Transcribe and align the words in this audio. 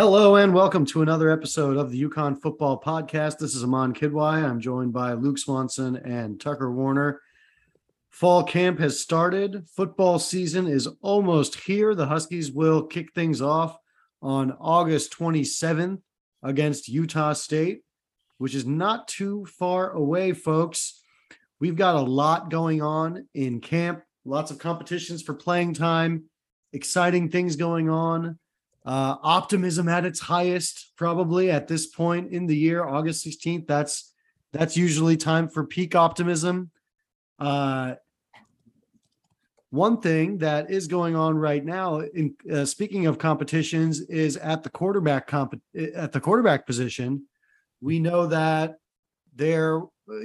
Hello 0.00 0.36
and 0.36 0.54
welcome 0.54 0.86
to 0.86 1.02
another 1.02 1.28
episode 1.28 1.76
of 1.76 1.90
the 1.90 2.02
UConn 2.04 2.40
Football 2.40 2.80
Podcast. 2.80 3.36
This 3.36 3.54
is 3.54 3.62
Amon 3.62 3.92
Kidwai. 3.92 4.42
I'm 4.42 4.58
joined 4.58 4.94
by 4.94 5.12
Luke 5.12 5.36
Swanson 5.36 5.94
and 5.96 6.40
Tucker 6.40 6.72
Warner. 6.72 7.20
Fall 8.08 8.42
camp 8.42 8.78
has 8.78 8.98
started. 8.98 9.68
Football 9.68 10.18
season 10.18 10.66
is 10.66 10.88
almost 11.02 11.54
here. 11.54 11.94
The 11.94 12.06
Huskies 12.06 12.50
will 12.50 12.84
kick 12.84 13.12
things 13.12 13.42
off 13.42 13.76
on 14.22 14.52
August 14.52 15.12
27th 15.18 16.00
against 16.42 16.88
Utah 16.88 17.34
State, 17.34 17.82
which 18.38 18.54
is 18.54 18.64
not 18.64 19.06
too 19.06 19.44
far 19.58 19.90
away, 19.90 20.32
folks. 20.32 21.02
We've 21.60 21.76
got 21.76 21.96
a 21.96 22.00
lot 22.00 22.50
going 22.50 22.80
on 22.80 23.28
in 23.34 23.60
camp, 23.60 24.02
lots 24.24 24.50
of 24.50 24.58
competitions 24.58 25.20
for 25.20 25.34
playing 25.34 25.74
time, 25.74 26.24
exciting 26.72 27.28
things 27.28 27.56
going 27.56 27.90
on. 27.90 28.38
Uh, 28.84 29.16
optimism 29.22 29.88
at 29.88 30.06
its 30.06 30.20
highest, 30.20 30.92
probably 30.96 31.50
at 31.50 31.68
this 31.68 31.86
point 31.86 32.32
in 32.32 32.46
the 32.46 32.56
year, 32.56 32.84
August 32.84 33.26
16th. 33.26 33.66
That's 33.66 34.12
that's 34.52 34.76
usually 34.76 35.16
time 35.16 35.48
for 35.48 35.64
peak 35.64 35.94
optimism. 35.94 36.70
Uh, 37.38 37.94
one 39.70 40.00
thing 40.00 40.38
that 40.38 40.70
is 40.70 40.88
going 40.88 41.14
on 41.14 41.36
right 41.36 41.64
now, 41.64 42.00
in 42.00 42.34
uh, 42.50 42.64
speaking 42.64 43.06
of 43.06 43.18
competitions, 43.18 44.00
is 44.00 44.36
at 44.36 44.62
the 44.62 44.70
quarterback 44.70 45.26
comp 45.26 45.60
at 45.94 46.12
the 46.12 46.20
quarterback 46.20 46.66
position. 46.66 47.26
We 47.80 48.00
know 48.00 48.26
that 48.26 48.76
there 49.34 49.82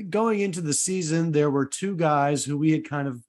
going 0.10 0.40
into 0.40 0.62
the 0.62 0.74
season, 0.74 1.32
there 1.32 1.52
were 1.52 1.66
two 1.66 1.96
guys 1.96 2.44
who 2.44 2.58
we 2.58 2.72
had 2.72 2.90
kind 2.90 3.08
of 3.08 3.22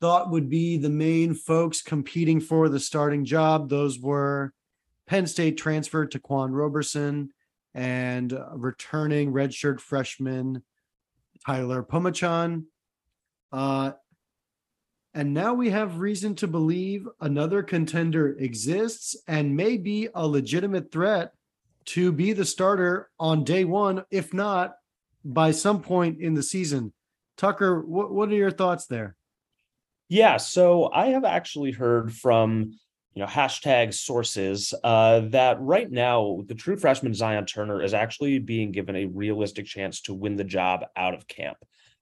thought 0.00 0.30
would 0.30 0.48
be 0.48 0.76
the 0.76 0.90
main 0.90 1.34
folks 1.34 1.82
competing 1.82 2.40
for 2.40 2.68
the 2.68 2.80
starting 2.80 3.24
job. 3.24 3.68
Those 3.68 3.98
were 3.98 4.52
Penn 5.06 5.26
State 5.26 5.56
transfer 5.56 6.06
Ta'Quan 6.06 6.52
Roberson 6.52 7.30
and 7.74 8.36
returning 8.52 9.32
redshirt 9.32 9.80
freshman 9.80 10.62
Tyler 11.44 11.82
Phommachanh. 11.82 12.64
Uh, 13.52 13.92
and 15.12 15.34
now 15.34 15.54
we 15.54 15.70
have 15.70 15.98
reason 15.98 16.34
to 16.36 16.46
believe 16.46 17.08
another 17.20 17.62
contender 17.62 18.28
exists 18.38 19.16
and 19.26 19.56
may 19.56 19.76
be 19.76 20.08
a 20.14 20.26
legitimate 20.26 20.92
threat 20.92 21.32
to 21.86 22.12
be 22.12 22.32
the 22.32 22.44
starter 22.44 23.10
on 23.18 23.42
day 23.42 23.64
one, 23.64 24.04
if 24.10 24.32
not 24.32 24.76
by 25.24 25.50
some 25.50 25.82
point 25.82 26.20
in 26.20 26.34
the 26.34 26.42
season. 26.42 26.92
Tucker, 27.36 27.80
what, 27.80 28.12
what 28.12 28.28
are 28.28 28.34
your 28.34 28.50
thoughts 28.50 28.86
there? 28.86 29.16
Yeah, 30.10 30.38
so 30.38 30.90
I 30.92 31.10
have 31.10 31.24
actually 31.24 31.70
heard 31.70 32.12
from 32.12 32.72
you 33.14 33.22
know 33.22 33.26
hashtag 33.26 33.94
sources 33.94 34.74
uh, 34.82 35.20
that 35.30 35.60
right 35.60 35.88
now 35.88 36.42
the 36.48 36.54
true 36.56 36.76
freshman 36.76 37.14
Zion 37.14 37.46
Turner 37.46 37.80
is 37.80 37.94
actually 37.94 38.40
being 38.40 38.72
given 38.72 38.96
a 38.96 39.06
realistic 39.06 39.66
chance 39.66 40.00
to 40.02 40.14
win 40.14 40.34
the 40.34 40.42
job 40.42 40.84
out 40.96 41.14
of 41.14 41.28
camp. 41.28 41.58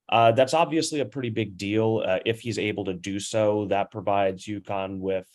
Uh, 0.09 0.33
that's 0.33 0.55
obviously 0.55 1.01
a 1.01 1.05
pretty 1.05 1.29
big 1.29 1.59
deal 1.59 2.03
uh, 2.03 2.19
if 2.25 2.41
he's 2.41 2.59
able 2.59 2.87
to 2.87 2.95
do 2.95 3.21
so. 3.21 3.67
That 3.67 3.91
provides 3.91 4.47
UConn 4.47 5.01
with 5.01 5.27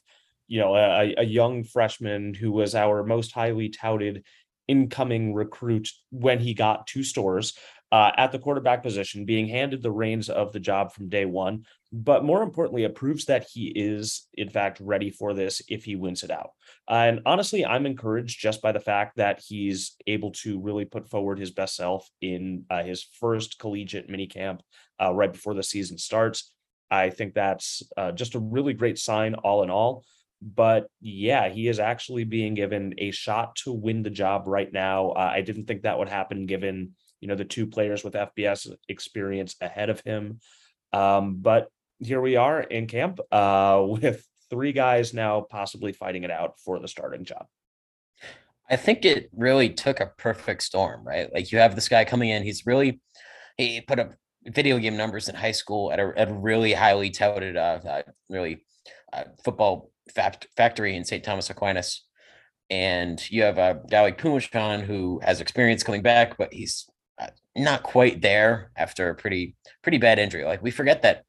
you 0.48 0.60
know 0.60 0.76
a, 0.76 1.14
a 1.20 1.24
young 1.24 1.64
freshman 1.64 2.34
who 2.34 2.52
was 2.52 2.74
our 2.74 3.04
most 3.04 3.34
highly 3.34 3.70
touted 3.70 4.26
incoming 4.68 5.36
recruit 5.36 5.90
when 6.10 6.40
he 6.40 6.56
got 6.56 6.88
two 6.88 7.04
stores 7.04 7.54
uh, 7.94 8.12
at 8.18 8.32
the 8.32 8.40
quarterback 8.40 8.82
position, 8.82 9.24
being 9.24 9.48
handed 9.48 9.84
the 9.84 9.92
reins 9.92 10.28
of 10.28 10.52
the 10.52 10.60
job 10.60 10.92
from 10.92 11.10
day 11.10 11.26
one. 11.26 11.64
But 11.96 12.26
more 12.26 12.42
importantly, 12.42 12.86
it 12.86 12.96
proves 12.96 13.26
that 13.26 13.46
he 13.54 13.68
is, 13.68 14.28
in 14.34 14.50
fact, 14.50 14.80
ready 14.82 15.12
for 15.12 15.36
this 15.36 15.62
if 15.70 15.86
he 15.86 15.96
wins 15.96 16.24
it 16.24 16.32
out. 16.32 16.50
And 16.90 17.22
honestly, 17.24 17.64
I'm 17.64 17.86
encouraged 17.86 18.42
just 18.42 18.64
by 18.64 18.72
the 18.72 18.80
fact 18.80 19.18
that 19.18 19.44
he's 19.48 19.96
able 20.08 20.32
to 20.32 20.60
really 20.60 20.86
put 20.86 21.08
forward 21.08 21.38
his 21.38 21.52
best 21.52 21.76
self 21.76 22.10
in 22.20 22.66
uh, 22.72 22.82
his 22.82 23.04
first 23.20 23.60
collegiate 23.60 24.10
minicamp 24.10 24.62
uh, 25.00 25.14
right 25.14 25.32
before 25.32 25.54
the 25.54 25.62
season 25.62 26.00
starts. 26.00 26.52
I 26.90 27.12
think 27.12 27.36
that's 27.36 27.84
uh, 27.96 28.12
just 28.12 28.34
a 28.34 28.40
really 28.40 28.74
great 28.74 28.98
sign, 28.98 29.36
all 29.36 29.62
in 29.62 29.70
all. 29.70 30.04
But 30.42 30.88
yeah, 31.00 31.50
he 31.50 31.68
is 31.68 31.80
actually 31.80 32.24
being 32.24 32.56
given 32.56 32.96
a 32.98 33.12
shot 33.12 33.56
to 33.58 33.72
win 33.72 34.02
the 34.02 34.10
job 34.10 34.48
right 34.48 34.72
now. 34.74 35.10
Uh, 35.12 35.32
I 35.32 35.42
didn't 35.42 35.66
think 35.66 35.84
that 35.84 36.00
would 36.00 36.10
happen 36.10 36.48
given 36.48 36.94
you 37.22 37.28
know 37.28 37.36
the 37.36 37.46
two 37.46 37.68
players 37.68 38.04
with 38.04 38.16
FBS 38.16 38.70
experience 38.90 39.56
ahead 39.62 39.92
of 39.92 40.02
him. 40.02 40.40
Um, 40.92 41.38
but 41.40 41.70
here 42.06 42.22
we 42.22 42.36
are 42.36 42.62
in 42.62 42.88
camp 42.88 43.20
uh, 43.32 43.84
with 43.88 44.26
three 44.50 44.72
guys 44.72 45.14
now 45.14 45.42
possibly 45.42 45.94
fighting 45.94 46.24
it 46.24 46.32
out 46.32 46.60
for 46.60 46.80
the 46.80 46.88
starting 46.88 47.26
job. 47.26 47.46
I 48.70 48.76
think 48.76 49.04
it 49.06 49.30
really 49.36 49.70
took 49.70 50.00
a 50.00 50.12
perfect 50.18 50.64
storm, 50.64 51.06
right? 51.06 51.32
Like 51.34 51.52
you 51.52 51.60
have 51.60 51.76
this 51.76 51.90
guy 51.90 52.06
coming 52.06 52.30
in, 52.30 52.44
he's 52.44 52.66
really 52.66 53.02
he 53.58 53.82
put 53.82 54.00
up 54.00 54.14
video 54.46 54.78
game 54.78 54.98
numbers 54.98 55.30
in 55.30 55.36
high 55.36 55.52
school 55.52 55.92
at 55.92 56.00
a, 56.00 56.14
at 56.18 56.30
a 56.30 56.34
really 56.34 56.74
highly 56.74 57.10
touted, 57.10 57.58
uh, 57.58 57.80
uh 57.88 58.02
really 58.30 58.66
uh, 59.12 59.24
football 59.44 59.92
fact, 60.14 60.48
factory 60.56 60.96
in 60.96 61.04
St. 61.04 61.24
Thomas 61.24 61.50
Aquinas. 61.50 62.06
And 62.70 63.22
you 63.30 63.44
have 63.44 63.58
a 63.58 63.82
guy 63.90 64.02
like 64.02 64.18
Phommachanh 64.18 64.82
who 64.82 65.20
has 65.24 65.42
experience 65.42 65.84
coming 65.84 66.02
back, 66.02 66.38
but 66.38 66.54
he's 66.54 66.90
uh, 67.22 67.28
not 67.56 67.84
quite 67.84 68.22
there 68.22 68.72
after 68.76 69.10
a 69.10 69.16
pretty 69.16 69.56
pretty 69.82 69.98
bad 69.98 70.18
injury. 70.18 70.46
Like 70.46 70.64
we 70.64 70.72
forget 70.72 71.02
that 71.04 71.26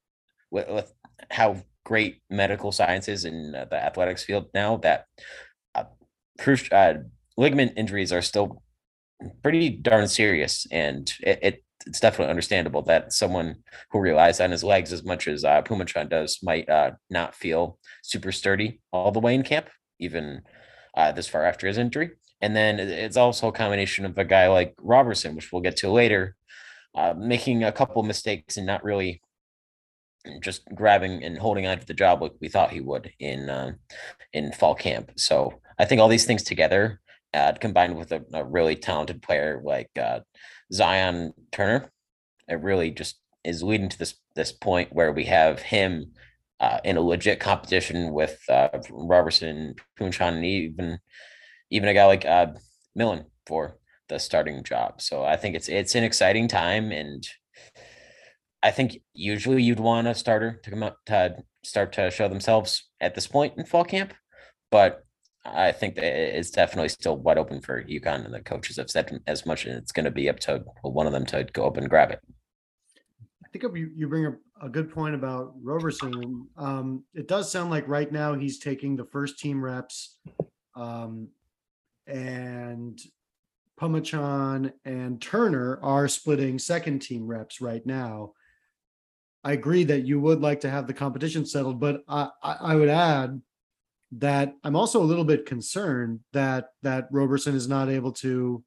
with, 0.55 0.69
with 0.69 0.95
how 1.31 1.57
great 1.85 2.21
medical 2.31 2.73
science 2.73 3.09
is 3.09 3.27
in 3.27 3.55
uh, 3.55 3.67
the 3.69 3.77
athletics 3.77 4.25
field 4.25 4.47
now 4.55 4.77
that 4.79 5.07
uh, 5.75 5.85
uh, 6.73 6.95
ligament 7.37 7.73
injuries 7.77 8.13
are 8.13 8.23
still 8.23 8.63
pretty 9.43 9.69
darn 9.69 10.09
serious, 10.09 10.67
and 10.71 11.13
it, 11.21 11.39
it, 11.43 11.65
it's 11.87 12.01
definitely 12.01 12.31
understandable 12.31 12.83
that 12.83 13.13
someone 13.13 13.57
who 13.91 13.99
relies 13.99 14.41
on 14.41 14.51
his 14.51 14.65
legs 14.65 14.93
as 14.93 15.05
much 15.05 15.29
as 15.29 15.45
uh, 15.45 15.61
Phommachanh 15.63 16.09
does 16.09 16.39
might 16.43 16.69
uh, 16.71 16.93
not 17.11 17.35
feel 17.35 17.79
super 18.03 18.33
sturdy 18.33 18.81
all 18.93 19.11
the 19.11 19.21
way 19.21 19.35
in 19.35 19.43
camp, 19.43 19.69
even 19.99 20.41
uh, 20.97 21.13
this 21.13 21.29
far 21.29 21.45
after 21.45 21.67
his 21.67 21.79
injury. 21.79 22.13
And 22.41 22.55
then 22.55 22.79
it's 22.79 23.17
also 23.17 23.49
a 23.49 23.53
combination 23.53 24.05
of 24.05 24.17
a 24.19 24.25
guy 24.25 24.49
like 24.49 24.75
Robertson, 24.79 25.35
which 25.35 25.51
we'll 25.51 25.63
get 25.63 25.77
to 25.79 25.91
later, 25.91 26.37
making 27.17 27.65
a 27.65 27.73
couple 27.73 28.03
mistakes 28.03 28.57
and 28.57 28.67
not 28.67 28.85
really 28.85 29.23
just 30.41 30.63
grabbing 30.75 31.23
and 31.23 31.39
holding 31.39 31.67
on 31.67 31.79
to 31.79 31.87
the 31.87 31.95
job 31.95 32.23
like 32.23 32.33
we 32.41 32.49
thought 32.49 32.71
he 32.71 32.81
would 32.81 33.13
in 33.19 33.49
uh, 33.51 33.73
in 34.33 34.53
fall 34.53 34.75
camp. 34.75 35.13
So 35.17 35.61
I 35.79 35.85
think 35.85 36.01
all 36.01 36.09
these 36.09 36.25
things 36.25 36.43
together, 36.43 37.01
uh, 37.33 37.53
combined 37.61 37.97
with 37.97 38.13
a, 38.13 38.25
a, 38.33 38.45
really 38.45 38.77
talented 38.77 39.23
player 39.23 39.61
like 39.65 39.91
uh, 40.01 40.21
Zion 40.73 41.33
Turner, 41.53 41.91
it 42.49 42.61
really 42.61 42.91
just 42.91 43.19
is 43.45 43.63
leading 43.63 43.89
to 43.89 43.99
this 43.99 44.15
this 44.35 44.53
point 44.53 44.93
where 44.93 45.13
we 45.13 45.25
have 45.25 45.61
him 45.61 46.13
uh, 46.61 46.79
in 46.85 46.97
a 46.97 47.01
legit 47.01 47.41
competition 47.41 48.13
with 48.13 48.39
uh, 48.49 48.69
Roberson, 48.91 49.75
Phommachanh, 49.99 50.37
and 50.37 50.45
even 50.45 50.99
even 51.71 51.89
a 51.89 51.95
guy 51.95 52.07
like 52.07 52.25
uh, 52.25 52.47
Millen 52.95 53.27
for 53.47 53.77
the 54.09 54.19
starting 54.19 54.63
job. 54.63 55.01
So 55.01 55.25
I 55.25 55.37
think 55.37 55.55
it's 55.55 55.69
it's 55.69 55.95
an 55.95 56.05
exciting 56.05 56.49
time, 56.49 56.93
and 56.93 57.27
I 58.65 58.71
think 58.71 59.03
usually 59.13 59.63
you'd 59.63 59.79
want 59.79 60.09
a 60.09 60.15
starter 60.15 60.59
to 60.63 60.71
come 60.71 60.83
up 60.83 60.97
to 61.07 61.37
start 61.63 61.93
to 61.93 62.11
show 62.11 62.29
themselves 62.29 62.89
at 62.99 63.15
this 63.15 63.27
point 63.27 63.53
in 63.59 63.67
fall 63.67 63.85
camp, 63.85 64.15
but 64.71 65.05
I 65.45 65.73
think 65.73 65.99
it's 65.99 66.51
definitely 66.51 66.89
still 66.89 67.19
wide 67.19 67.37
open 67.37 67.61
for 67.61 67.85
UConn 67.85 68.25
and 68.25 68.33
the 68.33 68.41
coaches 68.41 68.79
have 68.79 68.91
said 68.91 69.21
as 69.27 69.45
much, 69.45 69.67
and 69.67 69.77
it's 69.77 69.93
going 69.93 70.07
to 70.07 70.11
be 70.11 70.31
up 70.31 70.41
to 70.41 70.65
one 70.81 71.07
of 71.07 71.13
them 71.13 71.27
to 71.27 71.45
go 71.53 71.67
up 71.67 71.77
and 71.77 71.91
grab 71.91 72.11
it. 72.11 72.21
I 73.45 73.49
think 73.53 73.65
you, 73.77 74.09
bring 74.09 74.27
up 74.27 74.37
a 74.63 74.71
good 74.71 74.91
point 74.91 75.15
about 75.15 75.53
Roberson. 75.63 76.49
Um, 76.57 77.05
it 77.13 77.29
does 77.29 77.53
sound 77.53 77.71
like 77.71 77.87
right 77.87 78.11
now 78.11 78.33
he's 78.33 78.59
taking 78.59 78.97
the 78.97 79.05
first 79.05 79.39
team 79.39 79.63
reps. 79.63 80.17
Um, 80.75 81.29
and 82.07 82.99
Phommachanh 83.79 84.73
and 84.87 85.21
Turner 85.21 85.79
are 85.83 86.09
splitting 86.09 86.59
second 86.59 87.01
team 87.01 87.27
reps 87.27 87.61
right 87.61 87.85
now. 87.85 88.33
I 89.45 89.53
agree 89.53 89.85
that 89.85 90.07
you 90.07 90.19
would 90.21 90.41
like 90.41 90.61
to 90.61 90.71
have 90.71 90.87
the 90.87 90.95
competition 90.95 91.45
settled, 91.45 91.79
but 91.79 92.03
I, 92.09 92.31
I 92.43 92.75
would 92.75 92.89
add 92.89 93.43
that 94.13 94.55
I'm 94.65 94.77
also 94.77 95.03
a 95.03 95.05
little 95.05 95.25
bit 95.25 95.45
concerned 95.45 96.21
that 96.33 96.69
that 96.83 97.09
Roberson 97.11 97.55
is 97.55 97.69
not 97.69 97.89
able 97.89 98.13
to 98.13 98.65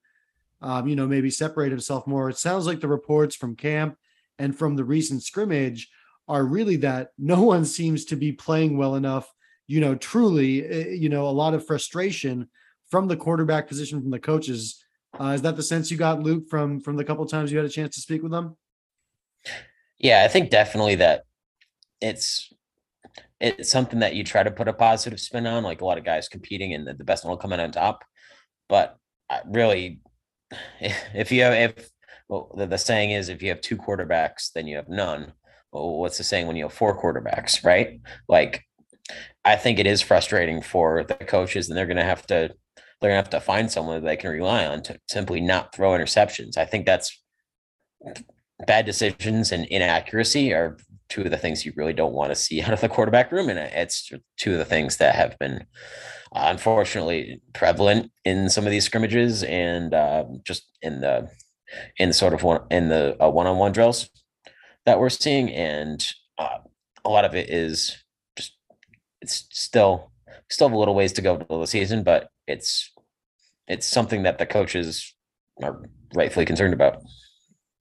um, 0.61 0.87
you 0.87 0.95
know, 0.95 1.07
maybe 1.07 1.29
separate 1.29 1.71
himself 1.71 2.07
more. 2.07 2.29
It 2.29 2.37
sounds 2.37 2.65
like 2.65 2.79
the 2.79 2.87
reports 2.87 3.35
from 3.35 3.55
camp 3.55 3.97
and 4.39 4.57
from 4.57 4.75
the 4.75 4.83
recent 4.83 5.23
scrimmage 5.23 5.89
are 6.27 6.43
really 6.43 6.77
that 6.77 7.11
no 7.17 7.41
one 7.43 7.65
seems 7.65 8.05
to 8.05 8.15
be 8.15 8.31
playing 8.31 8.77
well 8.77 8.95
enough. 8.95 9.31
You 9.67 9.81
know, 9.81 9.95
truly, 9.95 10.65
eh, 10.65 10.89
you 10.89 11.09
know, 11.09 11.27
a 11.27 11.29
lot 11.29 11.53
of 11.53 11.65
frustration 11.65 12.49
from 12.89 13.07
the 13.07 13.17
quarterback 13.17 13.67
position 13.67 14.01
from 14.01 14.11
the 14.11 14.19
coaches. 14.19 14.83
Uh, 15.19 15.27
is 15.29 15.41
that 15.41 15.57
the 15.57 15.63
sense 15.63 15.91
you 15.91 15.97
got, 15.97 16.21
Luke, 16.21 16.47
from 16.49 16.79
from 16.79 16.95
the 16.95 17.03
couple 17.03 17.25
times 17.25 17.51
you 17.51 17.57
had 17.57 17.65
a 17.65 17.69
chance 17.69 17.95
to 17.95 18.01
speak 18.01 18.23
with 18.23 18.31
them? 18.31 18.55
Yeah, 19.99 20.23
I 20.23 20.27
think 20.27 20.49
definitely 20.49 20.95
that 20.95 21.23
it's 22.01 22.53
it's 23.39 23.69
something 23.69 23.99
that 23.99 24.15
you 24.15 24.23
try 24.23 24.43
to 24.43 24.51
put 24.51 24.67
a 24.67 24.73
positive 24.73 25.19
spin 25.19 25.45
on, 25.45 25.63
like 25.63 25.81
a 25.81 25.85
lot 25.85 25.97
of 25.97 26.03
guys 26.03 26.27
competing 26.27 26.73
and 26.73 26.87
the, 26.87 26.93
the 26.93 27.03
best 27.03 27.23
one 27.23 27.31
will 27.31 27.37
come 27.37 27.53
in 27.53 27.59
on 27.59 27.71
top. 27.71 28.03
But 28.67 28.97
uh, 29.29 29.39
really, 29.45 30.01
if 30.79 31.31
you 31.31 31.43
have 31.43 31.53
if 31.53 31.89
well, 32.29 32.51
the, 32.57 32.67
the 32.67 32.77
saying 32.77 33.11
is 33.11 33.29
if 33.29 33.41
you 33.41 33.49
have 33.49 33.61
two 33.61 33.77
quarterbacks, 33.77 34.51
then 34.53 34.67
you 34.67 34.75
have 34.77 34.89
none. 34.89 35.33
Well, 35.71 35.97
what's 35.97 36.17
the 36.17 36.23
saying 36.23 36.47
when 36.47 36.55
you 36.55 36.65
have 36.65 36.73
four 36.73 36.99
quarterbacks, 36.99 37.63
right? 37.65 38.01
Like, 38.27 38.63
I 39.45 39.55
think 39.55 39.79
it 39.79 39.87
is 39.87 40.01
frustrating 40.01 40.61
for 40.61 41.03
the 41.03 41.15
coaches, 41.15 41.69
and 41.69 41.77
they're 41.77 41.85
going 41.85 41.97
to 41.97 42.03
have 42.03 42.25
to 42.27 42.53
they're 42.99 43.11
going 43.11 43.23
to 43.23 43.23
have 43.23 43.29
to 43.29 43.39
find 43.39 43.71
someone 43.71 44.01
that 44.01 44.07
they 44.07 44.17
can 44.17 44.31
rely 44.31 44.65
on 44.65 44.81
to 44.83 44.99
simply 45.07 45.39
not 45.39 45.73
throw 45.73 45.91
interceptions. 45.91 46.57
I 46.57 46.65
think 46.65 46.85
that's 46.85 47.21
bad 48.65 48.85
decisions 48.85 49.51
and 49.51 49.65
inaccuracy 49.65 50.53
are 50.53 50.77
two 51.09 51.21
of 51.21 51.31
the 51.31 51.37
things 51.37 51.65
you 51.65 51.73
really 51.75 51.93
don't 51.93 52.13
want 52.13 52.31
to 52.31 52.35
see 52.35 52.61
out 52.63 52.73
of 52.73 52.81
the 52.81 52.89
quarterback 52.89 53.31
room, 53.31 53.49
and 53.49 53.59
it's 53.59 54.11
two 54.37 54.53
of 54.53 54.57
the 54.57 54.65
things 54.65 54.97
that 54.97 55.15
have 55.15 55.37
been 55.39 55.65
uh, 56.33 56.45
unfortunately 56.45 57.41
prevalent 57.53 58.11
in 58.25 58.49
some 58.49 58.65
of 58.65 58.71
these 58.71 58.85
scrimmages 58.85 59.43
and 59.43 59.93
uh, 59.93 60.25
just 60.43 60.65
in 60.81 61.01
the 61.01 61.29
in 61.97 62.13
sort 62.13 62.33
of 62.33 62.43
one 62.43 62.61
in 62.71 62.89
the 62.89 63.21
uh, 63.23 63.29
one-on-one 63.29 63.71
drills 63.71 64.09
that 64.85 64.99
we're 64.99 65.09
seeing, 65.09 65.49
and 65.49 66.13
uh, 66.37 66.59
a 67.03 67.09
lot 67.09 67.25
of 67.25 67.35
it 67.35 67.49
is 67.49 68.03
just 68.37 68.53
it's 69.21 69.47
still 69.51 70.11
still 70.49 70.69
have 70.69 70.75
a 70.75 70.79
little 70.79 70.95
ways 70.95 71.13
to 71.13 71.21
go 71.21 71.37
to 71.37 71.45
the 71.49 71.65
season, 71.65 72.03
but 72.03 72.29
it's 72.47 72.91
it's 73.67 73.85
something 73.85 74.23
that 74.23 74.37
the 74.37 74.45
coaches 74.45 75.13
are 75.61 75.81
rightfully 76.13 76.45
concerned 76.45 76.73
about. 76.73 77.01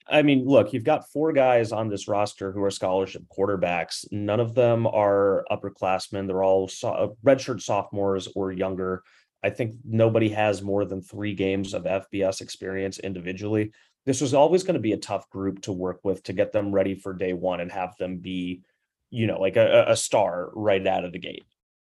I 0.09 0.23
mean, 0.23 0.45
look, 0.47 0.73
you've 0.73 0.85
got 0.85 1.11
four 1.11 1.33
guys 1.33 1.73
on 1.73 1.89
this 1.89 2.07
roster 2.07 2.53
who 2.53 2.63
are 2.63 2.71
scholarship 2.71 3.23
quarterbacks. 3.37 4.05
None 4.13 4.41
of 4.41 4.55
them 4.55 4.87
are 4.87 5.45
upperclassmen. 5.51 6.27
They're 6.27 6.45
all 6.45 6.69
so- 6.69 6.89
uh, 6.91 7.09
redshirt 7.25 7.61
sophomores 7.61 8.29
or 8.37 8.53
younger. 8.53 9.03
I 9.43 9.51
think 9.51 9.75
nobody 9.85 10.29
has 10.31 10.63
more 10.63 10.85
than 10.85 11.03
three 11.03 11.35
games 11.35 11.75
of 11.75 11.85
FBS 11.85 12.41
experience 12.41 12.99
individually. 12.99 13.73
This 14.05 14.21
was 14.21 14.35
always 14.35 14.63
going 14.63 14.75
to 14.75 14.81
be 14.81 14.93
a 14.93 14.99
tough 14.99 15.29
group 15.31 15.63
to 15.63 15.73
work 15.73 16.01
with 16.05 16.23
to 16.25 16.33
get 16.33 16.53
them 16.53 16.73
ready 16.73 16.95
for 16.95 17.13
day 17.13 17.33
one 17.33 17.61
and 17.61 17.71
have 17.73 17.97
them 17.97 18.19
be, 18.19 18.63
you 19.11 19.27
know, 19.27 19.41
like 19.41 19.57
a, 19.57 19.87
a 19.89 19.97
star 19.97 20.51
right 20.55 20.85
out 20.87 21.05
of 21.05 21.13
the 21.13 21.19
gate. 21.19 21.45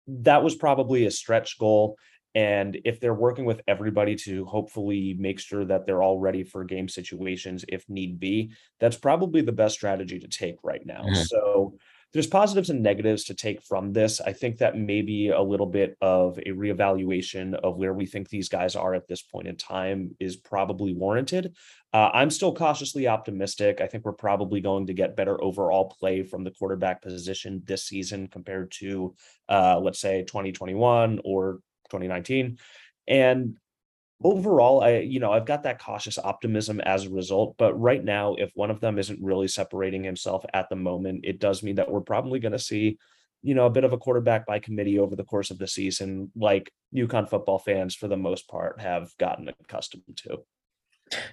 That 0.08 0.42
was 0.42 0.54
probably 0.54 1.04
a 1.04 1.10
stretch 1.10 1.58
goal. 1.58 1.98
And 2.36 2.78
if 2.84 3.00
they're 3.00 3.14
working 3.14 3.46
with 3.46 3.62
everybody 3.66 4.14
to 4.16 4.44
hopefully 4.44 5.16
make 5.18 5.40
sure 5.40 5.64
that 5.64 5.86
they're 5.86 6.02
all 6.02 6.18
ready 6.18 6.44
for 6.44 6.64
game 6.64 6.86
situations 6.86 7.64
if 7.66 7.88
need 7.88 8.20
be, 8.20 8.52
that's 8.78 8.98
probably 8.98 9.40
the 9.40 9.52
best 9.52 9.74
strategy 9.74 10.18
to 10.18 10.28
take 10.28 10.56
right 10.62 10.84
now. 10.84 11.02
Mm-hmm. 11.02 11.22
So 11.22 11.78
there's 12.12 12.26
positives 12.26 12.68
and 12.68 12.82
negatives 12.82 13.24
to 13.24 13.34
take 13.34 13.62
from 13.62 13.92
this. 13.92 14.20
I 14.20 14.34
think 14.34 14.58
that 14.58 14.76
maybe 14.76 15.28
a 15.28 15.40
little 15.40 15.66
bit 15.66 15.96
of 16.02 16.38
a 16.38 16.50
reevaluation 16.50 17.54
of 17.54 17.76
where 17.76 17.94
we 17.94 18.04
think 18.04 18.28
these 18.28 18.50
guys 18.50 18.76
are 18.76 18.94
at 18.94 19.08
this 19.08 19.22
point 19.22 19.48
in 19.48 19.56
time 19.56 20.14
is 20.20 20.36
probably 20.36 20.94
warranted. 20.94 21.54
Uh, 21.92 22.10
I'm 22.12 22.30
still 22.30 22.54
cautiously 22.54 23.08
optimistic. 23.08 23.80
I 23.80 23.86
think 23.86 24.04
we're 24.04 24.12
probably 24.12 24.60
going 24.60 24.86
to 24.88 24.94
get 24.94 25.16
better 25.16 25.42
overall 25.42 25.94
play 25.98 26.22
from 26.22 26.44
the 26.44 26.50
quarterback 26.50 27.00
position 27.00 27.62
this 27.64 27.84
season 27.84 28.28
compared 28.28 28.70
to, 28.72 29.14
uh, 29.48 29.80
let's 29.82 30.00
say, 30.00 30.22
2021 30.22 31.20
or 31.24 31.60
2019. 31.88 32.58
And 33.08 33.56
overall, 34.22 34.82
I, 34.82 34.98
you 34.98 35.20
know, 35.20 35.32
I've 35.32 35.46
got 35.46 35.64
that 35.64 35.80
cautious 35.80 36.18
optimism 36.18 36.80
as 36.80 37.04
a 37.04 37.10
result. 37.10 37.56
But 37.58 37.78
right 37.78 38.02
now, 38.02 38.34
if 38.34 38.50
one 38.54 38.70
of 38.70 38.80
them 38.80 38.98
isn't 38.98 39.22
really 39.22 39.48
separating 39.48 40.04
himself 40.04 40.44
at 40.54 40.68
the 40.68 40.76
moment, 40.76 41.24
it 41.24 41.38
does 41.38 41.62
mean 41.62 41.76
that 41.76 41.90
we're 41.90 42.00
probably 42.00 42.38
going 42.38 42.52
to 42.52 42.58
see, 42.58 42.98
you 43.42 43.54
know, 43.54 43.66
a 43.66 43.70
bit 43.70 43.84
of 43.84 43.92
a 43.92 43.98
quarterback 43.98 44.46
by 44.46 44.58
committee 44.58 44.98
over 44.98 45.16
the 45.16 45.24
course 45.24 45.50
of 45.50 45.58
the 45.58 45.68
season, 45.68 46.30
like 46.34 46.72
UConn 46.94 47.28
football 47.28 47.58
fans, 47.58 47.94
for 47.94 48.08
the 48.08 48.16
most 48.16 48.48
part, 48.48 48.80
have 48.80 49.10
gotten 49.18 49.48
accustomed 49.48 50.02
to. 50.16 50.38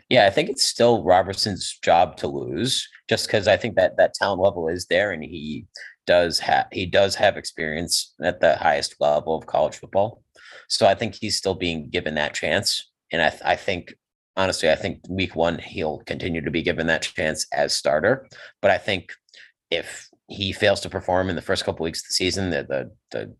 Yeah, 0.10 0.28
I 0.28 0.30
think 0.30 0.50
it's 0.50 0.68
still 0.68 1.04
Robertson's 1.04 1.80
job 1.82 2.18
to 2.18 2.28
lose, 2.28 2.88
just 3.10 3.26
because 3.26 3.48
I 3.48 3.58
think 3.58 3.76
that 3.76 3.98
that 3.98 4.14
talent 4.14 4.40
level 4.40 4.68
is 4.68 4.86
there, 4.86 5.12
and 5.12 5.24
he 5.24 5.66
does 6.06 6.38
have 6.40 6.68
he 6.72 6.86
does 6.86 7.16
have 7.16 7.38
experience 7.38 8.14
at 8.22 8.40
the 8.40 8.56
highest 8.58 8.96
level 9.00 9.36
of 9.36 9.48
college 9.48 9.78
football. 9.78 10.22
So 10.68 10.88
I 10.88 10.96
think 10.96 11.16
he's 11.16 11.38
still 11.38 11.56
being 11.56 11.90
given 11.90 12.16
that 12.16 12.34
chance. 12.34 12.92
And 13.12 13.22
I, 13.22 13.34
I 13.54 13.56
think, 13.56 13.94
honestly, 14.36 14.70
I 14.70 14.76
think 14.76 15.02
week 15.10 15.36
one, 15.36 15.60
he'll 15.60 16.00
continue 16.00 16.42
to 16.42 16.52
be 16.52 16.62
given 16.62 16.88
that 16.88 17.04
chance 17.04 17.46
as 17.54 17.74
starter. 17.74 18.28
But 18.62 18.72
I 18.72 18.78
think 18.78 19.14
if 19.70 20.10
he 20.28 20.54
fails 20.54 20.82
to 20.82 20.90
perform 20.90 21.30
in 21.30 21.36
the 21.36 21.42
first 21.42 21.66
couple 21.66 21.84
weeks 21.84 22.00
of 22.00 22.08
the 22.08 22.14
season, 22.14 22.50
the, 22.50 22.64
the, 22.64 22.92
the 23.12 23.36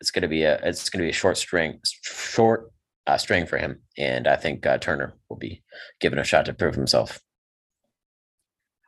it's 0.00 0.10
going 0.10 0.22
to 0.22 0.28
be 0.28 0.42
a, 0.42 0.58
it's 0.62 0.90
going 0.90 1.00
to 1.00 1.06
be 1.06 1.10
a 1.10 1.12
short 1.12 1.36
string, 1.36 1.78
short 2.02 2.70
uh, 3.06 3.16
string 3.16 3.46
for 3.46 3.58
him. 3.58 3.80
And 3.96 4.26
I 4.26 4.36
think 4.36 4.66
uh, 4.66 4.78
Turner 4.78 5.14
will 5.28 5.36
be 5.38 5.62
given 6.00 6.18
a 6.18 6.24
shot 6.24 6.46
to 6.46 6.54
prove 6.54 6.74
himself. 6.74 7.20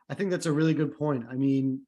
I 0.09 0.15
think 0.15 0.31
that's 0.31 0.45
a 0.45 0.51
really 0.51 0.73
good 0.73 0.97
point. 0.97 1.25
I 1.31 1.35
mean, 1.35 1.81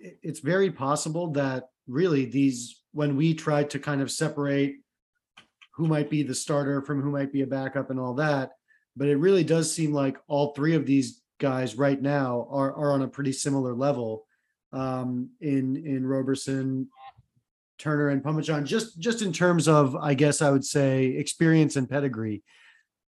it's 0.00 0.40
very 0.40 0.70
possible 0.70 1.32
that 1.32 1.64
really 1.86 2.24
these, 2.24 2.82
when 2.92 3.16
we 3.16 3.34
tried 3.34 3.70
to 3.70 3.78
kind 3.78 4.02
of 4.02 4.10
separate 4.10 4.76
who 5.72 5.86
might 5.86 6.10
be 6.10 6.22
the 6.22 6.34
starter 6.34 6.82
from 6.82 7.02
who 7.02 7.10
might 7.10 7.32
be 7.32 7.42
a 7.42 7.46
backup 7.46 7.90
and 7.90 7.98
all 7.98 8.14
that. 8.14 8.52
But 8.96 9.08
it 9.08 9.16
really 9.16 9.44
does 9.44 9.72
seem 9.72 9.92
like 9.92 10.18
all 10.28 10.52
three 10.52 10.74
of 10.74 10.86
these 10.86 11.22
guys 11.40 11.76
right 11.76 12.00
now 12.00 12.46
are, 12.50 12.74
are 12.74 12.92
on 12.92 13.02
a 13.02 13.08
pretty 13.08 13.32
similar 13.32 13.74
level 13.74 14.26
um, 14.72 15.30
in 15.40 15.76
in 15.76 16.06
Roberson, 16.06 16.88
Turner, 17.78 18.08
and 18.08 18.22
Phommachanh, 18.22 18.64
just 18.64 18.98
just 18.98 19.22
in 19.22 19.32
terms 19.32 19.68
of, 19.68 19.96
I 19.96 20.14
guess 20.14 20.42
I 20.42 20.50
would 20.50 20.64
say, 20.64 21.06
experience 21.06 21.76
and 21.76 21.88
pedigree. 21.88 22.42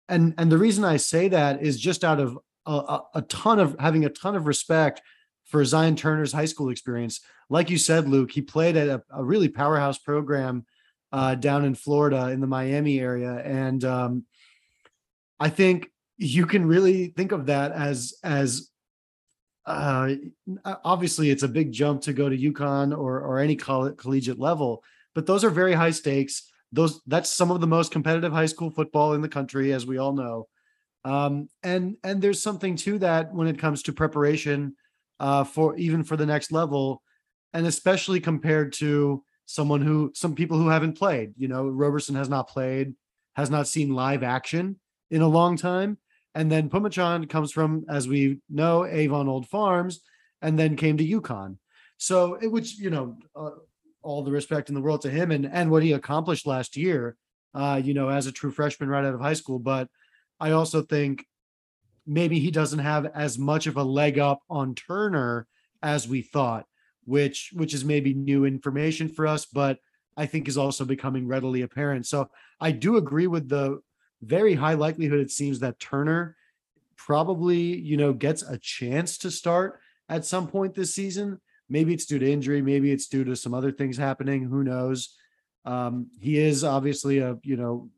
And 0.09 0.35
and 0.39 0.51
the 0.51 0.59
reason 0.59 0.85
I 0.85 0.97
say 0.97 1.29
that 1.29 1.63
is 1.63 1.81
just 1.81 2.05
out 2.05 2.21
of 2.21 2.39
a, 2.67 3.01
a 3.15 3.23
ton 3.23 3.59
of 3.59 3.77
having 3.79 4.05
a 4.05 4.11
ton 4.11 4.37
of 4.37 4.47
respect 4.47 5.03
for 5.45 5.65
Zion 5.65 5.97
Turner's 5.97 6.33
high 6.33 6.47
school 6.47 6.71
experience. 6.71 7.21
Like 7.49 7.71
you 7.71 7.79
said, 7.79 8.09
Luke, 8.09 8.31
he 8.31 8.41
played 8.41 8.77
at 8.77 8.89
a, 8.89 9.03
a 9.11 9.25
really 9.25 9.49
powerhouse 9.49 9.99
program 9.99 10.65
uh, 11.13 11.35
down 11.35 11.65
in 11.65 11.75
Florida 11.75 12.31
in 12.31 12.41
the 12.41 12.47
Miami 12.47 12.99
area, 12.99 13.35
and 13.45 13.85
um, 13.85 14.25
I 15.39 15.49
think 15.49 15.91
you 16.17 16.47
can 16.47 16.67
really 16.67 17.09
think 17.09 17.33
of 17.33 17.47
that 17.47 17.73
as 17.73 18.15
as 18.23 18.71
uh, 19.67 20.15
obviously 20.85 21.31
it's 21.31 21.43
a 21.43 21.49
big 21.49 21.73
jump 21.73 22.03
to 22.03 22.13
go 22.13 22.29
to 22.29 22.37
UConn 22.37 22.97
or 22.97 23.21
or 23.21 23.39
any 23.39 23.57
coll- 23.57 23.93
collegiate 23.93 24.39
level, 24.39 24.83
but 25.15 25.27
those 25.27 25.45
are 25.45 25.51
very 25.51 25.73
high 25.73 25.91
stakes. 25.91 26.51
Those 26.73 27.01
that's 27.07 27.31
some 27.31 27.51
of 27.51 27.61
the 27.61 27.67
most 27.67 27.93
competitive 27.93 28.33
high 28.33 28.47
school 28.47 28.71
football 28.71 29.15
in 29.15 29.21
the 29.21 29.29
country, 29.29 29.73
as 29.73 29.87
we 29.87 29.99
all 29.99 30.15
know. 30.15 30.49
Um, 31.05 31.49
and 31.63 31.97
and 32.03 32.23
there's 32.23 32.43
something 32.43 32.77
to 32.77 32.99
that 32.99 33.35
when 33.35 33.49
it 33.49 33.59
comes 33.59 33.83
to 33.85 33.93
preparation 33.93 34.77
uh, 35.21 35.45
for 35.45 35.77
even 35.77 36.03
for 36.05 36.17
the 36.17 36.27
next 36.27 36.53
level, 36.53 37.03
and 37.53 37.67
especially 37.67 38.21
compared 38.21 38.73
to 38.75 39.23
someone 39.47 39.83
who 39.83 40.13
some 40.15 40.35
people 40.35 40.59
who 40.59 40.69
haven't 40.69 40.99
played. 40.99 41.35
You 41.37 41.49
know, 41.49 41.69
Roberson 41.69 42.15
has 42.15 42.29
not 42.29 42.49
played, 42.49 42.95
has 43.35 43.51
not 43.51 43.69
seen 43.69 43.95
live 43.95 44.23
action 44.23 44.79
in 45.11 45.23
a 45.23 45.29
long 45.29 45.57
time. 45.57 45.99
And 46.35 46.51
then 46.51 46.71
Phommachanh 46.71 47.29
comes 47.29 47.53
from, 47.53 47.85
as 47.89 48.09
we 48.09 48.39
know, 48.49 48.87
Avon 48.87 49.29
Old 49.29 49.49
Farms, 49.49 50.01
and 50.41 50.59
then 50.59 50.77
came 50.77 50.97
to 50.97 51.07
UConn. 51.21 51.59
So 51.99 52.35
it 52.35 52.51
which, 52.51 52.79
you 52.79 52.91
know, 52.91 53.17
uh, 53.37 53.51
all 54.03 54.23
the 54.23 54.33
respect 54.33 54.69
in 54.69 54.75
the 54.75 54.81
world 54.81 55.03
to 55.03 55.11
him 55.11 55.31
and 55.31 55.47
and 55.47 55.71
what 55.71 55.83
he 55.83 55.93
accomplished 55.93 56.47
last 56.47 56.77
year, 56.77 57.17
uh, 57.55 57.81
you 57.83 57.95
know, 57.95 58.09
as 58.09 58.27
a 58.27 58.33
true 58.33 58.51
freshman 58.51 58.89
right 58.89 59.05
out 59.05 59.15
of 59.15 59.21
high 59.21 59.35
school. 59.35 59.59
But 59.59 59.89
I 60.41 60.53
also 60.53 60.83
think 60.83 61.25
maybe 62.07 62.41
he 62.41 62.51
doesn't 62.51 62.81
have 62.81 63.07
as 63.07 63.39
much 63.39 63.67
of 63.67 63.77
a 63.77 63.85
leg 63.85 64.19
up 64.19 64.41
on 64.51 64.75
Turner 64.75 65.47
as 65.83 66.09
we 66.09 66.23
thought 66.23 66.67
which 67.05 67.51
which 67.55 67.75
is 67.75 67.85
maybe 67.85 68.15
new 68.15 68.45
information 68.45 69.09
for 69.09 69.27
us, 69.27 69.45
but 69.47 69.79
I 70.17 70.27
think 70.27 70.49
is 70.49 70.59
also 70.59 70.85
becoming 70.85 71.27
readily 71.27 71.63
apparent. 71.63 72.07
So 72.07 72.31
I 72.61 72.73
do 72.73 72.97
agree 72.97 73.27
with 73.27 73.49
the 73.49 73.81
very 74.21 74.55
high 74.55 74.75
likelihood 74.75 75.21
it 75.21 75.31
seems 75.31 75.61
that 75.61 75.81
Turner 75.81 76.37
probably, 76.97 77.77
you 77.79 77.97
know, 77.97 78.13
gets 78.13 78.43
a 78.43 78.59
chance 78.59 79.19
to 79.19 79.31
start 79.31 79.81
at 80.09 80.25
some 80.25 80.49
point 80.49 80.75
this 80.75 80.95
season. 80.95 81.41
Maybe 81.69 81.95
it's 81.95 82.07
due 82.07 82.19
to 82.19 82.31
injury, 82.31 82.63
maybe 82.63 82.93
it's 82.93 83.09
due 83.09 83.25
to 83.25 83.37
some 83.37 83.55
other 83.55 83.73
things 83.73 83.97
happening, 83.97 84.45
who 84.45 84.63
knows. 84.63 85.17
Um, 85.65 86.11
he 86.21 86.39
is 86.39 86.65
obviously 86.65 87.19
a, 87.19 87.39
you 87.43 87.57
know, 87.57 87.91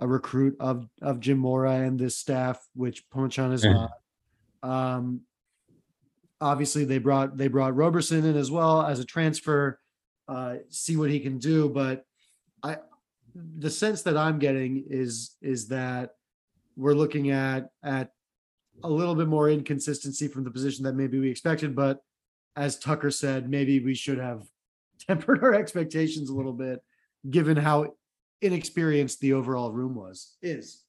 a 0.00 0.08
recruit 0.08 0.56
of 0.60 0.88
of 1.02 1.20
Jim 1.20 1.38
Mora 1.38 1.72
and 1.72 1.98
this 1.98 2.18
staff, 2.18 2.66
which 2.74 3.08
Phommachanh 3.10 3.52
is 3.52 3.62
Mhm. 3.62 3.70
not. 3.70 3.90
Um, 4.62 5.22
obviously 6.44 6.84
they 6.84 6.98
brought 6.98 7.36
they 7.36 7.48
brought 7.48 7.74
Roberson 7.74 8.24
in 8.24 8.36
as 8.36 8.50
well 8.50 8.82
as 8.82 9.00
a 9.00 9.04
transfer, 9.04 9.80
uh, 10.28 10.56
see 10.68 10.96
what 10.96 11.10
he 11.10 11.18
can 11.18 11.38
do. 11.38 11.68
But 11.70 12.04
I, 12.62 12.76
the 13.34 13.70
sense 13.70 14.02
that 14.02 14.16
I'm 14.16 14.38
getting 14.38 14.84
is 14.88 15.36
is 15.40 15.68
that 15.68 16.10
we're 16.76 16.94
looking 16.94 17.30
at 17.30 17.70
at 17.82 18.10
a 18.82 18.90
little 18.90 19.14
bit 19.14 19.26
more 19.26 19.48
inconsistency 19.48 20.28
from 20.28 20.44
the 20.44 20.50
position 20.50 20.84
that 20.84 20.94
maybe 20.94 21.18
we 21.18 21.30
expected. 21.30 21.74
But 21.74 22.00
as 22.56 22.78
Tucker 22.78 23.10
said, 23.10 23.48
maybe 23.48 23.80
we 23.80 23.94
should 23.94 24.18
have 24.18 24.42
tempered 25.08 25.42
our 25.42 25.54
expectations 25.54 26.28
a 26.28 26.34
little 26.34 26.52
bit, 26.52 26.80
given 27.30 27.56
how 27.56 27.94
inexperienced 28.42 29.20
the 29.20 29.32
overall 29.32 29.72
room 29.72 29.94
was 29.94 30.36
is. 30.42 30.83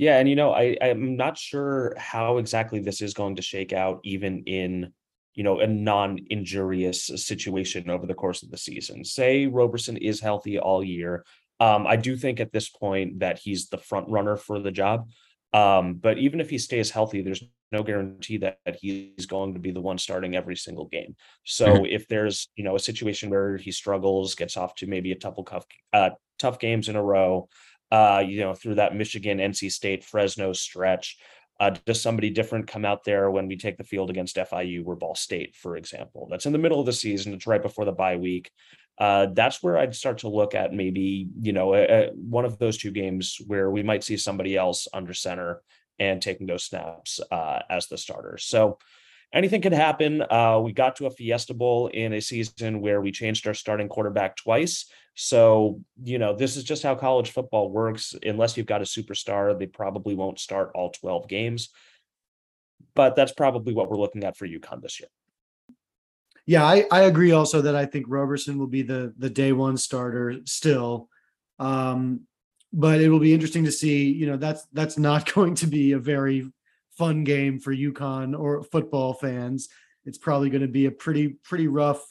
Yeah, 0.00 0.18
and 0.18 0.26
you 0.26 0.34
know, 0.34 0.54
I 0.54 0.78
I'm 0.80 1.18
not 1.18 1.36
sure 1.36 1.94
how 1.98 2.38
exactly 2.38 2.80
this 2.80 3.02
is 3.02 3.12
going 3.12 3.36
to 3.36 3.42
shake 3.42 3.74
out, 3.74 4.00
even 4.02 4.44
in 4.46 4.94
you 5.34 5.44
know 5.44 5.60
a 5.60 5.66
non-injurious 5.66 7.04
situation 7.16 7.90
over 7.90 8.06
the 8.06 8.14
course 8.14 8.42
of 8.42 8.50
the 8.50 8.56
season. 8.56 9.04
Say 9.04 9.46
Roberson 9.46 9.98
is 9.98 10.18
healthy 10.18 10.58
all 10.58 10.82
year. 10.82 11.26
Um, 11.60 11.86
I 11.86 11.96
do 11.96 12.16
think 12.16 12.40
at 12.40 12.50
this 12.50 12.70
point 12.70 13.18
that 13.18 13.40
he's 13.40 13.68
the 13.68 13.76
front 13.76 14.08
runner 14.08 14.38
for 14.38 14.58
the 14.58 14.70
job. 14.70 15.10
Um, 15.52 15.96
but 15.96 16.16
even 16.16 16.40
if 16.40 16.48
he 16.48 16.56
stays 16.56 16.90
healthy, 16.90 17.20
there's 17.20 17.44
no 17.70 17.82
guarantee 17.82 18.38
that, 18.38 18.56
that 18.64 18.78
he's 18.80 19.26
going 19.26 19.52
to 19.52 19.60
be 19.60 19.70
the 19.70 19.82
one 19.82 19.98
starting 19.98 20.34
every 20.34 20.56
single 20.56 20.86
game. 20.86 21.14
So 21.44 21.84
if 21.84 22.08
there's 22.08 22.48
you 22.56 22.64
know 22.64 22.74
a 22.74 22.80
situation 22.80 23.28
where 23.28 23.58
he 23.58 23.70
struggles, 23.70 24.34
gets 24.34 24.56
off 24.56 24.74
to 24.76 24.86
maybe 24.86 25.12
a 25.12 25.16
couple 25.16 25.44
tough 25.44 25.66
uh, 25.92 26.10
tough 26.38 26.58
games 26.58 26.88
in 26.88 26.96
a 26.96 27.02
row, 27.02 27.50
uh, 27.90 28.22
you 28.26 28.40
know, 28.40 28.54
through 28.54 28.76
that 28.76 28.94
Michigan, 28.94 29.38
NC 29.38 29.70
State, 29.72 30.04
Fresno 30.04 30.52
stretch. 30.52 31.18
Uh, 31.58 31.70
does 31.84 32.00
somebody 32.00 32.30
different 32.30 32.66
come 32.66 32.86
out 32.86 33.04
there 33.04 33.30
when 33.30 33.46
we 33.46 33.56
take 33.56 33.76
the 33.76 33.84
field 33.84 34.08
against 34.08 34.36
FIU 34.36 34.82
or 34.86 34.96
Ball 34.96 35.14
State, 35.14 35.54
for 35.54 35.76
example? 35.76 36.26
That's 36.30 36.46
in 36.46 36.52
the 36.52 36.58
middle 36.58 36.80
of 36.80 36.86
the 36.86 36.92
season. 36.92 37.34
It's 37.34 37.46
right 37.46 37.60
before 37.60 37.84
the 37.84 37.92
bye 37.92 38.16
week. 38.16 38.50
Uh, 38.96 39.26
that's 39.34 39.62
where 39.62 39.76
I'd 39.76 39.94
start 39.94 40.18
to 40.18 40.28
look 40.28 40.54
at 40.54 40.72
maybe, 40.72 41.28
you 41.40 41.52
know, 41.52 41.74
a, 41.74 41.82
a- 41.82 42.10
one 42.12 42.44
of 42.46 42.58
those 42.58 42.78
two 42.78 42.90
games 42.90 43.38
where 43.46 43.70
we 43.70 43.82
might 43.82 44.04
see 44.04 44.16
somebody 44.16 44.56
else 44.56 44.88
under 44.94 45.12
center 45.12 45.62
and 45.98 46.22
taking 46.22 46.46
those 46.46 46.64
snaps 46.64 47.20
uh, 47.30 47.60
as 47.68 47.88
the 47.88 47.98
starter. 47.98 48.38
So 48.38 48.78
anything 49.32 49.60
could 49.60 49.72
happen. 49.72 50.22
Uh, 50.22 50.60
we 50.62 50.72
got 50.72 50.96
to 50.96 51.06
a 51.06 51.10
Fiesta 51.10 51.54
Bowl 51.54 51.88
in 51.88 52.14
a 52.14 52.20
season 52.20 52.80
where 52.80 53.00
we 53.00 53.12
changed 53.12 53.46
our 53.46 53.54
starting 53.54 53.88
quarterback 53.88 54.36
twice. 54.36 54.86
So, 55.22 55.82
you 56.02 56.18
know, 56.18 56.34
this 56.34 56.56
is 56.56 56.64
just 56.64 56.82
how 56.82 56.94
college 56.94 57.32
football 57.32 57.68
works. 57.70 58.14
Unless 58.24 58.56
you've 58.56 58.64
got 58.64 58.80
a 58.80 58.86
superstar, 58.86 59.56
they 59.56 59.66
probably 59.66 60.14
won't 60.14 60.40
start 60.40 60.70
all 60.74 60.88
12 60.92 61.28
games. 61.28 61.68
But 62.94 63.16
that's 63.16 63.32
probably 63.32 63.74
what 63.74 63.90
we're 63.90 63.98
looking 63.98 64.24
at 64.24 64.38
for 64.38 64.48
UConn 64.48 64.80
this 64.80 64.98
year. 64.98 65.10
Yeah, 66.46 66.64
I, 66.64 66.86
I 66.90 67.02
agree 67.02 67.32
also 67.32 67.60
that 67.60 67.76
I 67.76 67.84
think 67.84 68.06
Roberson 68.08 68.58
will 68.58 68.66
be 68.66 68.80
the 68.80 69.12
the 69.18 69.28
day 69.28 69.52
one 69.52 69.76
starter 69.76 70.36
still. 70.46 71.10
Um, 71.58 72.22
but 72.72 73.02
it 73.02 73.10
will 73.10 73.20
be 73.20 73.34
interesting 73.34 73.64
to 73.66 73.72
see, 73.72 74.10
you 74.10 74.26
know, 74.26 74.38
that's 74.38 74.66
that's 74.72 74.96
not 74.96 75.30
going 75.34 75.54
to 75.56 75.66
be 75.66 75.92
a 75.92 75.98
very 75.98 76.50
fun 76.96 77.24
game 77.24 77.60
for 77.60 77.74
UConn 77.74 78.38
or 78.38 78.62
football 78.62 79.12
fans. 79.12 79.68
It's 80.06 80.18
probably 80.18 80.48
going 80.48 80.62
to 80.62 80.68
be 80.68 80.86
a 80.86 80.90
pretty 80.90 81.28
pretty 81.28 81.68
rough 81.68 82.02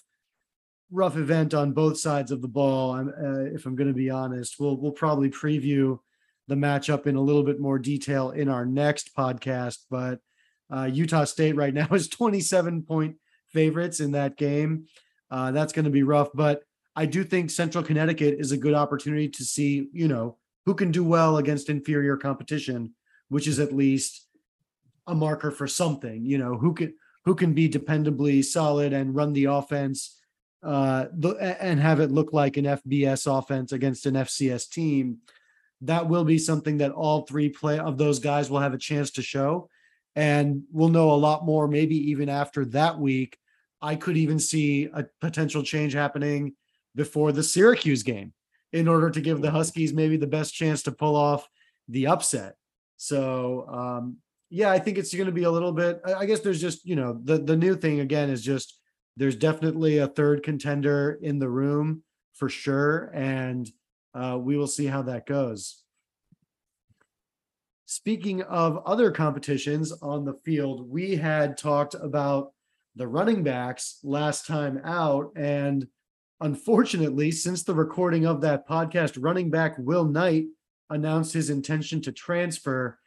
rough 0.92 1.18
event 1.18 1.54
on 1.54 1.72
both 1.72 2.00
sides 2.00 2.32
of 2.32 2.42
the 2.42 2.48
ball. 2.48 2.94
I'm, 2.94 3.10
uh, 3.10 3.54
if 3.54 3.66
I'm 3.66 3.76
going 3.76 3.88
to 3.88 3.94
be 3.94 4.10
honest, 4.10 4.60
we'll 4.60 4.78
we'll 4.78 4.92
probably 4.92 5.30
preview 5.30 6.00
the 6.48 6.56
matchup 6.56 7.06
in 7.06 7.16
a 7.16 7.22
little 7.22 7.44
bit 7.44 7.60
more 7.60 7.78
detail 7.78 8.32
in 8.32 8.50
our 8.50 8.66
next 8.66 9.16
podcast. 9.16 9.78
But 9.90 10.20
uh, 10.74 10.90
Utah 10.92 11.26
State 11.26 11.56
right 11.56 11.74
now 11.82 11.88
is 11.92 12.08
27 12.08 12.84
point 12.84 13.18
favorites 13.48 14.00
in 14.00 14.12
that 14.14 14.38
game. 14.38 14.86
Uh, 15.32 15.52
that's 15.52 15.74
going 15.74 15.86
to 15.86 15.92
be 15.92 16.04
rough, 16.04 16.30
but 16.34 16.64
I 16.96 17.06
do 17.06 17.24
think 17.24 17.52
Central 17.52 17.84
Connecticut 17.84 18.40
is 18.40 18.52
a 18.52 18.58
good 18.58 18.74
opportunity 18.74 19.30
to 19.30 19.44
see, 19.44 19.88
you 19.94 20.08
know, 20.08 20.38
who 20.66 20.74
can 20.74 20.92
do 20.92 21.04
well 21.04 21.38
against 21.38 21.70
inferior 21.70 22.18
competition, 22.18 22.94
which 23.30 23.48
is 23.48 23.60
at 23.60 23.72
least 23.72 24.28
a 25.08 25.16
marker 25.16 25.52
for 25.52 25.68
something. 25.68 26.26
You 26.26 26.40
know, 26.40 26.58
who 26.58 26.74
can 26.74 26.94
who 27.26 27.36
can 27.36 27.54
be 27.54 27.70
dependably 27.70 28.44
solid 28.44 28.92
and 28.92 29.16
run 29.16 29.34
the 29.34 29.46
offense 29.46 30.19
uh, 30.64 31.06
and 31.40 31.80
have 31.80 32.00
it 32.00 32.12
look 32.12 32.34
like 32.34 32.58
an 32.58 32.66
FBS 32.66 33.26
offense 33.38 33.72
against 33.72 34.06
an 34.06 34.16
FCS 34.16 34.70
team. 34.70 35.20
That 35.82 36.10
will 36.10 36.26
be 36.26 36.38
something 36.38 36.78
that 36.80 36.92
all 36.92 37.22
three 37.22 37.50
play 37.50 37.80
of 37.80 37.98
those 37.98 38.20
guys 38.20 38.50
will 38.50 38.60
have 38.60 38.74
a 38.74 38.78
chance 38.78 39.12
to 39.12 39.22
show 39.22 39.70
and 40.16 40.64
we'll 40.72 40.90
know 40.90 41.12
a 41.12 41.14
lot 41.14 41.46
more 41.46 41.68
maybe 41.68 41.96
even 42.12 42.30
after 42.30 42.66
that 42.66 43.00
week 43.00 43.38
i 43.82 43.96
could 43.96 44.18
even 44.18 44.40
see 44.40 44.90
a 44.94 45.06
potential 45.22 45.64
change 45.64 45.94
happening 45.94 46.54
before 46.96 47.32
the 47.32 47.44
syracuse 47.44 48.04
game 48.04 48.34
in 48.74 48.88
order 48.88 49.10
to 49.10 49.22
give 49.22 49.42
the 49.42 49.52
huskies 49.52 49.94
maybe 49.94 50.18
the 50.18 50.28
best 50.28 50.54
chance 50.54 50.84
to 50.84 50.92
pull 50.92 51.16
off 51.16 51.48
the 51.88 52.08
upset 52.08 52.56
so 52.98 53.66
um 53.70 54.18
yeah 54.50 54.70
i 54.72 54.80
think 54.80 54.98
it's 54.98 55.14
going 55.14 55.26
to 55.26 55.32
be 55.32 55.44
a 55.44 55.52
little 55.52 55.72
bit 55.72 56.02
I 56.06 56.26
guess 56.26 56.40
there's 56.40 56.62
just 56.62 56.86
you 56.86 56.96
know 56.96 57.20
the 57.24 57.38
the 57.38 57.56
new 57.56 57.76
thing 57.76 58.00
again 58.00 58.30
is 58.30 58.44
just 58.44 58.79
there's 59.20 59.36
definitely 59.36 59.98
a 59.98 60.08
third 60.08 60.42
contender 60.44 61.20
in 61.22 61.40
the 61.40 61.50
room 61.50 62.04
for 62.34 62.50
sure 62.50 63.12
and 63.14 63.72
uh 64.14 64.38
we 64.42 64.58
will 64.58 64.68
see 64.68 64.86
how 64.86 65.02
that 65.02 65.26
goes 65.26 65.84
Speaking 67.92 68.44
of 68.44 68.84
other 68.86 69.10
competitions 69.10 69.92
on 69.92 70.24
the 70.24 70.36
field, 70.46 70.88
we 70.88 71.16
had 71.16 71.58
talked 71.58 71.96
about 71.96 72.52
the 72.96 73.08
running 73.08 73.42
backs 73.42 73.98
last 74.04 74.46
time 74.46 74.80
out. 74.84 75.32
And 75.36 75.88
unfortunately, 76.40 77.32
since 77.32 77.64
the 77.64 77.74
recording 77.74 78.28
of 78.28 78.42
that 78.42 78.68
podcast, 78.68 79.18
running 79.20 79.50
back 79.50 79.74
Will 79.80 80.06
Knight 80.06 80.46
announced 80.92 81.34
his 81.34 81.50
intention 81.50 82.00
to 82.04 82.12
transfer. 82.12 83.00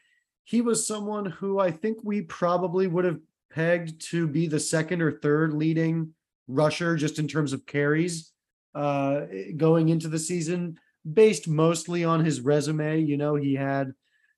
He 0.42 0.60
was 0.60 0.84
someone 0.84 1.26
who 1.26 1.60
I 1.60 1.70
think 1.70 1.98
we 2.02 2.22
probably 2.22 2.88
would 2.88 3.04
have 3.04 3.20
pegged 3.52 4.00
to 4.10 4.26
be 4.26 4.46
the 4.46 4.60
second 4.60 5.02
or 5.02 5.12
third 5.12 5.52
leading 5.52 6.14
rusher 6.48 6.96
just 6.96 7.18
in 7.18 7.28
terms 7.28 7.52
of 7.52 7.66
carries 7.66 8.32
uh, 8.74 9.22
going 9.56 9.88
into 9.88 10.08
the 10.08 10.18
season, 10.18 10.76
based 11.12 11.48
mostly 11.48 12.04
on 12.04 12.24
his 12.24 12.40
resume. 12.40 13.00
You 13.00 13.16
know, 13.16 13.34
he 13.34 13.54
had 13.54 13.92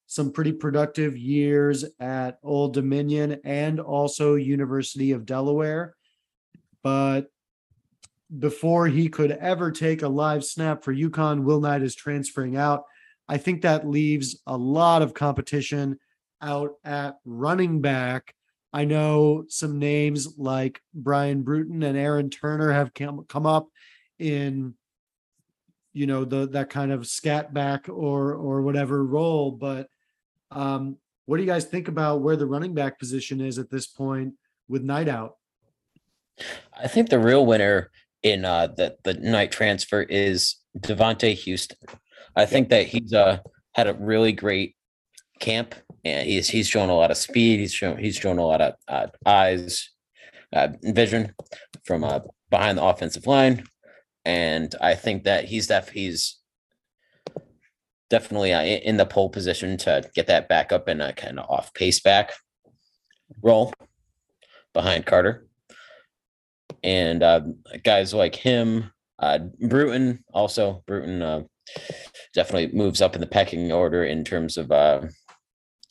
some 0.06 0.32
pretty 0.32 0.52
productive 0.52 1.16
years 1.16 1.84
at 2.00 2.38
Old 2.42 2.74
Dominion 2.74 3.40
and 3.44 3.80
also 3.80 4.34
University 4.34 5.12
of 5.12 5.26
Delaware. 5.26 5.94
But 6.82 7.28
before 8.38 8.86
he 8.86 9.08
could 9.08 9.30
ever 9.32 9.70
take 9.70 10.02
a 10.02 10.08
live 10.08 10.44
snap 10.44 10.84
for 10.84 10.94
UConn, 10.94 11.44
Will 11.44 11.60
Knight 11.60 11.82
is 11.82 11.94
transferring 11.94 12.56
out. 12.56 12.84
I 13.28 13.38
think 13.38 13.62
that 13.62 13.88
leaves 13.88 14.42
a 14.46 14.56
lot 14.56 15.02
of 15.02 15.14
competition 15.14 15.98
out 16.42 16.72
at 16.84 17.16
running 17.24 17.80
back. 17.80 18.34
I 18.74 18.84
know 18.84 19.44
some 19.48 19.78
names 19.78 20.36
like 20.36 20.82
Brian 20.92 21.42
Brewton 21.42 21.84
and 21.84 21.96
Aaron 21.96 22.28
Turner 22.28 22.72
have 22.72 22.92
come, 22.92 23.24
come 23.28 23.46
up 23.46 23.68
in 24.18 24.74
you 25.92 26.08
know 26.08 26.24
the 26.24 26.48
that 26.48 26.70
kind 26.70 26.90
of 26.90 27.06
scat 27.06 27.54
back 27.54 27.88
or 27.88 28.34
or 28.34 28.62
whatever 28.62 29.04
role 29.04 29.50
but 29.50 29.88
um 30.50 30.96
what 31.26 31.36
do 31.36 31.42
you 31.42 31.48
guys 31.48 31.64
think 31.64 31.88
about 31.88 32.20
where 32.20 32.36
the 32.36 32.46
running 32.46 32.74
back 32.74 32.98
position 32.98 33.40
is 33.40 33.58
at 33.58 33.70
this 33.70 33.86
point 33.86 34.34
with 34.68 34.82
Knight 34.82 35.08
out 35.08 35.36
I 36.76 36.88
think 36.88 37.10
the 37.10 37.18
real 37.18 37.46
winner 37.46 37.90
in 38.22 38.44
uh, 38.44 38.68
the 38.68 38.96
the 39.04 39.14
Knight 39.14 39.52
transfer 39.52 40.02
is 40.02 40.56
Devonte 40.78 41.34
Houston. 41.34 41.78
I 42.34 42.46
think 42.46 42.70
that 42.70 42.86
he's 42.86 43.12
uh 43.12 43.38
had 43.74 43.86
a 43.86 43.94
really 43.94 44.32
great 44.32 44.76
camp, 45.44 45.74
and 46.04 46.26
he's 46.26 46.48
he's 46.48 46.68
shown 46.68 46.88
a 46.88 46.94
lot 46.94 47.10
of 47.10 47.16
speed. 47.16 47.60
He's 47.60 47.72
shown 47.72 47.98
he's 47.98 48.16
shown 48.16 48.38
a 48.38 48.46
lot 48.46 48.60
of 48.60 48.74
uh, 48.88 49.06
eyes, 49.26 49.90
uh, 50.52 50.68
vision 50.82 51.34
from 51.84 52.04
uh, 52.04 52.20
behind 52.50 52.78
the 52.78 52.84
offensive 52.84 53.26
line, 53.26 53.64
and 54.24 54.74
I 54.80 54.94
think 54.94 55.24
that 55.24 55.44
he's 55.44 55.66
def 55.66 55.90
he's 55.90 56.38
definitely 58.10 58.52
uh, 58.52 58.62
in 58.62 58.96
the 58.96 59.06
pole 59.06 59.30
position 59.30 59.76
to 59.78 60.08
get 60.14 60.26
that 60.28 60.48
back 60.48 60.72
up 60.72 60.88
in 60.88 61.00
a 61.00 61.12
kind 61.12 61.38
of 61.38 61.48
off 61.50 61.74
pace 61.74 62.00
back 62.00 62.32
role 63.42 63.72
behind 64.72 65.06
Carter 65.06 65.46
and 66.84 67.22
uh, 67.22 67.40
guys 67.82 68.12
like 68.12 68.36
him, 68.36 68.92
uh, 69.18 69.38
Brewton 69.68 70.22
also 70.32 70.84
Brewton 70.86 71.22
uh, 71.22 71.42
definitely 72.34 72.76
moves 72.76 73.00
up 73.00 73.14
in 73.14 73.22
the 73.22 73.26
pecking 73.26 73.72
order 73.72 74.04
in 74.04 74.22
terms 74.22 74.58
of 74.58 74.70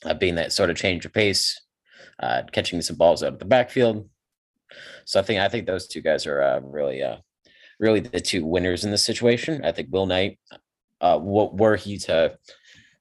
uh, 0.05 0.13
being 0.13 0.35
that 0.35 0.53
sort 0.53 0.69
of 0.69 0.75
change 0.75 1.05
of 1.05 1.13
pace, 1.13 1.61
uh, 2.19 2.43
catching 2.51 2.81
some 2.81 2.95
balls 2.95 3.23
out 3.23 3.33
of 3.33 3.39
the 3.39 3.45
backfield. 3.45 4.09
So 5.05 5.19
I 5.19 5.23
think 5.23 5.39
I 5.39 5.49
think 5.49 5.67
those 5.67 5.87
two 5.87 6.01
guys 6.01 6.25
are 6.25 6.41
uh, 6.41 6.59
really 6.61 7.03
really 7.79 7.99
the 7.99 8.21
two 8.21 8.45
winners 8.45 8.85
in 8.85 8.91
this 8.91 9.03
situation. 9.03 9.63
I 9.65 9.71
think 9.71 9.89
Will 9.91 10.05
Knight 10.05 10.39
uh, 11.03 11.19
what 11.19 11.55
were 11.57 11.75
he 11.75 11.97
to 11.97 12.35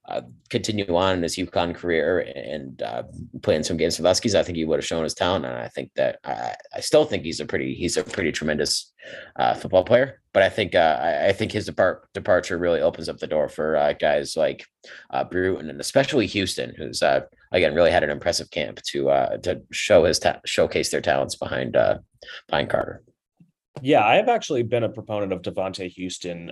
uh, 0.08 0.22
continue 0.50 0.96
on 0.96 1.16
in 1.16 1.22
his 1.22 1.36
UConn 1.36 1.72
career 1.72 2.18
and 2.34 2.82
uh, 2.82 3.04
play 3.42 3.54
in 3.54 3.62
some 3.62 3.76
games 3.76 3.96
for 3.96 4.02
Huskies, 4.02 4.34
I 4.34 4.42
think 4.42 4.56
he 4.56 4.64
would 4.64 4.80
have 4.80 4.84
shown 4.84 5.04
his 5.04 5.14
talent. 5.14 5.46
And 5.46 5.54
I 5.54 5.68
think 5.68 5.92
that 5.94 6.18
I, 6.24 6.54
I 6.74 6.80
still 6.80 7.04
think 7.04 7.22
he's 7.22 7.38
a 7.38 7.46
pretty 7.46 7.74
he's 7.74 7.96
a 7.96 8.02
pretty 8.02 8.32
tremendous 8.32 8.91
uh, 9.36 9.54
football 9.54 9.84
player. 9.84 10.20
But 10.32 10.42
I 10.42 10.48
think 10.48 10.74
uh, 10.74 11.20
I, 11.26 11.32
think 11.32 11.52
his 11.52 11.66
depart, 11.66 12.08
departure 12.14 12.56
really 12.56 12.80
opens 12.80 13.08
up 13.08 13.18
the 13.18 13.26
door 13.26 13.48
for 13.48 13.76
uh, 13.76 13.92
guys 13.92 14.34
like 14.34 14.64
uh, 15.10 15.24
Brewton 15.24 15.68
and 15.68 15.80
especially 15.80 16.26
Houston, 16.26 16.74
who's 16.74 17.02
uh, 17.02 17.20
again 17.52 17.74
really 17.74 17.90
had 17.90 18.02
an 18.02 18.10
impressive 18.10 18.50
camp 18.50 18.80
to 18.88 19.10
uh, 19.10 19.36
to 19.38 19.60
show 19.72 20.04
his 20.04 20.18
ta- 20.18 20.40
showcase 20.46 20.90
their 20.90 21.02
talents 21.02 21.36
behind 21.36 21.76
behind 22.48 22.70
Carter. 22.70 23.02
Yeah, 23.82 24.04
I 24.06 24.16
have 24.16 24.28
actually 24.28 24.62
been 24.62 24.84
a 24.84 24.88
proponent 24.88 25.32
of 25.32 25.42
Devonte 25.42 25.88
Houston 25.88 26.50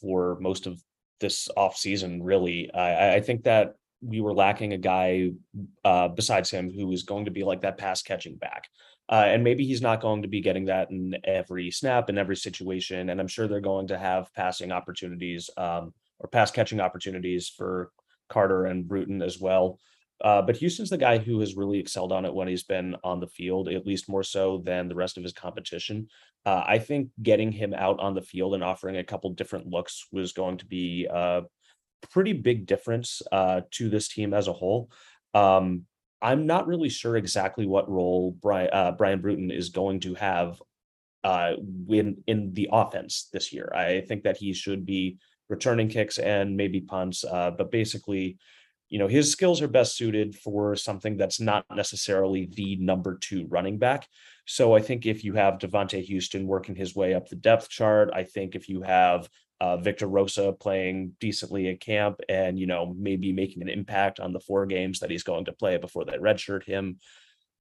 for 0.00 0.38
most 0.40 0.66
of 0.66 0.80
this 1.20 1.48
off 1.56 1.76
season. 1.76 2.22
Really, 2.22 2.72
I, 2.72 3.16
I 3.16 3.20
think 3.20 3.44
that 3.44 3.74
we 4.00 4.22
were 4.22 4.34
lacking 4.34 4.72
a 4.72 4.78
guy 4.78 5.30
besides 6.14 6.50
him 6.50 6.72
who 6.72 6.90
is 6.92 7.02
going 7.02 7.26
to 7.26 7.30
be 7.30 7.44
like 7.44 7.60
that 7.62 7.76
pass 7.76 8.00
catching 8.00 8.36
back. 8.36 8.64
Uh, 9.10 9.26
and 9.26 9.44
maybe 9.44 9.66
he's 9.66 9.82
not 9.82 10.00
going 10.00 10.22
to 10.22 10.28
be 10.28 10.40
getting 10.40 10.64
that 10.66 10.90
in 10.90 11.14
every 11.24 11.70
snap 11.70 12.08
in 12.08 12.16
every 12.16 12.36
situation. 12.36 13.10
And 13.10 13.20
I'm 13.20 13.28
sure 13.28 13.46
they're 13.46 13.60
going 13.60 13.88
to 13.88 13.98
have 13.98 14.32
passing 14.34 14.72
opportunities 14.72 15.50
um, 15.56 15.92
or 16.18 16.28
pass 16.28 16.50
catching 16.50 16.80
opportunities 16.80 17.48
for 17.48 17.90
Carter 18.28 18.64
and 18.64 18.88
Brewton 18.88 19.20
as 19.20 19.38
well. 19.38 19.78
Uh, 20.22 20.40
but 20.40 20.56
Houston's 20.56 20.90
the 20.90 20.96
guy 20.96 21.18
who 21.18 21.40
has 21.40 21.56
really 21.56 21.78
excelled 21.78 22.12
on 22.12 22.24
it 22.24 22.32
when 22.32 22.48
he's 22.48 22.62
been 22.62 22.96
on 23.04 23.20
the 23.20 23.26
field, 23.26 23.68
at 23.68 23.86
least 23.86 24.08
more 24.08 24.22
so 24.22 24.62
than 24.64 24.88
the 24.88 24.94
rest 24.94 25.18
of 25.18 25.22
his 25.22 25.32
competition. 25.32 26.08
Uh, 26.46 26.62
I 26.66 26.78
think 26.78 27.10
getting 27.22 27.52
him 27.52 27.74
out 27.74 28.00
on 28.00 28.14
the 28.14 28.22
field 28.22 28.54
and 28.54 28.64
offering 28.64 28.96
a 28.96 29.04
couple 29.04 29.30
different 29.30 29.66
looks 29.66 30.06
was 30.12 30.32
going 30.32 30.58
to 30.58 30.66
be 30.66 31.06
a 31.10 31.42
pretty 32.10 32.32
big 32.32 32.66
difference 32.66 33.22
uh, 33.32 33.62
to 33.72 33.90
this 33.90 34.08
team 34.08 34.32
as 34.32 34.48
a 34.48 34.52
whole. 34.52 34.90
Um, 35.34 35.84
I'm 36.24 36.46
not 36.46 36.66
really 36.66 36.88
sure 36.88 37.16
exactly 37.16 37.66
what 37.66 37.88
role 37.88 38.36
Brian, 38.40 38.70
uh, 38.72 38.92
Brian 38.92 39.20
Brewton 39.20 39.50
is 39.50 39.68
going 39.68 40.00
to 40.00 40.14
have 40.14 40.60
uh, 41.22 41.52
in 41.88 42.16
in 42.26 42.54
the 42.54 42.70
offense 42.72 43.28
this 43.30 43.52
year. 43.52 43.70
I 43.74 44.00
think 44.00 44.22
that 44.24 44.38
he 44.38 44.54
should 44.54 44.86
be 44.86 45.18
returning 45.50 45.88
kicks 45.88 46.18
and 46.18 46.56
maybe 46.56 46.80
punts, 46.80 47.24
uh, 47.24 47.50
but 47.50 47.70
basically 47.70 48.38
you 48.94 49.00
know 49.00 49.08
his 49.08 49.32
skills 49.32 49.60
are 49.60 49.66
best 49.66 49.96
suited 49.96 50.36
for 50.36 50.76
something 50.76 51.16
that's 51.16 51.40
not 51.40 51.64
necessarily 51.74 52.48
the 52.54 52.76
number 52.76 53.18
two 53.20 53.44
running 53.48 53.76
back. 53.76 54.06
So 54.46 54.76
I 54.76 54.80
think 54.82 55.04
if 55.04 55.24
you 55.24 55.34
have 55.34 55.58
Devonte 55.58 56.00
Houston 56.00 56.46
working 56.46 56.76
his 56.76 56.94
way 56.94 57.12
up 57.12 57.28
the 57.28 57.34
depth 57.34 57.68
chart, 57.68 58.10
I 58.14 58.22
think 58.22 58.54
if 58.54 58.68
you 58.68 58.82
have 58.82 59.28
uh, 59.60 59.78
Victor 59.78 60.06
Rosa 60.06 60.52
playing 60.52 61.16
decently 61.18 61.66
at 61.70 61.80
camp 61.80 62.20
and 62.28 62.56
you 62.56 62.68
know 62.68 62.94
maybe 62.96 63.32
making 63.32 63.62
an 63.62 63.68
impact 63.68 64.20
on 64.20 64.32
the 64.32 64.38
four 64.38 64.64
games 64.64 65.00
that 65.00 65.10
he's 65.10 65.24
going 65.24 65.46
to 65.46 65.52
play 65.52 65.76
before 65.76 66.04
they 66.04 66.16
redshirt 66.16 66.62
him, 66.62 67.00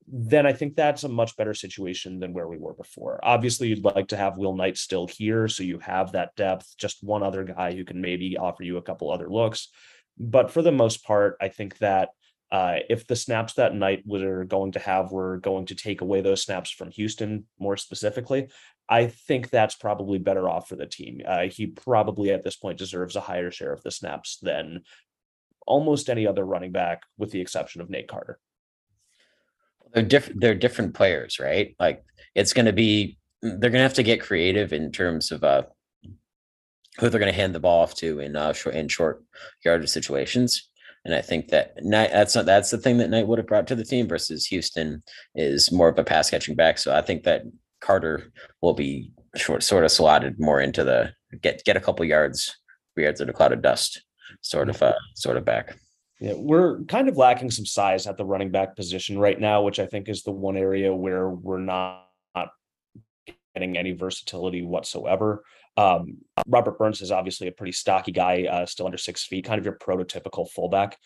then 0.08 0.46
I 0.46 0.54
think 0.54 0.75
that's 0.75 1.04
a 1.04 1.10
much 1.10 1.36
better 1.36 1.56
situation 1.56 2.20
than 2.20 2.34
where 2.34 2.48
we 2.48 2.60
were 2.60 2.75
before. 2.75 3.20
Obviously, 3.24 3.70
you'd 3.70 3.84
like 3.84 4.10
to 4.10 4.18
have 4.18 4.38
Will 4.38 4.56
Knight 4.56 4.78
still 4.78 5.08
here, 5.08 5.48
so 5.48 5.63
you 5.63 5.80
have 5.80 6.12
that 6.12 6.36
depth, 6.36 6.75
just 6.78 7.04
one 7.04 7.24
other 7.24 7.44
guy 7.44 7.74
who 7.74 7.86
can 7.86 8.02
maybe 8.02 8.38
offer 8.38 8.62
you 8.62 8.78
a 8.78 8.84
couple 8.84 9.12
other 9.12 9.32
looks. 9.32 9.70
But 10.17 10.51
for 10.51 10.62
the 10.62 10.72
most 10.72 11.03
part, 11.03 11.38
I 11.41 11.50
think 11.50 11.77
that 11.79 12.10
uh, 12.51 12.77
if 12.88 13.08
the 13.08 13.15
snaps 13.15 13.55
that 13.55 13.74
Knight 13.74 14.03
were 14.05 14.43
going 14.43 14.74
to 14.74 14.79
have 14.79 15.12
were 15.12 15.38
going 15.38 15.65
to 15.65 15.75
take 15.75 16.01
away 16.01 16.22
those 16.22 16.43
snaps 16.43 16.70
from 16.70 16.91
Houston 16.91 17.46
more 17.58 17.75
specifically, 17.77 18.50
I 18.88 19.08
think 19.08 19.50
that's 19.50 19.74
probably 19.74 20.20
better 20.20 20.48
off 20.48 20.70
for 20.70 20.75
the 20.75 20.86
team. 20.86 21.22
Uh, 21.25 21.48
he 21.48 21.67
probably 21.67 22.32
at 22.32 22.43
this 22.43 22.55
point 22.55 22.77
deserves 22.77 23.15
a 23.15 23.22
higher 23.22 23.50
share 23.50 23.74
of 23.74 23.82
the 23.82 23.89
snaps 23.89 24.38
than 24.39 24.82
almost 25.65 26.10
any 26.10 26.27
other 26.27 26.46
running 26.46 26.72
back, 26.72 27.01
with 27.17 27.32
the 27.32 27.41
exception 27.41 27.82
of 27.82 27.89
Nate 27.89 28.08
Carter. 28.08 28.39
They're 29.93 30.03
different. 30.03 30.39
They're 30.39 30.55
different 30.55 30.94
players, 30.94 31.40
right? 31.40 31.75
Like 31.79 32.03
it's 32.35 32.53
going 32.53 32.66
to 32.66 32.74
be. 32.74 33.18
They're 33.42 33.72
going 33.72 33.74
to 33.74 33.79
have 33.79 33.96
to 33.96 34.03
get 34.03 34.22
creative 34.22 34.74
in 34.74 34.92
terms 34.92 35.31
of 35.31 35.44
uh, 35.44 35.64
who 37.00 37.10
they're 37.10 37.20
going 37.20 37.32
to 37.32 37.40
hand 37.40 37.56
the 37.56 37.60
ball 37.60 37.82
off 37.82 37.96
to 37.96 38.20
in 38.20 38.36
uh, 38.36 38.53
short 38.53 38.75
in 38.75 38.88
short 38.88 39.24
yardage 39.64 39.90
situations. 39.90 40.70
And 41.06 41.14
I 41.14 41.22
think 41.22 41.50
that 41.50 41.74
Knight, 41.84 42.12
that's 42.12 42.36
not 42.36 42.46
that's 42.46 42.72
the 42.72 42.77
thing 42.77 42.98
that 42.98 43.10
Knight 43.10 43.27
would 43.27 43.40
have 43.40 43.48
brought 43.48 43.68
to 43.68 43.75
the 43.75 43.84
team 43.84 44.08
versus 44.08 44.46
Houston 44.48 45.03
is 45.36 45.72
more 45.72 45.90
of 45.90 46.00
a 46.00 46.03
pass 46.03 46.29
catching 46.29 46.56
back. 46.56 46.77
So 46.77 46.96
I 46.96 47.01
think 47.01 47.24
that 47.24 47.44
Carter 47.82 48.32
will 48.62 48.74
be 48.74 49.12
short, 49.36 49.64
sort 49.64 49.84
of 49.84 49.92
slotted 49.92 50.40
more 50.40 50.62
into 50.62 50.84
the 50.84 51.14
get 51.42 51.64
get 51.66 51.75
a 51.75 51.82
couple 51.82 52.06
yards, 52.06 52.56
yards 52.96 53.20
in 53.20 53.29
a 53.29 53.34
cloud 53.34 53.51
of 53.51 53.62
dust, 53.62 54.01
sort 54.42 54.70
of 54.70 54.82
uh, 54.82 54.94
sort 55.16 55.38
of 55.38 55.44
back. 55.44 55.77
Yeah, 56.22 56.36
we're 56.38 56.84
kind 56.84 57.10
of 57.10 57.18
lacking 57.18 57.51
some 57.51 57.66
size 57.66 58.08
at 58.08 58.16
the 58.16 58.24
running 58.24 58.51
back 58.51 58.77
position 58.77 59.20
right 59.20 59.38
now, 59.38 59.62
which 59.62 59.79
I 59.79 59.86
think 59.86 60.08
is 60.08 60.24
the 60.24 60.32
one 60.32 60.56
area 60.56 60.94
where 60.94 61.27
we're 61.27 61.60
not 61.60 62.06
getting 63.53 63.77
any 63.77 63.92
versatility 63.92 64.62
whatsoever. 64.62 65.44
Um, 65.75 66.18
Robert 66.48 66.77
Burns 66.77 67.01
is 67.01 67.12
obviously 67.12 67.48
a 67.48 67.51
pretty 67.51 67.72
stocky 67.72 68.12
guy, 68.12 68.46
uh, 68.46 68.66
still 68.66 68.86
under 68.86 68.98
six 68.98 69.25
feet, 69.25 69.46
kind 69.46 69.59
of 69.59 69.66
your 69.66 69.77
prototypical 69.77 70.50
fullback. 70.50 70.98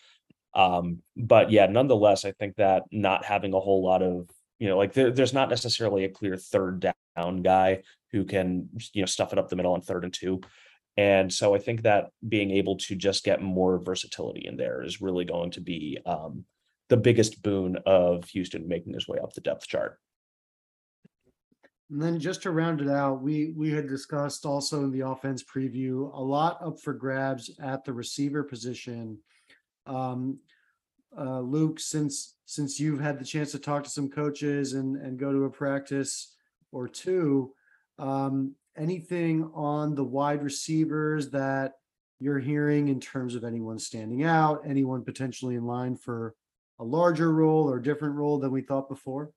Um, 0.54 1.02
but 1.16 1.50
yeah, 1.50 1.66
nonetheless, 1.66 2.24
I 2.24 2.32
think 2.32 2.56
that 2.56 2.82
not 2.90 3.24
having 3.24 3.54
a 3.54 3.60
whole 3.60 3.84
lot 3.84 4.02
of, 4.02 4.28
you 4.58 4.68
know, 4.68 4.76
like 4.76 4.92
there, 4.92 5.10
there's 5.10 5.32
not 5.32 5.50
necessarily 5.50 6.04
a 6.04 6.08
clear 6.08 6.36
third 6.36 6.84
down 7.16 7.42
guy 7.42 7.82
who 8.12 8.24
can, 8.24 8.68
you 8.92 9.02
know, 9.02 9.06
stuff 9.06 9.32
it 9.32 9.38
up 9.38 9.48
the 9.48 9.56
middle 9.56 9.74
on 9.74 9.80
third 9.80 10.04
and 10.04 10.12
two. 10.12 10.40
And 10.96 11.32
so 11.32 11.54
I 11.54 11.58
think 11.58 11.82
that 11.82 12.08
being 12.28 12.50
able 12.50 12.76
to 12.78 12.96
just 12.96 13.24
get 13.24 13.40
more 13.40 13.78
versatility 13.78 14.46
in 14.46 14.56
there 14.56 14.82
is 14.82 15.00
really 15.00 15.24
going 15.24 15.52
to 15.52 15.60
be 15.60 15.98
um, 16.04 16.44
the 16.88 16.96
biggest 16.96 17.40
boon 17.40 17.78
of 17.86 18.24
Houston 18.30 18.66
making 18.66 18.94
his 18.94 19.06
way 19.06 19.18
up 19.22 19.32
the 19.32 19.40
depth 19.40 19.68
chart. 19.68 20.00
And 21.90 22.02
then 22.02 22.20
just 22.20 22.42
to 22.42 22.50
round 22.50 22.80
it 22.82 22.88
out, 22.88 23.22
we 23.22 23.52
we 23.56 23.70
had 23.70 23.88
discussed 23.88 24.44
also 24.44 24.84
in 24.84 24.90
the 24.90 25.06
offense 25.06 25.42
preview 25.42 26.12
a 26.14 26.22
lot 26.22 26.58
up 26.62 26.78
for 26.80 26.92
grabs 26.92 27.50
at 27.62 27.84
the 27.84 27.92
receiver 27.92 28.44
position. 28.44 29.18
Um, 29.86 30.38
uh, 31.18 31.40
Luke, 31.40 31.80
since 31.80 32.34
since 32.44 32.78
you've 32.78 33.00
had 33.00 33.18
the 33.18 33.24
chance 33.24 33.52
to 33.52 33.58
talk 33.58 33.84
to 33.84 33.90
some 33.90 34.10
coaches 34.10 34.74
and 34.74 34.96
and 34.96 35.18
go 35.18 35.32
to 35.32 35.44
a 35.44 35.50
practice 35.50 36.34
or 36.72 36.88
two, 36.88 37.54
um, 37.98 38.54
anything 38.76 39.50
on 39.54 39.94
the 39.94 40.04
wide 40.04 40.42
receivers 40.42 41.30
that 41.30 41.72
you're 42.20 42.38
hearing 42.38 42.88
in 42.88 43.00
terms 43.00 43.34
of 43.34 43.44
anyone 43.44 43.78
standing 43.78 44.24
out, 44.24 44.60
anyone 44.66 45.04
potentially 45.04 45.54
in 45.54 45.64
line 45.64 45.96
for 45.96 46.34
a 46.80 46.84
larger 46.84 47.32
role 47.32 47.68
or 47.68 47.80
different 47.80 48.14
role 48.14 48.38
than 48.38 48.50
we 48.50 48.60
thought 48.60 48.90
before? 48.90 49.30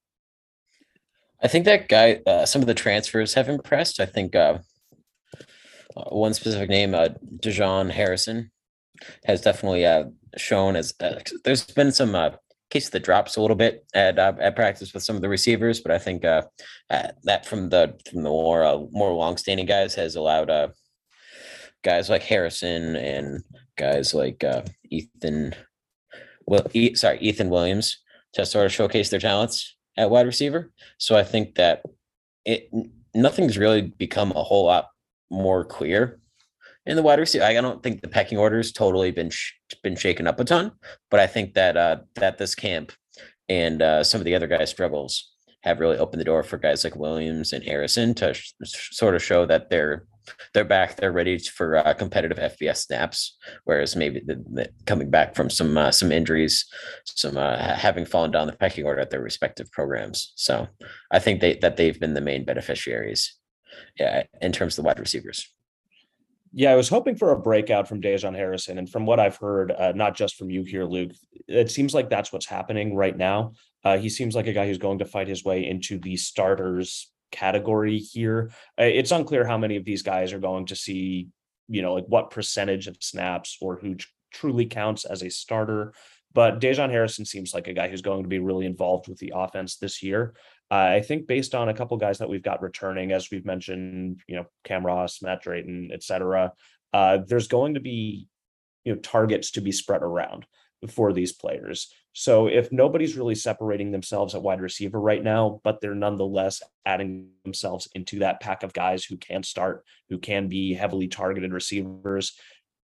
I 1.43 1.47
think 1.47 1.65
that 1.65 1.87
guy, 1.87 2.21
uh, 2.27 2.45
some 2.45 2.61
of 2.61 2.67
the 2.67 2.73
transfers 2.73 3.33
have 3.33 3.49
impressed. 3.49 3.99
I 3.99 4.05
think 4.05 4.35
uh, 4.35 4.59
uh 5.95 6.09
one 6.09 6.33
specific 6.33 6.69
name, 6.69 6.93
uh, 6.93 7.09
Dejon 7.37 7.91
Harrison, 7.91 8.51
has 9.25 9.41
definitely 9.41 9.85
uh, 9.85 10.05
shown 10.37 10.75
as 10.75 10.93
uh, 10.99 11.19
there's 11.43 11.63
been 11.65 11.91
some 11.91 12.13
uh, 12.13 12.31
case 12.69 12.89
that 12.89 13.03
drops 13.03 13.35
a 13.35 13.41
little 13.41 13.55
bit 13.55 13.85
at 13.95 14.19
at 14.19 14.55
practice 14.55 14.93
with 14.93 15.03
some 15.03 15.15
of 15.15 15.21
the 15.23 15.29
receivers, 15.29 15.81
but 15.81 15.91
I 15.91 15.97
think 15.97 16.21
that 16.21 17.45
from 17.45 17.69
the 17.69 17.99
from 18.07 18.21
the 18.21 18.29
more 18.29 18.63
uh, 18.63 18.79
more 18.91 19.11
longstanding 19.13 19.65
guys 19.65 19.95
has 19.95 20.15
allowed 20.15 20.71
guys 21.83 22.09
like 22.09 22.21
Harrison 22.21 22.95
and 22.95 23.43
guys 23.75 24.13
like 24.13 24.43
Ethan, 24.91 25.55
well, 26.45 26.67
e- 26.73 26.93
sorry, 26.93 27.17
Ethan 27.19 27.49
Williams 27.49 27.97
to 28.33 28.45
sort 28.45 28.67
of 28.67 28.71
showcase 28.71 29.09
their 29.09 29.19
talents 29.19 29.75
at 30.01 30.09
wide 30.09 30.25
receiver. 30.25 30.71
So 30.97 31.15
I 31.15 31.23
think 31.23 31.55
that 31.55 31.83
it 32.43 32.69
nothing's 33.13 33.57
really 33.57 33.81
become 33.81 34.31
a 34.31 34.43
whole 34.43 34.65
lot 34.65 34.87
more 35.29 35.63
clear 35.63 36.19
in 36.85 36.95
the 36.95 37.03
wide 37.03 37.19
receiver. 37.19 37.45
I 37.45 37.53
don't 37.53 37.83
think 37.83 38.01
the 38.01 38.07
pecking 38.07 38.37
order 38.37 38.57
has 38.57 38.71
totally 38.71 39.11
been 39.11 39.29
sh- 39.29 39.53
been 39.83 39.95
shaken 39.95 40.27
up 40.27 40.39
a 40.39 40.43
ton, 40.43 40.71
but 41.11 41.19
I 41.19 41.27
think 41.27 41.53
that 41.53 41.77
uh, 41.77 41.97
that 42.15 42.39
this 42.39 42.55
camp 42.55 42.91
and 43.47 43.81
uh, 43.81 44.03
some 44.03 44.19
of 44.19 44.25
the 44.25 44.35
other 44.35 44.47
guys' 44.47 44.71
struggles 44.71 45.31
have 45.61 45.79
really 45.79 45.97
opened 45.97 46.19
the 46.19 46.25
door 46.25 46.41
for 46.41 46.57
guys 46.57 46.83
like 46.83 46.95
Williams 46.95 47.53
and 47.53 47.63
Harrison 47.63 48.15
to 48.15 48.33
sh- 48.33 48.53
sort 48.63 49.13
of 49.13 49.23
show 49.23 49.45
that 49.45 49.69
they're 49.69 50.05
they're 50.53 50.65
back. 50.65 50.95
They're 50.95 51.11
ready 51.11 51.37
for 51.37 51.77
uh, 51.77 51.93
competitive 51.93 52.37
FBS 52.37 52.77
snaps. 52.77 53.37
Whereas 53.63 53.95
maybe 53.95 54.21
the, 54.25 54.43
the, 54.51 54.69
coming 54.85 55.09
back 55.09 55.35
from 55.35 55.49
some 55.49 55.77
uh, 55.77 55.91
some 55.91 56.11
injuries, 56.11 56.65
some 57.05 57.37
uh, 57.37 57.57
having 57.75 58.05
fallen 58.05 58.31
down 58.31 58.47
the 58.47 58.53
pecking 58.53 58.85
order 58.85 59.01
at 59.01 59.09
their 59.09 59.21
respective 59.21 59.71
programs. 59.71 60.33
So 60.35 60.67
I 61.11 61.19
think 61.19 61.41
they 61.41 61.57
that 61.61 61.77
they've 61.77 61.99
been 61.99 62.13
the 62.13 62.21
main 62.21 62.45
beneficiaries, 62.45 63.35
yeah, 63.99 64.23
in 64.41 64.51
terms 64.51 64.77
of 64.77 64.83
the 64.83 64.87
wide 64.87 64.99
receivers. 64.99 65.47
Yeah, 66.53 66.73
I 66.73 66.75
was 66.75 66.89
hoping 66.89 67.15
for 67.15 67.31
a 67.31 67.39
breakout 67.39 67.87
from 67.87 68.01
Dejon 68.01 68.35
Harrison, 68.35 68.77
and 68.77 68.89
from 68.89 69.05
what 69.05 69.21
I've 69.21 69.37
heard, 69.37 69.71
uh, 69.71 69.93
not 69.95 70.17
just 70.17 70.35
from 70.35 70.49
you 70.49 70.63
here, 70.63 70.83
Luke, 70.83 71.11
it 71.47 71.71
seems 71.71 71.93
like 71.93 72.09
that's 72.09 72.33
what's 72.33 72.45
happening 72.45 72.93
right 72.93 73.15
now. 73.15 73.53
Uh, 73.85 73.97
he 73.97 74.09
seems 74.09 74.35
like 74.35 74.47
a 74.47 74.53
guy 74.53 74.67
who's 74.67 74.77
going 74.77 74.99
to 74.99 75.05
fight 75.05 75.29
his 75.29 75.45
way 75.45 75.65
into 75.65 75.97
the 75.97 76.17
starters 76.17 77.10
category 77.31 77.97
here. 77.97 78.51
It's 78.77 79.11
unclear 79.11 79.45
how 79.45 79.57
many 79.57 79.77
of 79.77 79.85
these 79.85 80.01
guys 80.03 80.33
are 80.33 80.39
going 80.39 80.67
to 80.67 80.75
see 80.75 81.29
you 81.71 81.81
know, 81.81 81.93
like 81.93 82.05
what 82.07 82.31
percentage 82.31 82.87
of 82.87 82.97
snaps 82.99 83.57
or 83.61 83.77
who 83.77 83.95
truly 84.33 84.65
counts 84.65 85.05
as 85.05 85.23
a 85.23 85.29
starter. 85.29 85.93
But 86.33 86.59
Dejon 86.59 86.91
Harrison 86.91 87.25
seems 87.25 87.53
like 87.53 87.67
a 87.67 87.73
guy 87.73 87.87
who's 87.87 88.01
going 88.01 88.23
to 88.23 88.29
be 88.29 88.39
really 88.39 88.65
involved 88.65 89.07
with 89.07 89.17
the 89.19 89.33
offense 89.35 89.77
this 89.77 90.03
year. 90.03 90.33
Uh, 90.69 90.75
I 90.95 91.01
think 91.01 91.27
based 91.27 91.55
on 91.55 91.69
a 91.69 91.73
couple 91.73 91.97
guys 91.97 92.19
that 92.19 92.29
we've 92.29 92.43
got 92.43 92.61
returning, 92.61 93.11
as 93.11 93.29
we've 93.31 93.45
mentioned, 93.45 94.21
you 94.27 94.35
know, 94.35 94.45
Cam 94.63 94.85
Ross, 94.85 95.21
Matt 95.21 95.41
Drayton, 95.41 95.91
et 95.93 96.03
cetera, 96.03 96.51
uh, 96.93 97.19
there's 97.25 97.47
going 97.47 97.73
to 97.73 97.81
be, 97.81 98.27
you 98.83 98.93
know, 98.93 98.99
targets 98.99 99.51
to 99.51 99.61
be 99.61 99.71
spread 99.71 100.03
around 100.03 100.45
for 100.89 101.13
these 101.13 101.33
players. 101.33 101.93
So 102.13 102.47
if 102.47 102.71
nobody's 102.71 103.15
really 103.15 103.35
separating 103.35 103.91
themselves 103.91 104.35
at 104.35 104.41
wide 104.41 104.61
receiver 104.61 104.99
right 104.99 105.23
now, 105.23 105.61
but 105.63 105.79
they're 105.79 105.95
nonetheless 105.95 106.61
adding 106.85 107.29
themselves 107.43 107.87
into 107.93 108.19
that 108.19 108.41
pack 108.41 108.63
of 108.63 108.73
guys 108.73 109.03
who 109.03 109.17
can 109.17 109.43
start, 109.43 109.85
who 110.09 110.17
can 110.17 110.47
be 110.47 110.73
heavily 110.73 111.07
targeted 111.07 111.53
receivers, 111.53 112.37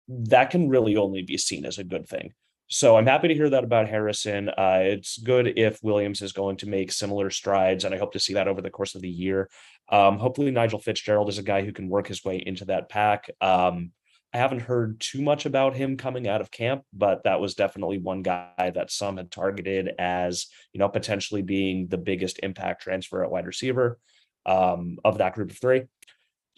that 0.08 0.50
can 0.50 0.68
really 0.68 0.96
only 0.96 1.22
be 1.22 1.38
seen 1.38 1.64
as 1.64 1.78
a 1.78 1.84
good 1.84 2.06
thing. 2.06 2.32
So 2.68 2.96
I'm 2.96 3.06
happy 3.06 3.28
to 3.28 3.34
hear 3.34 3.50
that 3.50 3.64
about 3.64 3.88
Harrison. 3.88 4.48
Uh, 4.48 4.80
it's 4.82 5.18
good 5.18 5.56
if 5.56 5.78
Williams 5.82 6.20
is 6.20 6.32
going 6.32 6.56
to 6.58 6.68
make 6.68 6.90
similar 6.90 7.30
strides, 7.30 7.84
and 7.84 7.94
I 7.94 7.98
hope 7.98 8.12
to 8.12 8.18
see 8.18 8.34
that 8.34 8.48
over 8.48 8.60
the 8.60 8.70
course 8.70 8.96
of 8.96 9.02
the 9.02 9.08
year. 9.08 9.48
Um, 9.88 10.18
hopefully, 10.18 10.50
Nigel 10.50 10.80
Fitzgerald 10.80 11.28
is 11.28 11.38
a 11.38 11.44
guy 11.44 11.64
who 11.64 11.72
can 11.72 11.88
work 11.88 12.08
his 12.08 12.24
way 12.24 12.42
into 12.44 12.64
that 12.64 12.88
pack. 12.88 13.30
Um, 13.40 13.92
I 14.36 14.38
haven't 14.38 14.60
heard 14.60 15.00
too 15.00 15.22
much 15.22 15.46
about 15.46 15.74
him 15.74 15.96
coming 15.96 16.28
out 16.28 16.42
of 16.42 16.50
camp, 16.50 16.82
but 16.92 17.24
that 17.24 17.40
was 17.40 17.54
definitely 17.54 17.96
one 17.96 18.20
guy 18.20 18.70
that 18.74 18.90
some 18.90 19.16
had 19.16 19.30
targeted 19.30 19.92
as 19.98 20.48
you 20.74 20.78
know 20.78 20.90
potentially 20.90 21.40
being 21.40 21.86
the 21.88 21.96
biggest 21.96 22.40
impact 22.42 22.82
transfer 22.82 23.24
at 23.24 23.30
wide 23.30 23.46
receiver 23.46 23.98
um, 24.44 24.98
of 25.06 25.16
that 25.18 25.32
group 25.32 25.52
of 25.52 25.58
three. 25.58 25.84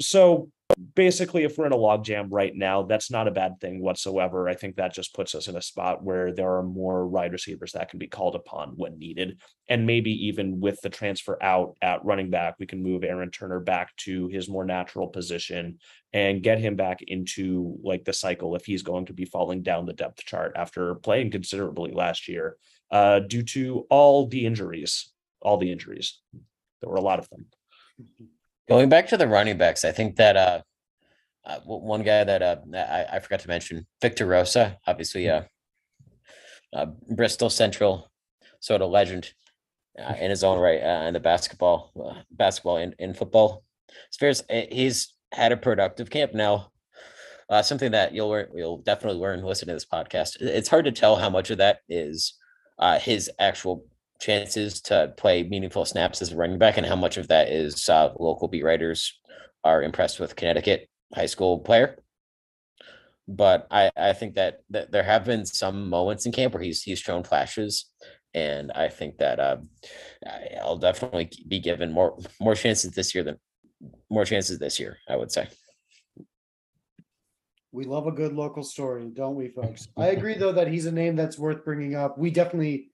So 0.00 0.50
basically 0.94 1.44
if 1.44 1.56
we're 1.56 1.66
in 1.66 1.72
a 1.72 1.76
logjam 1.76 2.28
right 2.30 2.54
now 2.54 2.82
that's 2.82 3.10
not 3.10 3.26
a 3.26 3.32
bad 3.32 3.58
thing 3.60 3.80
whatsoever. 3.80 4.48
I 4.48 4.54
think 4.54 4.76
that 4.76 4.94
just 4.94 5.14
puts 5.14 5.34
us 5.34 5.48
in 5.48 5.56
a 5.56 5.62
spot 5.62 6.02
where 6.02 6.32
there 6.32 6.56
are 6.56 6.62
more 6.62 7.06
wide 7.06 7.32
receivers 7.32 7.72
that 7.72 7.88
can 7.88 7.98
be 7.98 8.06
called 8.06 8.34
upon 8.34 8.70
when 8.76 8.98
needed. 8.98 9.40
And 9.68 9.86
maybe 9.86 10.10
even 10.26 10.60
with 10.60 10.80
the 10.80 10.90
transfer 10.90 11.38
out 11.42 11.76
at 11.80 12.04
running 12.04 12.30
back 12.30 12.56
we 12.58 12.66
can 12.66 12.82
move 12.82 13.02
aaron 13.02 13.30
turner 13.30 13.60
back 13.60 13.94
to 13.96 14.28
his 14.28 14.48
more 14.48 14.64
natural 14.64 15.08
position 15.08 15.78
and 16.12 16.42
get 16.42 16.58
him 16.58 16.76
back 16.76 17.02
into 17.06 17.78
like 17.82 18.04
the 18.04 18.12
cycle 18.12 18.54
if 18.54 18.64
he's 18.64 18.82
going 18.82 19.06
to 19.06 19.12
be 19.12 19.24
falling 19.24 19.62
down 19.62 19.86
the 19.86 19.92
depth 19.92 20.24
chart 20.24 20.52
after 20.56 20.94
playing 20.96 21.30
considerably 21.30 21.92
last 21.92 22.28
year 22.28 22.56
uh, 22.90 23.20
due 23.20 23.42
to 23.42 23.86
all 23.90 24.26
the 24.26 24.44
injuries 24.44 25.12
all 25.40 25.56
the 25.56 25.70
injuries. 25.70 26.18
There 26.80 26.90
were 26.90 26.96
a 26.96 27.00
lot 27.00 27.20
of 27.20 27.28
them 27.30 27.46
Going 28.68 28.88
back 28.88 29.08
to 29.08 29.16
the 29.16 29.28
running 29.28 29.56
backs, 29.56 29.84
I 29.84 29.92
think 29.92 30.16
that 30.16 30.36
uh, 30.36 30.60
uh 31.44 31.60
one 31.64 32.02
guy 32.02 32.24
that 32.24 32.42
uh 32.42 32.56
I, 32.74 33.16
I 33.16 33.18
forgot 33.20 33.40
to 33.40 33.48
mention, 33.48 33.86
Victor 34.02 34.26
Rosa, 34.26 34.78
obviously 34.86 35.28
uh, 35.28 35.42
uh 36.72 36.86
Bristol 37.10 37.50
Central 37.50 38.10
sort 38.60 38.82
of 38.82 38.90
legend 38.90 39.32
uh, 39.98 40.14
in 40.20 40.30
his 40.30 40.44
own 40.44 40.58
right 40.58 40.82
uh, 40.82 41.06
in 41.06 41.14
the 41.14 41.20
basketball, 41.20 41.92
uh, 42.04 42.22
basketball 42.30 42.78
in, 42.78 42.94
in 42.98 43.14
football. 43.14 43.64
As 44.22 44.44
eh, 44.48 44.66
he's 44.70 45.14
had 45.32 45.52
a 45.52 45.56
productive 45.56 46.10
camp 46.10 46.34
now. 46.34 46.70
Uh, 47.50 47.62
something 47.62 47.92
that 47.92 48.12
you'll 48.12 48.28
learn, 48.28 48.46
you'll 48.54 48.82
definitely 48.82 49.18
learn 49.18 49.42
listening 49.42 49.68
to 49.68 49.74
this 49.74 49.86
podcast. 49.86 50.36
It's 50.40 50.68
hard 50.68 50.84
to 50.84 50.92
tell 50.92 51.16
how 51.16 51.30
much 51.30 51.48
of 51.50 51.58
that 51.58 51.78
is 51.88 52.34
uh, 52.78 52.98
his 52.98 53.30
actual 53.38 53.86
chances 54.20 54.80
to 54.82 55.12
play 55.16 55.42
meaningful 55.42 55.84
snaps 55.84 56.20
as 56.22 56.32
a 56.32 56.36
running 56.36 56.58
back, 56.58 56.76
and 56.76 56.86
how 56.86 56.96
much 56.96 57.16
of 57.16 57.28
that 57.28 57.48
is 57.48 57.88
uh, 57.88 58.12
local 58.18 58.48
beat 58.48 58.64
writers 58.64 59.18
are 59.64 59.82
impressed 59.82 60.20
with 60.20 60.36
Connecticut 60.36 60.88
high 61.14 61.26
school 61.26 61.60
player. 61.60 61.98
But 63.26 63.66
I, 63.70 63.90
I 63.96 64.12
think 64.14 64.34
that, 64.34 64.60
that 64.70 64.90
there 64.90 65.02
have 65.02 65.24
been 65.24 65.44
some 65.44 65.88
moments 65.88 66.26
in 66.26 66.32
camp 66.32 66.54
where 66.54 66.62
he's 66.62 66.82
he's 66.82 66.98
shown 66.98 67.24
flashes, 67.24 67.86
and 68.34 68.72
I 68.72 68.88
think 68.88 69.18
that 69.18 69.38
uh, 69.38 69.58
I'll 70.62 70.78
definitely 70.78 71.30
be 71.46 71.60
given 71.60 71.92
more 71.92 72.18
more 72.40 72.54
chances 72.54 72.92
this 72.92 73.14
year 73.14 73.24
than 73.24 73.36
more 74.10 74.24
chances 74.24 74.58
this 74.58 74.80
year. 74.80 74.96
I 75.08 75.16
would 75.16 75.30
say. 75.30 75.48
We 77.70 77.84
love 77.84 78.06
a 78.06 78.12
good 78.12 78.32
local 78.32 78.62
story, 78.62 79.10
don't 79.12 79.36
we, 79.36 79.48
folks? 79.48 79.88
I 79.96 80.08
agree, 80.08 80.34
though, 80.34 80.52
that 80.52 80.68
he's 80.68 80.86
a 80.86 80.92
name 80.92 81.16
that's 81.16 81.38
worth 81.38 81.66
bringing 81.66 81.94
up. 81.94 82.16
We 82.16 82.30
definitely 82.30 82.90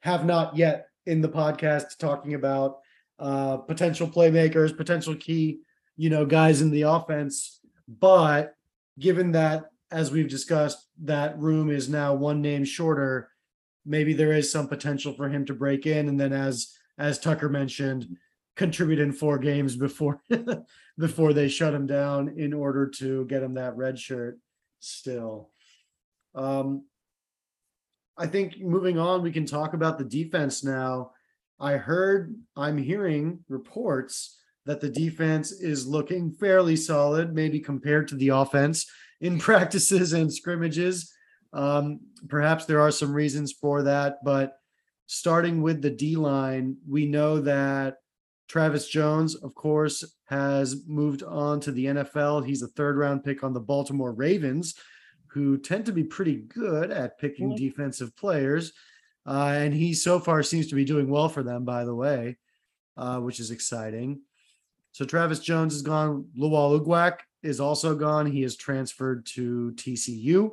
have 0.00 0.24
not 0.24 0.56
yet 0.56 0.88
in 1.06 1.20
the 1.20 1.28
podcast 1.28 1.98
talking 1.98 2.34
about 2.34 2.78
uh, 3.18 3.56
potential 3.58 4.08
playmakers, 4.08 4.76
potential 4.76 5.14
key, 5.14 5.60
you 5.96 6.10
know, 6.10 6.24
guys 6.24 6.60
in 6.60 6.70
the 6.70 6.82
offense. 6.82 7.60
But 7.86 8.54
given 8.98 9.32
that, 9.32 9.70
as 9.90 10.10
we've 10.10 10.28
discussed, 10.28 10.88
that 11.02 11.38
room 11.38 11.70
is 11.70 11.88
now 11.88 12.14
one 12.14 12.40
name 12.40 12.64
shorter, 12.64 13.30
maybe 13.84 14.12
there 14.12 14.32
is 14.32 14.50
some 14.50 14.68
potential 14.68 15.12
for 15.12 15.28
him 15.28 15.44
to 15.46 15.54
break 15.54 15.86
in. 15.86 16.08
And 16.08 16.18
then, 16.18 16.32
as 16.32 16.74
as 16.98 17.18
Tucker 17.18 17.48
mentioned, 17.48 18.16
contribute 18.56 18.98
in 18.98 19.12
four 19.12 19.38
games 19.38 19.76
before 19.76 20.22
before 20.98 21.32
they 21.32 21.48
shut 21.48 21.74
him 21.74 21.86
down 21.86 22.34
in 22.36 22.52
order 22.52 22.86
to 22.86 23.24
get 23.26 23.42
him 23.42 23.54
that 23.54 23.76
red 23.76 23.98
shirt. 23.98 24.38
Still, 24.80 25.50
um, 26.34 26.84
I 28.18 28.26
think 28.26 28.60
moving 28.60 28.98
on, 28.98 29.22
we 29.22 29.32
can 29.32 29.46
talk 29.46 29.74
about 29.74 29.98
the 29.98 30.04
defense 30.04 30.62
now. 30.62 31.12
I 31.58 31.72
heard, 31.76 32.34
I'm 32.56 32.76
hearing 32.76 33.40
reports 33.48 34.38
that 34.66 34.80
the 34.80 34.90
defense 34.90 35.52
is 35.52 35.86
looking 35.86 36.32
fairly 36.32 36.76
solid, 36.76 37.34
maybe 37.34 37.60
compared 37.60 38.08
to 38.08 38.16
the 38.16 38.28
offense 38.28 38.86
in 39.20 39.38
practices 39.40 40.12
and 40.12 40.32
scrimmages. 40.32 41.12
Um, 41.52 42.00
perhaps 42.28 42.64
there 42.64 42.80
are 42.80 42.90
some 42.90 43.12
reasons 43.12 43.52
for 43.52 43.82
that, 43.82 44.18
but 44.24 44.56
starting 45.06 45.62
with 45.62 45.82
the 45.82 45.90
D 45.90 46.16
line, 46.16 46.76
we 46.88 47.06
know 47.06 47.40
that 47.40 47.96
Travis 48.48 48.88
Jones, 48.88 49.34
of 49.34 49.54
course, 49.54 50.04
has 50.26 50.82
moved 50.86 51.22
on 51.22 51.60
to 51.60 51.72
the 51.72 51.86
NFL. 51.86 52.46
He's 52.46 52.62
a 52.62 52.68
third 52.68 52.96
round 52.96 53.24
pick 53.24 53.42
on 53.42 53.52
the 53.52 53.60
Baltimore 53.60 54.12
Ravens 54.12 54.74
who 55.32 55.56
tend 55.56 55.86
to 55.86 55.92
be 55.92 56.04
pretty 56.04 56.36
good 56.36 56.90
at 56.90 57.18
picking 57.18 57.48
mm-hmm. 57.48 57.56
defensive 57.56 58.14
players. 58.16 58.72
Uh, 59.26 59.54
and 59.56 59.72
he 59.72 59.94
so 59.94 60.18
far 60.18 60.42
seems 60.42 60.66
to 60.66 60.74
be 60.74 60.84
doing 60.84 61.08
well 61.08 61.28
for 61.28 61.42
them, 61.42 61.64
by 61.64 61.84
the 61.84 61.94
way, 61.94 62.36
uh, 62.96 63.18
which 63.18 63.40
is 63.40 63.50
exciting. 63.50 64.20
So 64.92 65.04
Travis 65.04 65.38
Jones 65.38 65.74
is 65.74 65.82
gone. 65.82 66.26
Lwal 66.38 66.78
Uguak 66.78 67.18
is 67.42 67.60
also 67.60 67.94
gone. 67.94 68.26
He 68.26 68.42
is 68.42 68.56
transferred 68.56 69.24
to 69.26 69.72
TCU, 69.76 70.50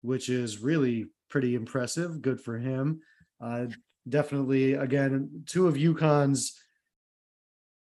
which 0.00 0.28
is 0.30 0.58
really 0.58 1.06
pretty 1.28 1.54
impressive. 1.54 2.22
Good 2.22 2.40
for 2.40 2.56
him. 2.56 3.00
Uh, 3.40 3.66
definitely, 4.08 4.74
again, 4.74 5.44
two 5.46 5.68
of 5.68 5.74
UConn's 5.74 6.58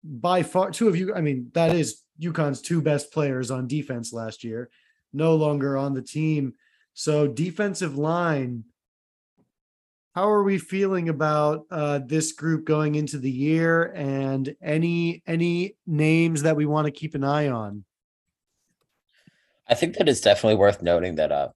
by 0.02 0.42
far, 0.42 0.72
two 0.72 0.88
of 0.88 0.96
you. 0.96 1.14
I 1.14 1.20
mean, 1.20 1.52
that 1.54 1.76
is 1.76 2.02
UConn's 2.20 2.62
two 2.62 2.82
best 2.82 3.12
players 3.12 3.52
on 3.52 3.68
defense 3.68 4.12
last 4.12 4.42
year 4.42 4.70
no 5.12 5.34
longer 5.34 5.76
on 5.76 5.94
the 5.94 6.02
team. 6.02 6.54
So 6.94 7.26
defensive 7.26 7.96
line, 7.96 8.64
how 10.14 10.30
are 10.30 10.42
we 10.42 10.58
feeling 10.58 11.08
about 11.08 11.64
uh, 11.70 12.00
this 12.04 12.32
group 12.32 12.66
going 12.66 12.96
into 12.96 13.18
the 13.18 13.30
year, 13.30 13.92
and 13.94 14.54
any 14.60 15.22
any 15.26 15.76
names 15.86 16.42
that 16.42 16.56
we 16.56 16.66
want 16.66 16.84
to 16.84 16.90
keep 16.90 17.14
an 17.14 17.24
eye 17.24 17.48
on? 17.48 17.84
I 19.66 19.74
think 19.74 19.96
that 19.96 20.08
it's 20.08 20.20
definitely 20.20 20.56
worth 20.56 20.82
noting 20.82 21.14
that 21.14 21.32
uh, 21.32 21.48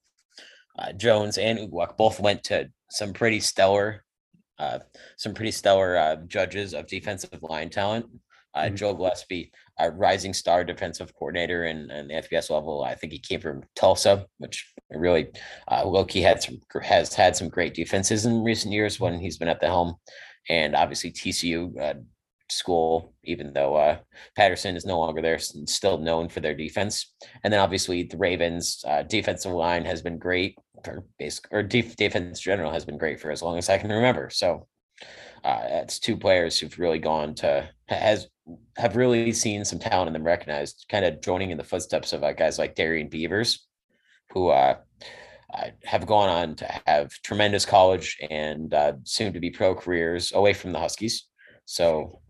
uh, 0.79 0.91
Jones 0.93 1.37
and 1.37 1.59
Uguak 1.59 1.97
both 1.97 2.19
went 2.19 2.43
to 2.45 2.71
some 2.89 3.13
pretty 3.13 3.39
stellar, 3.39 4.03
uh, 4.57 4.79
some 5.17 5.35
pretty 5.35 5.51
stellar 5.51 5.95
uh, 5.95 6.15
judges 6.25 6.73
of 6.73 6.87
defensive 6.87 7.43
line 7.43 7.69
talent. 7.69 8.07
Uh, 8.57 8.65
mm-hmm. 8.65 8.75
Joe 8.75 8.93
Gillespie 8.93 9.51
a 9.79 9.91
rising 9.91 10.33
star 10.33 10.63
defensive 10.63 11.13
coordinator 11.13 11.65
in, 11.65 11.89
in 11.91 12.07
the 12.07 12.15
FBS 12.15 12.49
level. 12.49 12.83
I 12.83 12.95
think 12.95 13.13
he 13.13 13.19
came 13.19 13.39
from 13.39 13.63
Tulsa, 13.75 14.25
which 14.37 14.73
really 14.89 15.27
uh, 15.71 15.85
Loki 15.85 16.21
had 16.21 16.41
some 16.41 16.59
has 16.81 17.13
had 17.13 17.35
some 17.35 17.49
great 17.49 17.73
defenses 17.73 18.25
in 18.25 18.43
recent 18.43 18.73
years 18.73 18.99
when 18.99 19.19
he's 19.19 19.37
been 19.37 19.47
at 19.47 19.59
the 19.59 19.67
helm, 19.67 19.95
and 20.49 20.75
obviously 20.75 21.11
TCU 21.11 21.79
uh, 21.79 21.93
school, 22.49 23.13
even 23.23 23.53
though 23.53 23.75
uh, 23.75 23.97
Patterson 24.35 24.75
is 24.75 24.85
no 24.85 24.99
longer 24.99 25.21
there, 25.21 25.37
still 25.37 25.97
known 25.97 26.29
for 26.29 26.39
their 26.39 26.55
defense. 26.55 27.13
And 27.43 27.53
then 27.53 27.59
obviously 27.59 28.03
the 28.03 28.17
Ravens 28.17 28.83
uh, 28.87 29.03
defensive 29.03 29.51
line 29.51 29.85
has 29.85 30.01
been 30.01 30.17
great, 30.17 30.57
or 30.87 31.05
basic 31.19 31.45
or 31.51 31.61
def- 31.61 31.95
defense 31.95 32.39
general 32.39 32.71
has 32.71 32.85
been 32.85 32.97
great 32.97 33.19
for 33.19 33.29
as 33.29 33.41
long 33.41 33.57
as 33.57 33.69
I 33.69 33.77
can 33.77 33.91
remember. 33.91 34.29
So 34.31 34.67
uh, 35.43 35.61
it's 35.69 35.99
two 35.99 36.17
players 36.17 36.57
who've 36.57 36.79
really 36.79 36.99
gone 36.99 37.35
to 37.35 37.69
has 37.87 38.27
have 38.77 38.95
really 38.95 39.31
seen 39.33 39.65
some 39.65 39.79
talent 39.79 40.07
in 40.07 40.13
them 40.13 40.23
recognized, 40.23 40.85
kind 40.89 41.05
of 41.05 41.21
joining 41.21 41.51
in 41.51 41.57
the 41.57 41.63
footsteps 41.63 42.13
of 42.13 42.23
uh, 42.23 42.33
guys 42.33 42.57
like 42.57 42.75
Darrian 42.75 43.09
Beavers, 43.09 43.67
who 44.31 44.49
uh, 44.49 44.75
have 45.83 46.05
gone 46.05 46.29
on 46.29 46.55
to 46.55 46.81
have 46.85 47.11
tremendous 47.23 47.65
college 47.65 48.17
and 48.29 48.73
uh, 48.73 48.93
soon 49.03 49.33
to 49.33 49.39
be 49.39 49.49
pro 49.49 49.75
careers 49.75 50.31
away 50.33 50.53
from 50.53 50.71
the 50.71 50.79
Huskies. 50.79 51.25
So 51.65 52.21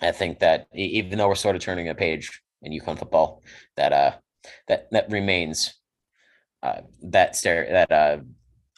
I 0.00 0.12
think 0.12 0.40
that 0.40 0.66
even 0.74 1.18
though 1.18 1.28
we're 1.28 1.34
sort 1.34 1.56
of 1.56 1.62
turning 1.62 1.88
a 1.88 1.94
page 1.94 2.40
in 2.62 2.72
UConn 2.72 2.98
football, 2.98 3.42
that 3.76 3.92
uh, 3.92 4.12
that 4.68 4.90
that 4.90 5.10
remains. 5.10 5.74
Uh, 6.62 6.80
that 7.02 7.36
stare 7.36 7.68
that 7.70 7.92
uh, 7.92 8.16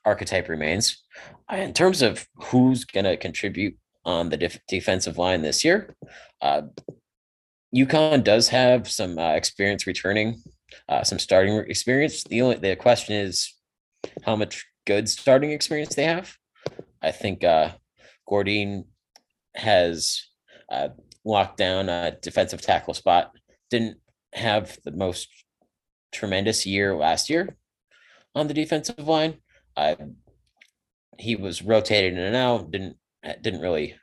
archetype 0.04 0.48
remains. 0.48 1.04
In 1.52 1.72
terms 1.72 2.02
of 2.02 2.26
who's 2.34 2.84
going 2.84 3.04
to 3.04 3.16
contribute 3.16 3.76
on 4.06 4.30
the 4.30 4.36
def- 4.38 4.60
defensive 4.68 5.18
line 5.18 5.42
this 5.42 5.64
year, 5.64 5.94
uh, 6.40 6.62
UConn 7.74 8.24
does 8.24 8.48
have 8.48 8.88
some 8.88 9.18
uh, 9.18 9.32
experience 9.32 9.86
returning, 9.86 10.42
uh, 10.88 11.02
some 11.04 11.18
starting 11.18 11.56
experience. 11.68 12.22
The 12.24 12.40
only 12.40 12.56
the 12.56 12.76
question 12.76 13.16
is 13.16 13.52
how 14.24 14.36
much 14.36 14.64
good 14.86 15.08
starting 15.08 15.50
experience 15.50 15.94
they 15.94 16.04
have. 16.04 16.34
I 17.02 17.10
think 17.10 17.44
uh, 17.44 17.72
Gourdine 18.28 18.84
has 19.54 20.22
uh, 20.70 20.88
locked 21.24 21.58
down 21.58 21.88
a 21.88 22.16
defensive 22.22 22.62
tackle 22.62 22.94
spot. 22.94 23.32
Didn't 23.70 23.98
have 24.32 24.78
the 24.84 24.92
most 24.92 25.28
tremendous 26.12 26.64
year 26.64 26.96
last 26.96 27.28
year 27.28 27.56
on 28.34 28.48
the 28.48 28.54
defensive 28.54 29.06
line. 29.06 29.38
Uh, 29.76 29.96
he 31.18 31.36
was 31.36 31.62
rotated 31.62 32.14
in 32.14 32.18
and 32.18 32.36
out. 32.36 32.70
Didn't 32.70 32.96
didn't 33.40 33.60
really 33.60 33.96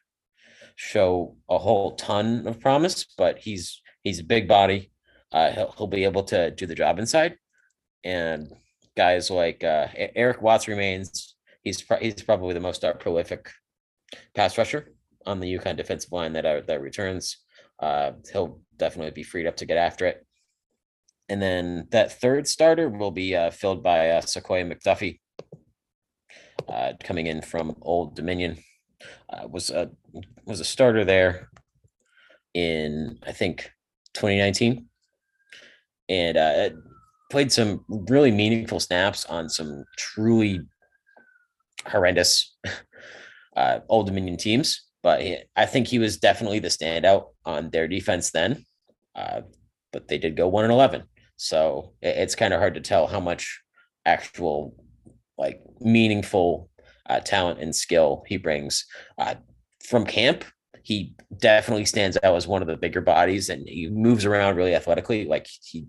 show 0.76 1.36
a 1.50 1.58
whole 1.58 1.96
ton 1.96 2.48
of 2.48 2.60
promise, 2.60 3.06
but 3.18 3.40
he's 3.40 3.82
he's 4.04 4.20
a 4.20 4.24
big 4.24 4.48
body. 4.48 4.92
Uh, 5.32 5.52
he'll 5.52 5.74
he'll 5.78 5.88
be 5.88 6.04
able 6.04 6.24
to 6.24 6.52
do 6.52 6.66
the 6.66 6.76
job 6.76 7.00
inside, 7.00 7.36
and 8.04 8.52
guys 8.96 9.30
like 9.30 9.64
uh, 9.64 9.88
Eric 10.16 10.42
Watts 10.42 10.68
remains. 10.68 11.36
He's 11.62 11.82
pro- 11.82 12.00
he's 12.00 12.22
probably 12.22 12.54
the 12.54 12.60
most 12.60 12.84
uh, 12.84 12.94
prolific 12.94 13.50
pass 14.36 14.58
rusher 14.58 14.94
on 15.26 15.40
the 15.40 15.54
UConn 15.56 15.78
defensive 15.78 16.12
line 16.12 16.34
that 16.34 16.46
uh, 16.46 16.62
that 16.68 16.82
returns. 16.82 17.38
Uh, 17.80 18.12
he'll 18.32 18.62
definitely 18.78 19.12
be 19.12 19.24
freed 19.24 19.48
up 19.48 19.58
to 19.58 19.66
get 19.66 19.78
after 19.78 20.06
it. 20.06 20.26
And 21.30 21.42
then 21.42 21.88
that 21.92 22.20
third 22.20 22.48
starter 22.48 22.90
will 22.90 23.12
be 23.12 23.36
uh, 23.36 23.50
filled 23.50 23.82
by 23.82 24.10
uh, 24.12 24.22
Sequoia 24.22 24.66
McDuffie, 24.66 25.20
uh, 26.68 26.94
coming 27.02 27.28
in 27.28 27.42
from 27.42 27.76
Old 27.82 28.16
Dominion. 28.16 28.58
Uh, 29.30 29.48
was 29.48 29.70
a 29.70 29.90
was 30.46 30.60
a 30.60 30.66
starter 30.66 31.04
there 31.06 31.50
in 32.54 33.18
I 33.26 33.32
think 33.32 33.72
2019, 34.14 34.86
and 36.10 36.38
uh, 36.38 36.70
played 37.32 37.52
some 37.52 37.84
really 37.90 38.32
meaningful 38.32 38.80
snaps 38.80 39.26
on 39.26 39.50
some 39.50 39.84
truly 39.98 40.62
horrendous 41.88 42.56
uh, 43.56 43.80
Old 43.90 44.08
Dominion 44.08 44.38
teams. 44.38 44.84
But 45.02 45.22
he, 45.22 45.38
I 45.56 45.66
think 45.66 45.88
he 45.88 46.00
was 46.00 46.18
definitely 46.18 46.60
the 46.60 46.70
standout 46.70 47.26
on 47.46 47.70
their 47.72 47.88
defense 47.88 48.32
then. 48.32 48.64
Uh, 49.16 49.42
but 49.92 50.08
they 50.08 50.18
did 50.18 50.38
go 50.38 50.48
one 50.48 50.64
and 50.64 50.74
eleven, 50.74 51.04
so 51.36 51.94
it, 52.02 52.16
it's 52.18 52.36
kind 52.36 52.54
of 52.54 52.60
hard 52.60 52.76
to 52.76 52.82
tell 52.82 53.08
how 53.08 53.20
much 53.20 53.62
actual 54.06 54.76
like 55.38 55.62
meaningful 55.80 56.70
uh, 57.10 57.20
talent 57.20 57.60
and 57.60 57.76
skill 57.76 58.24
he 58.28 58.38
brings 58.38 58.86
uh, 59.18 59.36
from 59.86 60.06
camp. 60.06 60.44
He 60.84 61.16
definitely 61.38 61.86
stands 61.86 62.18
out 62.24 62.36
as 62.36 62.48
one 62.48 62.62
of 62.62 62.68
the 62.68 62.78
bigger 62.78 63.02
bodies, 63.02 63.50
and 63.50 63.68
he 63.68 63.90
moves 63.90 64.26
around 64.26 64.56
really 64.56 64.76
athletically. 64.76 65.26
Like 65.26 65.48
he 65.62 65.88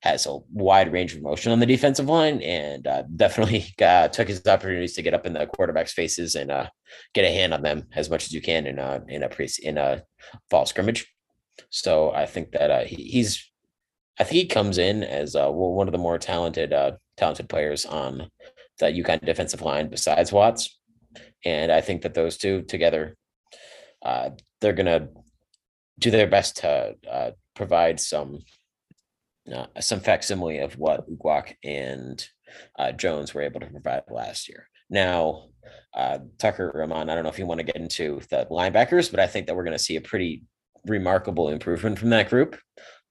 has 0.00 0.26
a 0.26 0.38
wide 0.52 0.92
range 0.92 1.14
of 1.14 1.22
motion 1.22 1.50
on 1.50 1.60
the 1.60 1.66
defensive 1.66 2.08
line, 2.08 2.42
and 2.42 2.86
uh, 2.86 3.02
definitely 3.16 3.74
uh, 3.82 4.08
took 4.08 4.28
his 4.28 4.46
opportunities 4.46 4.94
to 4.94 5.02
get 5.02 5.14
up 5.14 5.26
in 5.26 5.32
the 5.32 5.46
quarterback's 5.46 5.92
faces 5.92 6.34
and 6.34 6.50
uh, 6.50 6.68
get 7.14 7.24
a 7.24 7.32
hand 7.32 7.54
on 7.54 7.62
them 7.62 7.86
as 7.94 8.10
much 8.10 8.26
as 8.26 8.32
you 8.32 8.42
can 8.42 8.66
in 8.66 8.78
a 8.78 9.02
in 9.08 9.22
a 9.22 9.28
pre 9.28 9.48
in 9.62 9.78
a 9.78 10.02
fall 10.50 10.66
scrimmage. 10.66 11.06
So 11.70 12.12
I 12.12 12.26
think 12.26 12.52
that 12.52 12.70
uh, 12.70 12.84
he, 12.84 12.96
he's, 12.96 13.50
I 14.18 14.24
think 14.24 14.36
he 14.36 14.46
comes 14.46 14.78
in 14.78 15.02
as 15.02 15.34
uh, 15.34 15.48
one 15.50 15.88
of 15.88 15.92
the 15.92 15.98
more 15.98 16.18
talented 16.18 16.72
uh, 16.72 16.92
talented 17.16 17.48
players 17.48 17.84
on 17.84 18.30
the 18.78 18.86
UConn 18.86 19.24
defensive 19.24 19.62
line 19.62 19.88
besides 19.88 20.32
Watts, 20.32 20.78
and 21.44 21.70
I 21.72 21.80
think 21.80 22.02
that 22.02 22.14
those 22.14 22.36
two 22.36 22.62
together, 22.62 23.16
uh, 24.04 24.30
they're 24.60 24.72
gonna 24.72 25.08
do 25.98 26.10
their 26.10 26.26
best 26.26 26.58
to 26.58 26.94
uh, 27.10 27.30
provide 27.54 28.00
some 28.00 28.40
uh, 29.52 29.66
some 29.80 30.00
facsimile 30.00 30.58
of 30.58 30.74
what 30.78 31.08
Uguak 31.10 31.54
and 31.64 32.26
uh, 32.78 32.92
Jones 32.92 33.32
were 33.32 33.42
able 33.42 33.60
to 33.60 33.66
provide 33.66 34.02
last 34.10 34.48
year. 34.48 34.68
Now, 34.90 35.48
uh, 35.94 36.18
Tucker 36.38 36.70
Ramon, 36.74 37.10
I 37.10 37.14
don't 37.14 37.24
know 37.24 37.30
if 37.30 37.38
you 37.38 37.46
want 37.46 37.58
to 37.58 37.64
get 37.64 37.76
into 37.76 38.20
the 38.30 38.46
linebackers, 38.50 39.10
but 39.10 39.20
I 39.20 39.26
think 39.26 39.46
that 39.46 39.56
we're 39.56 39.64
going 39.64 39.76
to 39.76 39.82
see 39.82 39.96
a 39.96 40.00
pretty 40.00 40.44
remarkable 40.86 41.48
improvement 41.48 41.98
from 41.98 42.10
that 42.10 42.30
group. 42.30 42.58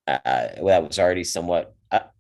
Uh, 0.08 0.20
that 0.24 0.88
was 0.88 1.00
already 1.00 1.24
somewhat, 1.24 1.74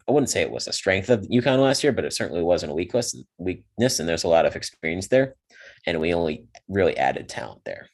I, 0.07 0.11
wouldn't 0.11 0.29
say 0.29 0.41
it 0.41 0.51
was 0.51 0.67
a 0.67 0.73
strength 0.73 1.09
of 1.09 1.21
UConn 1.21 1.59
last 1.59 1.83
year, 1.83 1.93
but 1.93 2.05
it 2.05 2.13
certainly 2.13 2.43
wasn't 2.43 2.71
a 2.71 2.75
weakness, 2.75 3.15
weakness, 3.37 3.99
and 3.99 4.07
there's 4.07 4.23
a 4.23 4.29
lot 4.29 4.45
of 4.45 4.55
experience 4.55 5.07
there. 5.07 5.35
And 5.85 5.99
we 5.99 6.13
only 6.13 6.45
really 6.67 6.97
added 6.97 7.29
talent 7.29 7.61
there. 7.65 7.89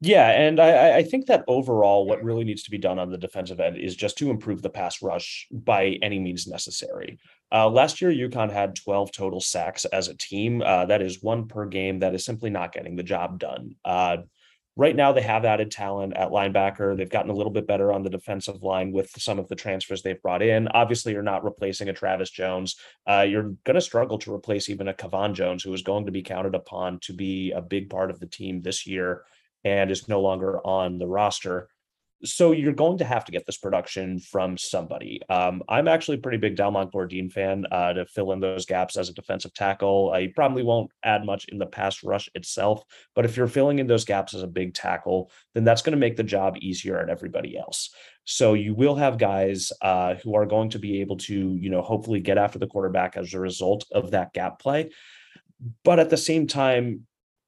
Yeah, 0.00 0.28
and 0.28 0.60
I, 0.60 0.98
I 0.98 1.02
think 1.02 1.26
that 1.26 1.44
overall, 1.48 2.06
what 2.06 2.22
really 2.22 2.44
needs 2.44 2.62
to 2.64 2.70
be 2.70 2.76
done 2.76 2.98
on 2.98 3.10
the 3.10 3.16
defensive 3.16 3.60
end 3.60 3.78
is 3.78 3.96
just 3.96 4.18
to 4.18 4.30
improve 4.30 4.60
the 4.60 4.68
pass 4.68 5.00
rush 5.00 5.46
by 5.50 5.98
any 6.02 6.18
means 6.18 6.46
necessary. 6.46 7.18
Uh, 7.50 7.70
last 7.70 8.02
year, 8.02 8.10
UConn 8.10 8.52
had 8.52 8.76
12 8.76 9.12
total 9.12 9.40
sacks 9.40 9.84
as 9.86 10.08
a 10.08 10.16
team. 10.16 10.62
Uh, 10.62 10.84
that 10.86 11.00
is 11.00 11.22
one 11.22 11.48
per 11.48 11.64
game. 11.64 12.00
That 12.00 12.14
is 12.14 12.24
simply 12.24 12.50
not 12.50 12.72
getting 12.72 12.96
the 12.96 13.02
job 13.02 13.38
done. 13.38 13.76
Uh, 13.84 14.18
right 14.76 14.94
now, 14.94 15.12
they 15.12 15.22
have 15.22 15.44
added 15.44 15.70
talent 15.70 16.14
at 16.16 16.28
linebacker. 16.28 16.96
They've 16.96 17.08
gotten 17.08 17.30
a 17.30 17.34
little 17.34 17.52
bit 17.52 17.66
better 17.66 17.92
on 17.92 18.02
the 18.02 18.10
defensive 18.10 18.62
line 18.62 18.92
with 18.92 19.10
some 19.18 19.38
of 19.38 19.48
the 19.48 19.56
transfers 19.56 20.02
they've 20.02 20.20
brought 20.20 20.42
in. 20.42 20.68
Obviously, 20.68 21.12
you're 21.12 21.22
not 21.22 21.44
replacing 21.44 21.88
a 21.88 21.92
Travis 21.92 22.30
Jones. 22.30 22.76
Uh, 23.08 23.26
you're 23.26 23.54
going 23.64 23.74
to 23.74 23.80
struggle 23.80 24.18
to 24.18 24.34
replace 24.34 24.68
even 24.68 24.88
a 24.88 24.94
Kavon 24.94 25.32
Jones, 25.32 25.62
who 25.62 25.72
is 25.72 25.82
going 25.82 26.06
to 26.06 26.12
be 26.12 26.22
counted 26.22 26.54
upon 26.54 26.98
to 27.00 27.14
be 27.14 27.52
a 27.52 27.62
big 27.62 27.88
part 27.88 28.10
of 28.10 28.20
the 28.20 28.26
team 28.26 28.60
this 28.60 28.86
year 28.86 29.22
and 29.64 29.90
is 29.90 30.08
no 30.08 30.20
longer 30.20 30.64
on 30.64 30.98
the 30.98 31.08
roster. 31.08 31.68
So 32.24 32.52
you're 32.52 32.72
going 32.72 32.98
to 32.98 33.04
have 33.04 33.26
to 33.26 33.32
get 33.32 33.44
this 33.44 33.58
production 33.58 34.18
from 34.18 34.56
somebody. 34.56 35.20
Um, 35.28 35.62
I'm 35.68 35.86
actually 35.86 36.16
a 36.16 36.20
pretty 36.20 36.38
big 36.38 36.56
Delmont 36.56 36.90
Gourdine 36.90 37.30
fan 37.30 37.66
uh, 37.70 37.92
to 37.92 38.06
fill 38.06 38.32
in 38.32 38.40
those 38.40 38.64
gaps 38.64 38.96
as 38.96 39.10
a 39.10 39.14
defensive 39.14 39.52
tackle. 39.52 40.12
I 40.12 40.32
probably 40.34 40.62
won't 40.62 40.90
add 41.04 41.26
much 41.26 41.44
in 41.48 41.58
the 41.58 41.66
pass 41.66 42.02
rush 42.02 42.30
itself, 42.34 42.82
but 43.14 43.26
if 43.26 43.36
you're 43.36 43.46
filling 43.46 43.80
in 43.80 43.86
those 43.86 44.06
gaps 44.06 44.32
as 44.32 44.42
a 44.42 44.46
big 44.46 44.72
tackle, 44.72 45.30
then 45.54 45.64
that's 45.64 45.82
going 45.82 45.92
to 45.92 45.98
make 45.98 46.16
the 46.16 46.22
job 46.22 46.56
easier 46.60 47.00
on 47.00 47.10
everybody 47.10 47.58
else. 47.58 47.94
So 48.24 48.54
you 48.54 48.74
will 48.74 48.96
have 48.96 49.18
guys 49.18 49.70
uh, 49.82 50.14
who 50.14 50.34
are 50.36 50.46
going 50.46 50.70
to 50.70 50.78
be 50.78 51.02
able 51.02 51.18
to, 51.18 51.56
you 51.60 51.68
know, 51.68 51.82
hopefully 51.82 52.20
get 52.20 52.38
after 52.38 52.58
the 52.58 52.66
quarterback 52.66 53.16
as 53.18 53.34
a 53.34 53.40
result 53.40 53.84
of 53.92 54.12
that 54.12 54.32
gap 54.32 54.58
play. 54.58 54.90
But 55.84 56.00
at 56.00 56.10
the 56.10 56.16
same 56.16 56.46
time, 56.46 57.06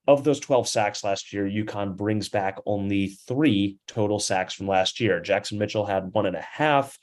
of 0.08 0.24
those 0.24 0.40
12 0.40 0.66
sacks 0.66 1.04
last 1.04 1.34
year, 1.34 1.44
UConn 1.44 1.94
brings 1.94 2.30
back 2.30 2.58
only 2.64 3.08
three 3.28 3.76
total 3.86 4.18
sacks 4.18 4.54
from 4.54 4.66
last 4.66 5.00
year. 5.00 5.20
Jackson 5.20 5.58
Mitchell 5.58 5.84
had 5.84 6.14
one 6.14 6.24
and 6.24 6.34
a 6.34 6.40
half, 6.40 6.98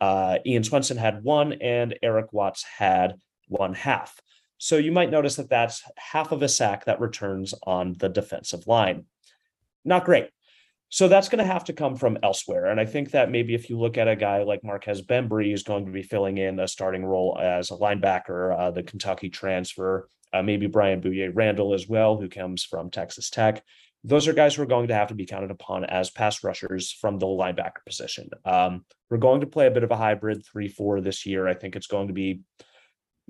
uh, 0.00 0.38
Ian 0.44 0.64
Swenson 0.64 0.96
had 0.96 1.22
one, 1.22 1.52
and 1.52 1.96
Eric 2.02 2.32
Watts 2.32 2.64
had 2.64 3.14
one 3.46 3.74
half. 3.74 4.20
So 4.58 4.76
you 4.76 4.90
might 4.90 5.10
notice 5.10 5.36
that 5.36 5.48
that's 5.48 5.82
half 5.96 6.32
of 6.32 6.42
a 6.42 6.48
sack 6.48 6.86
that 6.86 7.00
returns 7.00 7.54
on 7.62 7.94
the 7.96 8.08
defensive 8.08 8.66
line. 8.66 9.04
Not 9.84 10.04
great. 10.04 10.28
So 10.90 11.06
that's 11.06 11.28
going 11.28 11.44
to 11.44 11.52
have 11.52 11.64
to 11.64 11.74
come 11.74 11.96
from 11.96 12.18
elsewhere. 12.22 12.66
And 12.66 12.80
I 12.80 12.86
think 12.86 13.10
that 13.10 13.30
maybe 13.30 13.54
if 13.54 13.68
you 13.68 13.78
look 13.78 13.98
at 13.98 14.08
a 14.08 14.16
guy 14.16 14.42
like 14.42 14.64
Marques 14.64 15.02
Bembry, 15.02 15.50
who's 15.50 15.62
going 15.62 15.84
to 15.84 15.92
be 15.92 16.02
filling 16.02 16.38
in 16.38 16.58
a 16.60 16.68
starting 16.68 17.04
role 17.04 17.38
as 17.40 17.70
a 17.70 17.74
linebacker, 17.74 18.58
uh, 18.58 18.70
the 18.70 18.82
Kentucky 18.82 19.28
transfer, 19.28 20.08
uh, 20.32 20.42
maybe 20.42 20.66
Brian 20.66 21.00
Bouye 21.00 21.30
Randall 21.34 21.74
as 21.74 21.88
well, 21.88 22.16
who 22.16 22.28
comes 22.28 22.64
from 22.64 22.90
Texas 22.90 23.28
Tech. 23.28 23.62
Those 24.04 24.28
are 24.28 24.32
guys 24.32 24.54
who 24.54 24.62
are 24.62 24.66
going 24.66 24.88
to 24.88 24.94
have 24.94 25.08
to 25.08 25.14
be 25.14 25.26
counted 25.26 25.50
upon 25.50 25.84
as 25.84 26.08
pass 26.08 26.42
rushers 26.42 26.92
from 26.92 27.18
the 27.18 27.26
linebacker 27.26 27.84
position. 27.84 28.30
Um, 28.44 28.84
we're 29.10 29.18
going 29.18 29.40
to 29.40 29.46
play 29.46 29.66
a 29.66 29.70
bit 29.70 29.82
of 29.82 29.90
a 29.90 29.96
hybrid 29.96 30.44
3 30.46 30.68
4 30.68 31.00
this 31.00 31.26
year. 31.26 31.48
I 31.48 31.54
think 31.54 31.76
it's 31.76 31.88
going 31.88 32.06
to 32.06 32.14
be, 32.14 32.40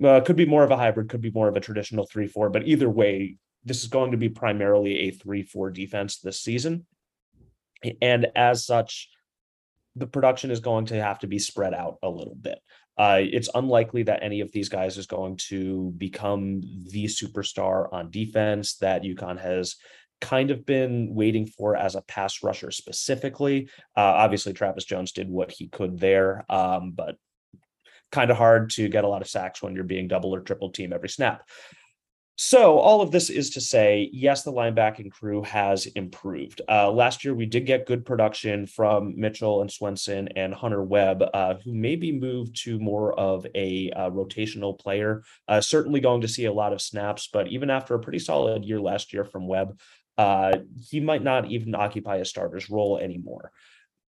uh, 0.03 0.21
could 0.21 0.35
be 0.35 0.45
more 0.45 0.63
of 0.63 0.71
a 0.71 0.77
hybrid, 0.77 1.09
could 1.09 1.21
be 1.21 1.31
more 1.31 1.49
of 1.49 1.57
a 1.57 1.61
traditional 1.61 2.05
3 2.05 2.27
4, 2.27 2.51
but 2.51 2.67
either 2.67 2.89
way, 2.89 3.37
this 3.65 3.81
is 3.81 3.89
going 3.89 4.11
to 4.11 4.17
be 4.17 4.29
primarily 4.29 4.99
a 4.99 5.11
3 5.11 5.43
4 5.43 5.71
defense 5.71 6.19
this 6.19 6.39
season. 6.39 6.85
And 8.01 8.27
as 8.35 8.65
such, 8.65 9.09
the 9.95 10.07
production 10.07 10.51
is 10.51 10.59
going 10.59 10.85
to 10.87 11.01
have 11.01 11.19
to 11.19 11.27
be 11.27 11.39
spread 11.39 11.73
out 11.73 11.97
a 12.03 12.09
little 12.09 12.35
bit. 12.35 12.59
Uh, 12.97 13.19
it's 13.21 13.49
unlikely 13.55 14.03
that 14.03 14.23
any 14.23 14.41
of 14.41 14.51
these 14.51 14.67
guys 14.67 14.97
is 14.97 15.07
going 15.07 15.37
to 15.37 15.93
become 15.97 16.61
the 16.91 17.05
superstar 17.05 17.91
on 17.93 18.11
defense 18.11 18.75
that 18.77 19.03
UConn 19.03 19.39
has 19.39 19.77
kind 20.19 20.51
of 20.51 20.65
been 20.65 21.13
waiting 21.13 21.45
for 21.45 21.77
as 21.77 21.95
a 21.95 22.01
pass 22.01 22.43
rusher 22.43 22.71
specifically. 22.71 23.69
Uh, 23.95 24.01
obviously, 24.01 24.51
Travis 24.51 24.83
Jones 24.83 25.13
did 25.13 25.29
what 25.29 25.49
he 25.49 25.67
could 25.67 25.97
there, 25.97 26.45
um, 26.49 26.91
but 26.91 27.15
kind 28.11 28.31
of 28.31 28.37
hard 28.37 28.71
to 28.71 28.89
get 28.89 29.03
a 29.03 29.07
lot 29.07 29.21
of 29.21 29.29
sacks 29.29 29.61
when 29.61 29.75
you're 29.75 29.83
being 29.83 30.07
double 30.07 30.35
or 30.35 30.41
triple 30.41 30.71
team 30.71 30.91
every 30.91 31.09
snap. 31.09 31.47
So 32.41 32.79
all 32.79 33.01
of 33.01 33.11
this 33.11 33.29
is 33.29 33.49
to 33.49 33.59
say, 33.59 34.09
yes, 34.13 34.43
the 34.43 34.53
linebacking 34.53 35.11
crew 35.11 35.43
has 35.43 35.87
improved. 35.87 36.61
Uh, 36.69 36.89
last 36.89 37.25
year, 37.25 37.35
we 37.35 37.45
did 37.45 37.65
get 37.65 37.85
good 37.85 38.05
production 38.05 38.65
from 38.65 39.13
Mitchell 39.19 39.59
and 39.59 39.69
Swenson 39.69 40.29
and 40.37 40.53
Hunter 40.53 40.81
Webb, 40.81 41.21
uh, 41.33 41.55
who 41.55 41.73
maybe 41.73 42.17
moved 42.17 42.55
to 42.63 42.79
more 42.79 43.13
of 43.19 43.45
a 43.55 43.91
uh, 43.91 44.09
rotational 44.11 44.79
player. 44.79 45.21
Uh, 45.49 45.59
certainly 45.59 45.99
going 45.99 46.21
to 46.21 46.29
see 46.29 46.45
a 46.45 46.53
lot 46.53 46.71
of 46.71 46.81
snaps, 46.81 47.27
but 47.27 47.49
even 47.49 47.69
after 47.69 47.93
a 47.93 47.99
pretty 47.99 48.19
solid 48.19 48.63
year 48.63 48.79
last 48.79 49.11
year 49.11 49.25
from 49.25 49.45
Webb, 49.45 49.77
uh, 50.17 50.59
he 50.89 51.01
might 51.01 51.21
not 51.21 51.51
even 51.51 51.75
occupy 51.75 52.15
a 52.15 52.25
starter's 52.25 52.69
role 52.69 52.97
anymore. 52.99 53.51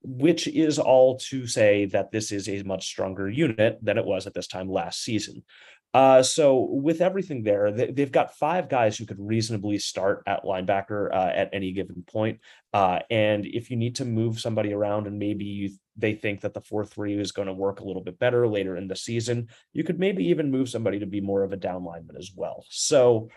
Which 0.03 0.47
is 0.47 0.79
all 0.79 1.19
to 1.29 1.45
say 1.47 1.85
that 1.87 2.11
this 2.11 2.31
is 2.31 2.47
a 2.47 2.63
much 2.63 2.87
stronger 2.87 3.29
unit 3.29 3.77
than 3.81 3.97
it 3.97 4.05
was 4.05 4.25
at 4.25 4.33
this 4.33 4.47
time 4.47 4.69
last 4.69 5.03
season. 5.03 5.43
Uh, 5.93 6.23
so 6.23 6.69
with 6.71 7.01
everything 7.01 7.43
there, 7.43 7.71
they, 7.71 8.01
have 8.01 8.13
got 8.13 8.37
five 8.37 8.69
guys 8.69 8.97
who 8.97 9.05
could 9.05 9.19
reasonably 9.19 9.77
start 9.77 10.23
at 10.25 10.45
linebacker 10.45 11.13
uh, 11.13 11.31
at 11.35 11.49
any 11.51 11.73
given 11.73 12.01
point. 12.07 12.39
Uh, 12.73 12.99
and 13.09 13.45
if 13.45 13.69
you 13.69 13.75
need 13.75 13.95
to 13.95 14.05
move 14.05 14.39
somebody 14.39 14.71
around 14.71 15.05
and 15.05 15.19
maybe 15.19 15.43
you, 15.43 15.69
they 15.97 16.13
think 16.13 16.41
that 16.41 16.53
the 16.53 16.61
four 16.61 16.85
three 16.85 17.19
is 17.19 17.33
going 17.33 17.47
to 17.47 17.53
work 17.53 17.81
a 17.81 17.83
little 17.83 18.01
bit 18.01 18.17
better 18.19 18.47
later 18.47 18.77
in 18.77 18.87
the 18.87 18.95
season, 18.95 19.49
you 19.73 19.83
could 19.83 19.99
maybe 19.99 20.25
even 20.27 20.49
move 20.49 20.69
somebody 20.69 20.99
to 20.99 21.05
be 21.05 21.19
more 21.19 21.43
of 21.43 21.51
a 21.51 21.57
down 21.57 21.83
lineman 21.83 22.15
as 22.15 22.31
well. 22.33 22.63
So 22.69 23.27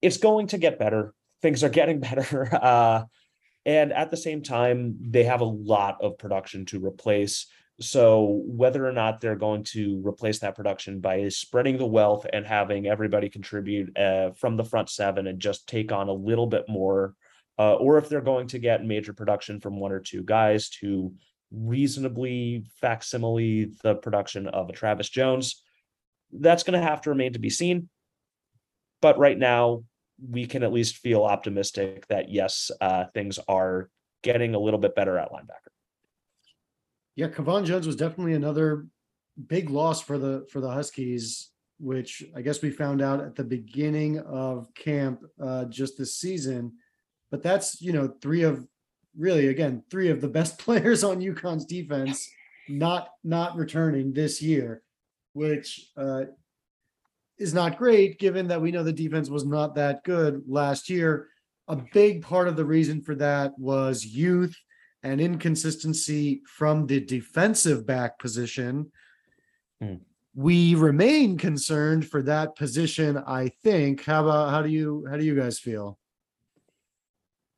it's 0.00 0.16
going 0.16 0.46
to 0.48 0.58
get 0.58 0.78
better. 0.78 1.12
Things 1.42 1.62
are 1.62 1.68
getting 1.68 2.00
better. 2.00 2.48
Uh, 2.54 3.04
and 3.66 3.92
at 3.92 4.10
the 4.10 4.16
same 4.16 4.42
time, 4.42 4.96
they 5.00 5.24
have 5.24 5.40
a 5.40 5.44
lot 5.44 5.98
of 6.00 6.18
production 6.18 6.64
to 6.66 6.84
replace. 6.84 7.46
So 7.82 8.42
whether 8.46 8.86
or 8.86 8.92
not 8.92 9.20
they're 9.20 9.36
going 9.36 9.64
to 9.64 10.00
replace 10.06 10.38
that 10.38 10.54
production 10.54 11.00
by 11.00 11.28
spreading 11.28 11.78
the 11.78 11.86
wealth 11.86 12.26
and 12.32 12.46
having 12.46 12.86
everybody 12.86 13.28
contribute 13.28 13.96
uh, 13.98 14.30
from 14.32 14.56
the 14.56 14.64
front 14.64 14.88
seven 14.88 15.26
and 15.26 15.40
just 15.40 15.68
take 15.68 15.90
on 15.90 16.08
a 16.08 16.12
little 16.12 16.46
bit 16.46 16.64
more, 16.68 17.14
uh, 17.58 17.74
or 17.74 17.98
if 17.98 18.08
they're 18.08 18.20
going 18.20 18.46
to 18.48 18.58
get 18.58 18.84
major 18.84 19.12
production 19.12 19.60
from 19.60 19.80
one 19.80 19.92
or 19.92 20.00
two 20.00 20.22
guys 20.22 20.68
to 20.68 21.12
reasonably 21.50 22.64
facsimile 22.80 23.72
the 23.82 23.96
production 23.96 24.46
of 24.46 24.70
a 24.70 24.72
Travis 24.72 25.08
Jones, 25.08 25.62
that's 26.32 26.62
going 26.62 26.80
to 26.80 26.86
have 26.86 27.00
to 27.02 27.10
remain 27.10 27.32
to 27.32 27.38
be 27.38 27.50
seen. 27.50 27.88
But 29.00 29.18
right 29.18 29.36
now, 29.36 29.82
we 30.30 30.46
can 30.46 30.62
at 30.62 30.72
least 30.72 30.98
feel 30.98 31.24
optimistic 31.24 32.06
that 32.06 32.30
yes, 32.30 32.70
uh, 32.80 33.06
things 33.12 33.40
are 33.48 33.90
getting 34.22 34.54
a 34.54 34.58
little 34.58 34.78
bit 34.78 34.94
better 34.94 35.18
at 35.18 35.32
linebacker. 35.32 35.71
Yeah, 37.16 37.28
Kavon 37.28 37.64
Jones 37.64 37.86
was 37.86 37.96
definitely 37.96 38.34
another 38.34 38.86
big 39.46 39.70
loss 39.70 40.00
for 40.00 40.18
the 40.18 40.46
for 40.50 40.60
the 40.60 40.70
Huskies, 40.70 41.50
which 41.78 42.22
I 42.34 42.42
guess 42.42 42.62
we 42.62 42.70
found 42.70 43.02
out 43.02 43.20
at 43.20 43.34
the 43.34 43.44
beginning 43.44 44.18
of 44.20 44.72
camp 44.74 45.22
uh, 45.40 45.66
just 45.66 45.98
this 45.98 46.16
season. 46.16 46.72
But 47.30 47.42
that's 47.42 47.80
you 47.80 47.92
know 47.92 48.14
three 48.20 48.42
of 48.42 48.66
really 49.16 49.48
again 49.48 49.82
three 49.90 50.08
of 50.08 50.20
the 50.20 50.28
best 50.28 50.58
players 50.64 51.04
on 51.04 51.20
UConn's 51.20 51.66
defense 51.66 52.30
not 52.68 53.08
not 53.24 53.56
returning 53.56 54.12
this 54.12 54.40
year, 54.40 54.82
which 55.32 55.90
uh, 55.96 56.24
is 57.38 57.54
not 57.54 57.78
great 57.78 58.18
given 58.18 58.48
that 58.48 58.60
we 58.60 58.70
know 58.70 58.82
the 58.82 58.92
defense 58.92 59.28
was 59.28 59.44
not 59.44 59.74
that 59.74 60.04
good 60.04 60.42
last 60.46 60.88
year. 60.88 61.28
A 61.68 61.76
big 61.92 62.22
part 62.22 62.48
of 62.48 62.56
the 62.56 62.64
reason 62.64 63.02
for 63.02 63.14
that 63.16 63.58
was 63.58 64.04
youth 64.04 64.56
and 65.02 65.20
inconsistency 65.20 66.42
from 66.46 66.86
the 66.86 67.00
defensive 67.00 67.86
back 67.86 68.18
position. 68.18 68.92
Hmm. 69.80 69.96
We 70.34 70.74
remain 70.74 71.36
concerned 71.36 72.06
for 72.08 72.22
that 72.22 72.56
position, 72.56 73.18
I 73.18 73.48
think. 73.62 74.04
How 74.04 74.22
about 74.22 74.50
how 74.50 74.62
do 74.62 74.70
you 74.70 75.06
how 75.10 75.16
do 75.16 75.24
you 75.24 75.34
guys 75.34 75.58
feel? 75.58 75.98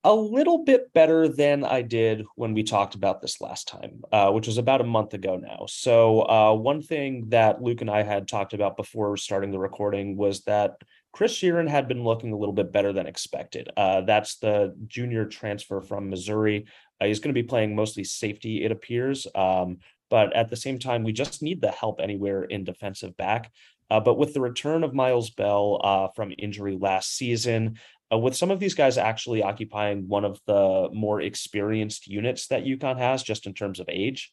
a 0.05 0.15
little 0.15 0.59
bit 0.59 0.93
better 0.93 1.29
than 1.29 1.65
I 1.65 1.81
did 1.81 2.27
when 2.37 2.53
we 2.53 2.63
talked 2.63 2.95
about 2.95 3.23
this 3.23 3.41
last 3.41 3.67
time, 3.67 4.03
uh, 4.13 4.31
which 4.31 4.47
was 4.47 4.59
about 4.59 4.83
a 4.83 4.85
month 4.85 5.15
ago 5.15 5.37
now. 5.39 5.65
So, 5.67 6.29
uh, 6.29 6.53
one 6.55 6.83
thing 6.83 7.31
that 7.31 7.63
Luke 7.63 7.81
and 7.81 7.91
I 7.91 8.03
had 8.03 8.29
talked 8.29 8.53
about 8.53 8.77
before 8.77 9.17
starting 9.17 9.51
the 9.51 9.59
recording 9.59 10.17
was 10.17 10.43
that 10.43 10.77
Chris 11.13 11.33
Sheeran 11.33 11.69
had 11.69 11.89
been 11.89 12.05
looking 12.05 12.33
a 12.33 12.37
little 12.37 12.53
bit 12.53 12.71
better 12.71 12.93
than 12.93 13.07
expected. 13.07 13.71
Uh, 13.77 14.03
that's 14.03 14.37
the 14.37 14.77
junior 14.87 15.25
transfer 15.25 15.81
from 15.81 16.11
Missouri. 16.11 16.67
Uh, 17.01 17.07
he's 17.07 17.21
going 17.21 17.35
to 17.35 17.41
be 17.41 17.47
playing 17.47 17.75
mostly 17.75 18.05
safety, 18.05 18.65
it 18.65 18.73
appears. 18.73 19.27
Um, 19.35 19.79
but 20.11 20.35
at 20.35 20.49
the 20.49 20.57
same 20.57 20.79
time, 20.79 21.03
we 21.03 21.13
just 21.13 21.43
need 21.43 21.61
the 21.61 21.71
help 21.71 22.01
anywhere 22.01 22.45
in 22.45 22.65
defensive 22.65 23.17
back. 23.17 23.51
Uh, 23.91 24.01
but 24.01 24.19
with 24.19 24.35
the 24.35 24.41
return 24.41 24.85
of 24.85 24.95
Miles 24.95 25.31
Bell 25.31 25.81
uh, 25.83 26.09
from 26.15 26.33
injury 26.39 26.77
last 26.81 27.17
season, 27.17 27.79
uh, 28.13 28.19
with 28.19 28.37
some 28.37 28.51
of 28.51 28.61
these 28.61 28.75
guys 28.75 28.99
actually 28.99 29.43
occupying 29.43 30.09
one 30.09 30.25
of 30.25 30.41
the 30.47 30.89
more 30.93 31.21
experienced 31.21 32.07
units 32.07 32.47
that 32.49 32.65
UConn 32.65 32.99
has, 32.99 33.23
just 33.23 33.47
in 33.47 33.55
terms 33.55 33.81
of 33.81 33.89
age, 33.89 34.33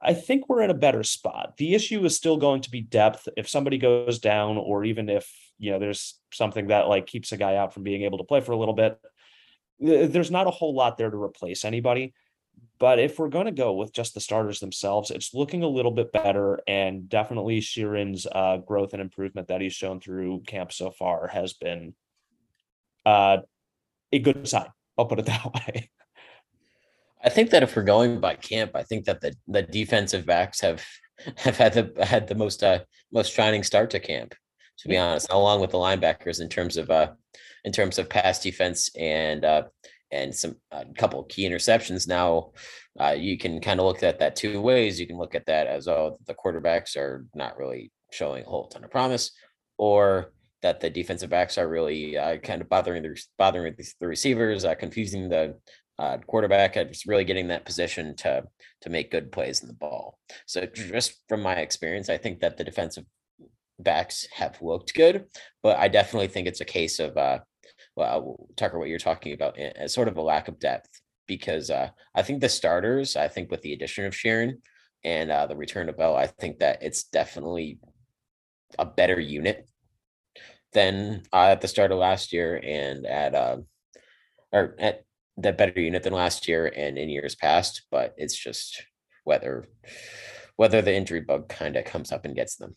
I 0.00 0.14
think 0.14 0.48
we're 0.48 0.62
in 0.62 0.70
a 0.70 0.74
better 0.74 1.04
spot. 1.04 1.56
The 1.58 1.74
issue 1.74 2.04
is 2.04 2.16
still 2.16 2.36
going 2.36 2.62
to 2.62 2.70
be 2.70 2.80
depth. 2.82 3.28
If 3.36 3.48
somebody 3.48 3.78
goes 3.78 4.18
down, 4.18 4.56
or 4.56 4.84
even 4.84 5.08
if 5.08 5.30
you 5.58 5.70
know 5.70 5.78
there's 5.78 6.18
something 6.32 6.68
that 6.68 6.88
like 6.88 7.06
keeps 7.06 7.30
a 7.30 7.36
guy 7.36 7.54
out 7.56 7.72
from 7.72 7.84
being 7.84 8.02
able 8.02 8.18
to 8.18 8.24
play 8.24 8.40
for 8.40 8.50
a 8.52 8.56
little 8.56 8.74
bit, 8.74 8.98
there's 9.82 10.30
not 10.30 10.46
a 10.46 10.50
whole 10.50 10.74
lot 10.74 10.96
there 10.96 11.10
to 11.10 11.22
replace 11.22 11.64
anybody. 11.64 12.14
But 12.78 12.98
if 12.98 13.18
we're 13.18 13.28
going 13.28 13.46
to 13.46 13.52
go 13.52 13.74
with 13.74 13.92
just 13.92 14.14
the 14.14 14.20
starters 14.20 14.60
themselves, 14.60 15.10
it's 15.10 15.34
looking 15.34 15.62
a 15.62 15.68
little 15.68 15.92
bit 15.92 16.12
better. 16.12 16.60
And 16.66 17.08
definitely 17.08 17.60
Sheeran's 17.60 18.26
uh, 18.30 18.58
growth 18.58 18.92
and 18.92 19.00
improvement 19.00 19.48
that 19.48 19.60
he's 19.60 19.72
shown 19.72 20.00
through 20.00 20.42
camp 20.46 20.72
so 20.72 20.90
far 20.90 21.28
has 21.28 21.52
been 21.52 21.94
uh, 23.06 23.38
a 24.10 24.18
good 24.18 24.48
sign. 24.48 24.66
I'll 24.98 25.06
put 25.06 25.20
it 25.20 25.26
that 25.26 25.52
way. 25.54 25.90
I 27.24 27.28
think 27.28 27.50
that 27.50 27.62
if 27.62 27.76
we're 27.76 27.84
going 27.84 28.18
by 28.20 28.34
camp, 28.34 28.72
I 28.74 28.82
think 28.82 29.04
that 29.04 29.20
the, 29.20 29.34
the 29.46 29.62
defensive 29.62 30.26
backs 30.26 30.60
have 30.60 30.84
have 31.36 31.56
had 31.56 31.72
the 31.72 32.04
had 32.04 32.26
the 32.26 32.34
most 32.34 32.64
uh, 32.64 32.80
most 33.12 33.32
shining 33.32 33.62
start 33.62 33.90
to 33.90 34.00
camp. 34.00 34.34
To 34.78 34.88
be 34.88 34.96
honest, 34.96 35.30
along 35.30 35.60
with 35.60 35.70
the 35.70 35.78
linebackers 35.78 36.40
in 36.40 36.48
terms 36.48 36.76
of 36.76 36.90
uh 36.90 37.12
in 37.64 37.72
terms 37.72 37.98
of 37.98 38.08
pass 38.08 38.40
defense 38.40 38.90
and 38.96 39.44
uh 39.44 39.62
and 40.12 40.34
some 40.34 40.56
a 40.70 40.76
uh, 40.76 40.84
couple 40.96 41.22
key 41.24 41.48
interceptions. 41.48 42.06
Now, 42.06 42.52
uh, 43.00 43.16
you 43.18 43.38
can 43.38 43.60
kind 43.60 43.80
of 43.80 43.86
look 43.86 44.02
at 44.02 44.18
that 44.18 44.36
two 44.36 44.60
ways. 44.60 45.00
You 45.00 45.06
can 45.06 45.16
look 45.16 45.34
at 45.34 45.46
that 45.46 45.66
as 45.66 45.88
oh 45.88 46.18
the 46.26 46.34
quarterbacks 46.34 46.96
are 46.96 47.26
not 47.34 47.58
really 47.58 47.90
showing 48.12 48.44
a 48.44 48.48
whole 48.48 48.68
ton 48.68 48.84
of 48.84 48.90
promise, 48.90 49.32
or 49.78 50.32
that 50.60 50.80
the 50.80 50.90
defensive 50.90 51.30
backs 51.30 51.58
are 51.58 51.68
really 51.68 52.16
uh, 52.16 52.36
kind 52.38 52.60
of 52.60 52.68
bothering 52.68 53.02
the 53.02 53.20
bothering 53.38 53.74
the 54.00 54.06
receivers, 54.06 54.64
uh, 54.64 54.74
confusing 54.74 55.28
the 55.28 55.56
uh, 55.98 56.18
quarterback, 56.26 56.76
and 56.76 56.90
just 56.90 57.06
really 57.06 57.24
getting 57.24 57.48
that 57.48 57.64
position 57.64 58.14
to 58.16 58.44
to 58.82 58.90
make 58.90 59.10
good 59.10 59.32
plays 59.32 59.62
in 59.62 59.68
the 59.68 59.74
ball. 59.74 60.18
So 60.46 60.66
just 60.66 61.20
from 61.28 61.42
my 61.42 61.56
experience, 61.56 62.08
I 62.08 62.18
think 62.18 62.40
that 62.40 62.56
the 62.58 62.64
defensive 62.64 63.04
backs 63.78 64.26
have 64.34 64.60
looked 64.60 64.94
good, 64.94 65.24
but 65.62 65.78
I 65.78 65.88
definitely 65.88 66.28
think 66.28 66.46
it's 66.46 66.60
a 66.60 66.66
case 66.66 66.98
of 66.98 67.16
uh, 67.16 67.38
well, 67.96 68.46
Tucker, 68.56 68.78
what 68.78 68.88
you're 68.88 68.98
talking 68.98 69.32
about, 69.32 69.58
as 69.58 69.72
eh, 69.76 69.86
sort 69.86 70.08
of 70.08 70.16
a 70.16 70.22
lack 70.22 70.48
of 70.48 70.58
depth 70.58 70.88
because 71.26 71.70
uh, 71.70 71.88
I 72.14 72.22
think 72.22 72.40
the 72.40 72.48
starters, 72.48 73.16
I 73.16 73.28
think 73.28 73.50
with 73.50 73.62
the 73.62 73.72
addition 73.72 74.04
of 74.04 74.14
Sheeran 74.14 74.58
and 75.04 75.30
uh, 75.30 75.46
the 75.46 75.56
return 75.56 75.88
of 75.88 75.96
Bell, 75.96 76.16
I 76.16 76.26
think 76.26 76.58
that 76.58 76.82
it's 76.82 77.04
definitely 77.04 77.78
a 78.78 78.84
better 78.84 79.20
unit 79.20 79.68
than 80.72 81.22
uh, 81.32 81.48
at 81.50 81.60
the 81.60 81.68
start 81.68 81.92
of 81.92 81.98
last 81.98 82.32
year 82.32 82.60
and 82.62 83.06
at 83.06 83.34
uh, 83.34 83.58
or 84.52 84.74
at 84.78 85.04
the 85.36 85.52
better 85.52 85.80
unit 85.80 86.02
than 86.02 86.12
last 86.12 86.48
year 86.48 86.72
and 86.74 86.98
in 86.98 87.08
years 87.08 87.34
past. 87.34 87.82
But 87.90 88.14
it's 88.16 88.36
just 88.36 88.82
whether 89.24 89.68
whether 90.56 90.82
the 90.82 90.94
injury 90.94 91.20
bug 91.20 91.48
kind 91.48 91.76
of 91.76 91.84
comes 91.84 92.12
up 92.12 92.24
and 92.24 92.36
gets 92.36 92.56
them. 92.56 92.74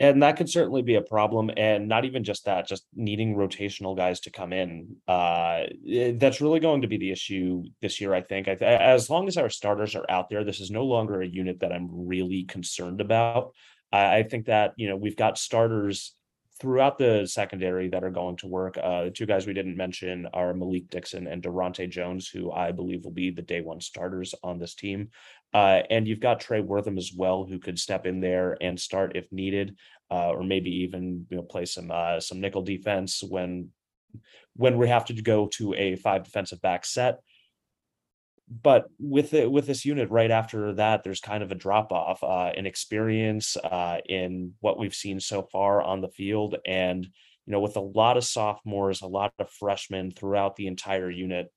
And 0.00 0.22
that 0.22 0.38
could 0.38 0.48
certainly 0.48 0.80
be 0.80 0.94
a 0.94 1.02
problem. 1.02 1.50
And 1.58 1.86
not 1.86 2.06
even 2.06 2.24
just 2.24 2.46
that, 2.46 2.66
just 2.66 2.86
needing 2.94 3.36
rotational 3.36 3.94
guys 3.94 4.20
to 4.20 4.30
come 4.30 4.54
in. 4.54 4.96
Uh, 5.06 5.64
eh, 5.86 6.12
that's 6.16 6.40
really 6.40 6.58
going 6.58 6.80
to 6.80 6.88
be 6.88 6.96
the 6.96 7.12
issue 7.12 7.64
this 7.82 8.00
year, 8.00 8.14
I 8.14 8.22
think. 8.22 8.48
I 8.48 8.54
th- 8.54 8.80
as 8.80 9.10
long 9.10 9.28
as 9.28 9.36
our 9.36 9.50
starters 9.50 9.94
are 9.94 10.06
out 10.08 10.30
there, 10.30 10.42
this 10.42 10.58
is 10.58 10.70
no 10.70 10.86
longer 10.86 11.20
a 11.20 11.26
unit 11.28 11.60
that 11.60 11.70
I'm 11.70 11.88
really 12.08 12.44
concerned 12.44 13.02
about. 13.02 13.52
I, 13.92 14.18
I 14.18 14.22
think 14.22 14.46
that 14.46 14.72
you 14.76 14.88
know 14.88 14.96
we've 14.96 15.16
got 15.16 15.36
starters 15.36 16.14
throughout 16.60 16.98
the 16.98 17.26
secondary 17.26 17.88
that 17.88 18.04
are 18.04 18.10
going 18.10 18.36
to 18.36 18.46
work. 18.46 18.76
Uh, 18.76 19.04
the 19.04 19.10
two 19.10 19.26
guys 19.26 19.46
we 19.46 19.54
didn't 19.54 19.76
mention 19.76 20.26
are 20.34 20.52
Malik 20.52 20.90
Dixon 20.90 21.26
and 21.26 21.42
Daronte 21.42 21.88
Jones, 21.88 22.28
who 22.28 22.52
I 22.52 22.70
believe 22.70 23.04
will 23.04 23.12
be 23.12 23.30
the 23.30 23.42
day 23.42 23.62
one 23.62 23.80
starters 23.80 24.34
on 24.42 24.58
this 24.58 24.74
team. 24.74 25.08
Uh, 25.54 25.80
and 25.88 26.06
you've 26.06 26.20
got 26.20 26.40
Trey 26.40 26.60
Wortham 26.60 26.98
as 26.98 27.12
well, 27.16 27.44
who 27.44 27.58
could 27.58 27.78
step 27.78 28.06
in 28.06 28.20
there 28.20 28.58
and 28.60 28.78
start 28.78 29.16
if 29.16 29.30
needed, 29.32 29.76
uh, 30.10 30.30
or 30.30 30.44
maybe 30.44 30.70
even 30.70 31.26
you 31.30 31.38
know 31.38 31.42
play 31.42 31.64
some 31.64 31.90
uh, 31.90 32.20
some 32.20 32.40
nickel 32.40 32.62
defense 32.62 33.22
when 33.26 33.70
when 34.54 34.76
we 34.76 34.88
have 34.88 35.06
to 35.06 35.14
go 35.14 35.46
to 35.46 35.74
a 35.74 35.96
five 35.96 36.24
defensive 36.24 36.60
back 36.60 36.84
set 36.84 37.20
but 38.50 38.86
with 38.98 39.32
it 39.32 39.50
with 39.50 39.66
this 39.66 39.84
unit 39.84 40.10
right 40.10 40.30
after 40.30 40.72
that 40.74 41.04
there's 41.04 41.20
kind 41.20 41.42
of 41.42 41.52
a 41.52 41.54
drop 41.56 41.92
off 41.92 42.22
uh, 42.22 42.50
in 42.56 42.66
experience 42.66 43.56
uh, 43.56 43.98
in 44.06 44.52
what 44.60 44.78
we've 44.78 44.94
seen 44.94 45.20
so 45.20 45.42
far 45.42 45.80
on 45.80 46.00
the 46.00 46.08
field 46.08 46.56
and 46.66 47.04
you 47.04 47.52
know 47.52 47.60
with 47.60 47.76
a 47.76 47.80
lot 47.80 48.16
of 48.16 48.24
sophomores 48.24 49.02
a 49.02 49.06
lot 49.06 49.32
of 49.38 49.48
freshmen 49.50 50.10
throughout 50.10 50.56
the 50.56 50.66
entire 50.66 51.10
unit 51.10 51.50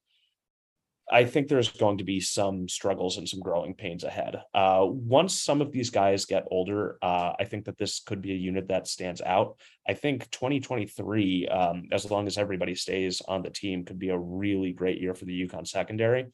I 1.12 1.26
think 1.26 1.48
there's 1.48 1.70
going 1.70 1.98
to 1.98 2.04
be 2.04 2.22
some 2.22 2.70
struggles 2.70 3.18
and 3.18 3.28
some 3.28 3.42
growing 3.42 3.74
pains 3.74 4.04
ahead. 4.04 4.42
Uh, 4.54 4.86
once 4.88 5.40
some 5.40 5.60
of 5.62 5.72
these 5.72 5.90
guys 5.90 6.26
get 6.26 6.48
older, 6.50 6.98
uh, 7.02 7.34
I 7.38 7.44
think 7.44 7.66
that 7.66 7.78
this 7.78 8.00
could 8.00 8.22
be 8.22 8.32
a 8.32 8.38
unit 8.38 8.70
that 8.70 8.88
stands 8.88 9.22
out. 9.22 9.58
I 9.88 9.96
think 9.96 10.32
2023, 10.32 11.48
um, 11.50 11.90
as 11.92 12.10
long 12.10 12.26
as 12.26 12.38
everybody 12.38 12.74
stays 12.74 13.22
on 13.28 13.42
the 13.42 13.50
team, 13.50 13.84
could 13.84 14.00
be 14.00 14.10
a 14.10 14.18
really 14.18 14.72
great 14.72 15.02
year 15.02 15.14
for 15.14 15.26
the 15.26 15.46
UConn 15.46 15.68
secondary. 15.68 16.32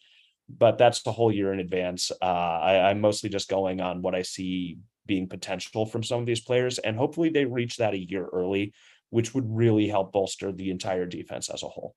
But 0.58 0.78
that's 0.78 1.04
the 1.04 1.12
whole 1.12 1.32
year 1.32 1.54
in 1.54 1.60
advance. 1.60 2.12
Uh, 2.22 2.26
I, 2.26 2.90
I'm 2.90 3.02
mostly 3.02 3.30
just 3.30 3.50
going 3.50 3.82
on 3.82 4.02
what 4.02 4.16
I 4.16 4.24
see 4.24 4.80
being 5.06 5.28
potential 5.28 5.86
from 5.86 6.04
some 6.04 6.20
of 6.20 6.26
these 6.26 6.40
players, 6.40 6.80
and 6.80 6.98
hopefully 6.98 7.30
they 7.30 7.46
reach 7.46 7.78
that 7.78 7.94
a 7.94 7.98
year 7.98 8.28
early, 8.32 8.74
which 9.10 9.34
would 9.34 9.46
really 9.48 9.88
help 9.88 10.12
bolster 10.12 10.52
the 10.52 10.70
entire 10.72 11.06
defense 11.06 11.50
as 11.50 11.64
a 11.64 11.68
whole. 11.68 11.96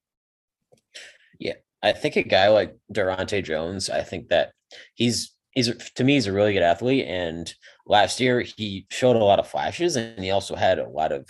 Yeah, 1.39 1.55
I 1.83 1.93
think 1.93 2.17
a 2.17 2.23
guy 2.23 2.49
like 2.49 2.77
Durante 2.91 3.43
Jones, 3.43 3.91
I 3.91 4.03
think 4.03 4.29
that 4.29 4.53
he's 4.95 5.35
he's 5.51 5.73
to 5.93 6.05
me 6.05 6.15
he's 6.15 6.27
a 6.27 6.33
really 6.33 6.53
good 6.53 6.63
athlete. 6.63 7.07
And 7.07 7.53
last 7.87 8.21
year 8.21 8.41
he 8.41 8.87
showed 8.91 9.17
a 9.17 9.25
lot 9.25 9.39
of 9.39 9.49
flashes, 9.49 9.97
and 9.97 10.23
he 10.23 10.31
also 10.31 10.57
had 10.57 10.79
a 10.79 10.89
lot 10.89 11.13
of 11.13 11.29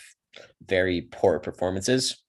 very 0.67 1.03
poor 1.03 1.39
performances 1.41 2.23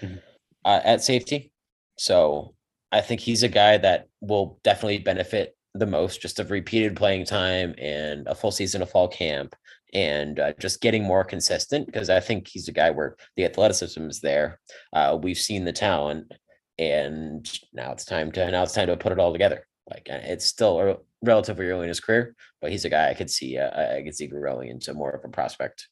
mm-hmm. 0.00 0.16
uh, 0.64 0.80
at 0.84 1.02
safety. 1.02 1.52
So 1.96 2.54
I 2.94 3.00
think 3.00 3.20
he's 3.20 3.42
a 3.42 3.48
guy 3.48 3.76
that 3.78 4.06
will 4.20 4.60
definitely 4.62 4.98
benefit 4.98 5.56
the 5.74 5.86
most 5.86 6.22
just 6.22 6.38
of 6.38 6.52
repeated 6.52 6.94
playing 6.94 7.24
time 7.24 7.74
and 7.76 8.26
a 8.28 8.36
full 8.36 8.52
season 8.52 8.82
of 8.82 8.90
fall 8.90 9.08
camp 9.08 9.56
and 9.92 10.38
uh, 10.38 10.52
just 10.60 10.80
getting 10.80 11.02
more 11.02 11.24
consistent 11.24 11.86
because 11.86 12.08
I 12.08 12.20
think 12.20 12.46
he's 12.46 12.68
a 12.68 12.72
guy 12.72 12.90
where 12.90 13.16
the 13.34 13.44
athleticism 13.44 14.08
is 14.08 14.20
there. 14.20 14.60
Uh, 14.92 15.18
we've 15.20 15.36
seen 15.36 15.64
the 15.64 15.72
talent 15.72 16.32
and 16.78 17.50
now 17.72 17.90
it's 17.90 18.04
time 18.04 18.30
to 18.32 18.50
now 18.50 18.62
it's 18.62 18.74
time 18.74 18.86
to 18.86 18.96
put 18.96 19.10
it 19.10 19.18
all 19.18 19.32
together. 19.32 19.66
Like 19.90 20.06
uh, 20.08 20.20
it's 20.22 20.46
still 20.46 21.04
relatively 21.20 21.66
early 21.66 21.82
in 21.82 21.88
his 21.88 22.00
career, 22.00 22.36
but 22.60 22.70
he's 22.70 22.84
a 22.84 22.90
guy 22.90 23.10
I 23.10 23.14
could 23.14 23.30
see 23.30 23.58
uh, 23.58 23.96
I 23.96 24.02
could 24.04 24.14
see 24.14 24.28
growing 24.28 24.68
into 24.68 24.94
more 24.94 25.10
of 25.10 25.24
a 25.24 25.28
prospect 25.28 25.88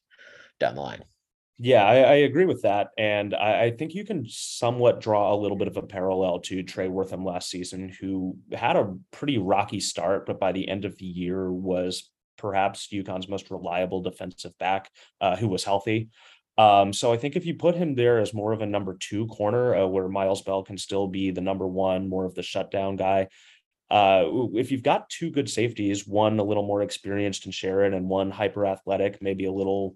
down 0.57 0.75
the 0.75 0.81
line. 0.81 1.03
Yeah, 1.63 1.85
I, 1.85 1.95
I 1.95 2.13
agree 2.15 2.43
with 2.43 2.63
that, 2.63 2.89
and 2.97 3.33
I, 3.33 3.63
I, 3.63 3.71
think 3.71 3.93
you 3.93 4.03
can 4.03 4.25
somewhat 4.27 4.99
draw 4.99 5.33
a 5.33 5.39
little 5.39 5.55
bit 5.55 5.69
of 5.69 5.77
a 5.77 5.81
parallel 5.81 6.39
to 6.41 6.61
Trey 6.61 6.89
Wortham 6.89 7.23
last 7.23 7.49
season, 7.49 7.87
who 7.87 8.35
had 8.51 8.75
a 8.75 8.93
pretty 9.11 9.37
rocky 9.37 9.79
start, 9.79 10.25
but 10.25 10.41
by 10.41 10.51
the 10.51 10.67
end 10.67 10.83
of 10.83 10.97
the 10.97 11.05
year 11.05 11.49
was 11.49 12.11
perhaps 12.37 12.89
UConn's 12.91 13.29
most 13.29 13.49
reliable 13.49 14.01
defensive 14.01 14.51
back, 14.57 14.91
uh, 15.21 15.37
who 15.37 15.47
was 15.47 15.63
healthy. 15.63 16.09
Um, 16.57 16.91
so 16.91 17.13
I 17.13 17.17
think 17.17 17.37
if 17.37 17.45
you 17.45 17.53
put 17.53 17.75
him 17.75 17.95
there 17.95 18.19
as 18.19 18.33
more 18.33 18.51
of 18.51 18.61
a 18.61 18.65
number 18.65 18.97
two 18.99 19.27
corner, 19.27 19.73
uh, 19.73 19.87
where 19.87 20.09
Miles 20.09 20.41
Bell 20.41 20.63
can 20.63 20.77
still 20.77 21.07
be 21.07 21.31
the 21.31 21.39
number 21.39 21.65
one, 21.65 22.09
more 22.09 22.25
of 22.25 22.35
the 22.35 22.43
shutdown 22.43 22.97
guy. 22.97 23.29
Uh, 23.89 24.25
if 24.55 24.69
you've 24.69 24.83
got 24.83 25.09
two 25.09 25.31
good 25.31 25.49
safeties, 25.49 26.05
one 26.05 26.39
a 26.39 26.43
little 26.43 26.67
more 26.67 26.81
experienced 26.81 27.45
in 27.45 27.53
Sherrod 27.53 27.95
and 27.95 28.09
one 28.09 28.31
hyper 28.31 28.65
athletic, 28.65 29.21
maybe 29.21 29.45
a 29.45 29.51
little, 29.51 29.95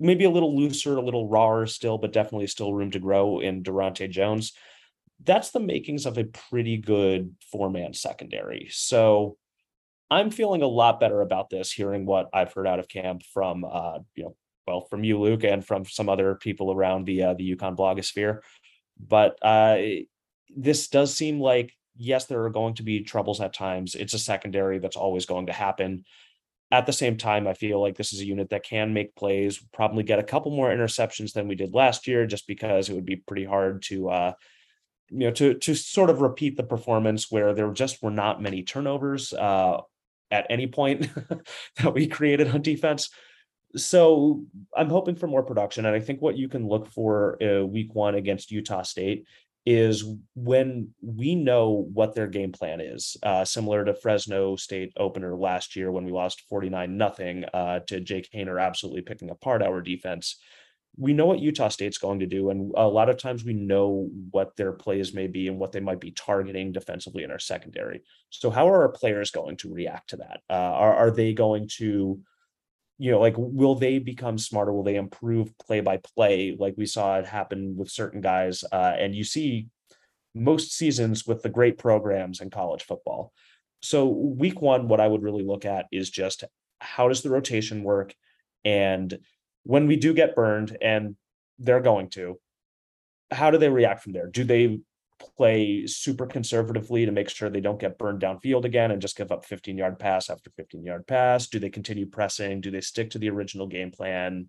maybe 0.00 0.24
a 0.24 0.30
little 0.30 0.56
looser, 0.56 0.96
a 0.96 1.02
little 1.02 1.28
rawer 1.28 1.66
still, 1.66 1.98
but 1.98 2.12
definitely 2.12 2.46
still 2.46 2.74
room 2.74 2.90
to 2.90 2.98
grow 2.98 3.40
in 3.40 3.62
Durante 3.62 4.08
Jones. 4.08 4.52
That's 5.22 5.50
the 5.50 5.60
makings 5.60 6.06
of 6.06 6.18
a 6.18 6.24
pretty 6.24 6.76
good 6.76 7.34
four 7.50 7.70
man 7.70 7.94
secondary. 7.94 8.68
So 8.70 9.36
I'm 10.10 10.30
feeling 10.30 10.62
a 10.62 10.66
lot 10.66 11.00
better 11.00 11.20
about 11.20 11.50
this, 11.50 11.72
hearing 11.72 12.06
what 12.06 12.28
I've 12.32 12.52
heard 12.52 12.66
out 12.66 12.78
of 12.78 12.88
camp 12.88 13.22
from 13.32 13.64
uh, 13.64 13.98
you 14.14 14.24
know 14.24 14.36
well 14.66 14.82
from 14.82 15.04
you 15.04 15.20
luke 15.20 15.44
and 15.44 15.64
from 15.64 15.84
some 15.84 16.08
other 16.08 16.34
people 16.34 16.72
around 16.72 17.04
the 17.06 17.22
uh, 17.22 17.34
the 17.34 17.56
UConn 17.56 17.76
blogosphere 17.76 18.40
but 18.98 19.38
uh, 19.42 19.78
this 20.54 20.88
does 20.88 21.14
seem 21.14 21.40
like 21.40 21.72
yes 21.96 22.26
there 22.26 22.44
are 22.44 22.50
going 22.50 22.74
to 22.74 22.82
be 22.82 23.00
troubles 23.00 23.40
at 23.40 23.54
times 23.54 23.94
it's 23.94 24.14
a 24.14 24.18
secondary 24.18 24.78
that's 24.78 24.96
always 24.96 25.26
going 25.26 25.46
to 25.46 25.52
happen 25.52 26.04
at 26.78 26.86
the 26.86 26.92
same 26.92 27.16
time 27.16 27.46
i 27.46 27.54
feel 27.54 27.80
like 27.80 27.96
this 27.96 28.12
is 28.12 28.20
a 28.20 28.26
unit 28.26 28.50
that 28.50 28.64
can 28.64 28.92
make 28.92 29.14
plays 29.14 29.62
probably 29.72 30.02
get 30.02 30.18
a 30.18 30.24
couple 30.24 30.50
more 30.50 30.68
interceptions 30.68 31.32
than 31.32 31.48
we 31.48 31.54
did 31.54 31.74
last 31.74 32.06
year 32.06 32.26
just 32.26 32.46
because 32.46 32.88
it 32.88 32.94
would 32.94 33.06
be 33.06 33.16
pretty 33.16 33.44
hard 33.44 33.82
to 33.82 34.08
uh 34.08 34.32
you 35.10 35.18
know 35.18 35.30
to 35.30 35.54
to 35.54 35.74
sort 35.74 36.10
of 36.10 36.20
repeat 36.20 36.56
the 36.56 36.62
performance 36.62 37.30
where 37.30 37.54
there 37.54 37.70
just 37.72 38.02
were 38.02 38.10
not 38.10 38.42
many 38.42 38.62
turnovers 38.62 39.32
uh 39.32 39.78
at 40.34 40.46
any 40.50 40.66
point 40.66 41.08
that 41.76 41.94
we 41.94 42.06
created 42.06 42.48
on 42.48 42.60
defense. 42.60 43.10
So 43.76 44.44
I'm 44.76 44.90
hoping 44.90 45.16
for 45.16 45.26
more 45.26 45.42
production, 45.42 45.86
and 45.86 45.94
I 45.94 46.00
think 46.00 46.20
what 46.20 46.36
you 46.36 46.48
can 46.48 46.68
look 46.68 46.88
for 46.92 47.42
uh, 47.42 47.64
week 47.64 47.94
one 47.94 48.14
against 48.14 48.52
Utah 48.52 48.82
State 48.82 49.26
is 49.66 50.04
when 50.34 50.90
we 51.00 51.34
know 51.34 51.88
what 51.92 52.14
their 52.14 52.26
game 52.26 52.52
plan 52.52 52.80
is, 52.80 53.16
uh, 53.22 53.44
similar 53.44 53.84
to 53.84 53.94
Fresno 53.94 54.56
State 54.56 54.92
opener 54.96 55.34
last 55.34 55.74
year 55.74 55.90
when 55.90 56.04
we 56.04 56.12
lost 56.12 56.42
49 56.50 56.96
nothing 56.96 57.44
uh, 57.54 57.80
to 57.86 58.00
Jake 58.00 58.28
Haener 58.34 58.60
absolutely 58.62 59.02
picking 59.02 59.30
apart 59.30 59.62
our 59.62 59.80
defense. 59.80 60.36
We 60.96 61.12
know 61.12 61.26
what 61.26 61.40
Utah 61.40 61.70
State's 61.70 61.98
going 61.98 62.20
to 62.20 62.26
do, 62.26 62.50
and 62.50 62.72
a 62.76 62.86
lot 62.86 63.08
of 63.08 63.16
times 63.16 63.44
we 63.44 63.54
know 63.54 64.08
what 64.30 64.54
their 64.56 64.72
plays 64.72 65.12
may 65.12 65.26
be 65.26 65.48
and 65.48 65.58
what 65.58 65.72
they 65.72 65.80
might 65.80 65.98
be 65.98 66.12
targeting 66.12 66.70
defensively 66.70 67.24
in 67.24 67.32
our 67.32 67.40
secondary. 67.40 68.02
So, 68.30 68.48
how 68.48 68.68
are 68.68 68.82
our 68.82 68.92
players 68.92 69.32
going 69.32 69.56
to 69.58 69.74
react 69.74 70.10
to 70.10 70.18
that? 70.18 70.40
Uh, 70.48 70.52
are 70.52 70.94
are 70.94 71.10
they 71.10 71.32
going 71.32 71.68
to 71.78 72.20
you 72.98 73.10
know, 73.10 73.20
like 73.20 73.34
will 73.36 73.74
they 73.74 73.98
become 73.98 74.38
smarter? 74.38 74.72
Will 74.72 74.84
they 74.84 74.96
improve 74.96 75.56
play 75.58 75.80
by 75.80 75.98
play, 75.98 76.56
like 76.58 76.74
we 76.76 76.86
saw 76.86 77.18
it 77.18 77.26
happen 77.26 77.76
with 77.76 77.90
certain 77.90 78.20
guys? 78.20 78.64
Uh, 78.70 78.94
and 78.98 79.14
you 79.14 79.24
see 79.24 79.66
most 80.34 80.72
seasons 80.72 81.26
with 81.26 81.42
the 81.42 81.48
great 81.48 81.78
programs 81.78 82.40
in 82.40 82.50
college 82.50 82.84
football. 82.84 83.32
So 83.80 84.06
week 84.06 84.60
one, 84.62 84.88
what 84.88 85.00
I 85.00 85.08
would 85.08 85.22
really 85.22 85.44
look 85.44 85.64
at 85.64 85.86
is 85.92 86.08
just 86.10 86.44
how 86.80 87.08
does 87.08 87.22
the 87.22 87.30
rotation 87.30 87.82
work, 87.82 88.14
and 88.64 89.18
when 89.64 89.86
we 89.86 89.96
do 89.96 90.12
get 90.14 90.34
burned, 90.34 90.76
and 90.80 91.16
they're 91.58 91.80
going 91.80 92.10
to, 92.10 92.38
how 93.30 93.50
do 93.50 93.58
they 93.58 93.68
react 93.68 94.02
from 94.02 94.12
there? 94.12 94.26
Do 94.26 94.44
they 94.44 94.80
play 95.18 95.86
super 95.86 96.26
conservatively 96.26 97.06
to 97.06 97.12
make 97.12 97.28
sure 97.28 97.48
they 97.48 97.60
don't 97.60 97.80
get 97.80 97.98
burned 97.98 98.20
downfield 98.20 98.64
again 98.64 98.90
and 98.90 99.00
just 99.00 99.16
give 99.16 99.32
up 99.32 99.44
15 99.44 99.76
yard 99.78 99.98
pass 99.98 100.30
after 100.30 100.50
15 100.50 100.84
yard 100.84 101.06
pass? 101.06 101.46
Do 101.46 101.58
they 101.58 101.70
continue 101.70 102.06
pressing? 102.06 102.60
Do 102.60 102.70
they 102.70 102.80
stick 102.80 103.10
to 103.10 103.18
the 103.18 103.30
original 103.30 103.66
game 103.66 103.90
plan? 103.90 104.48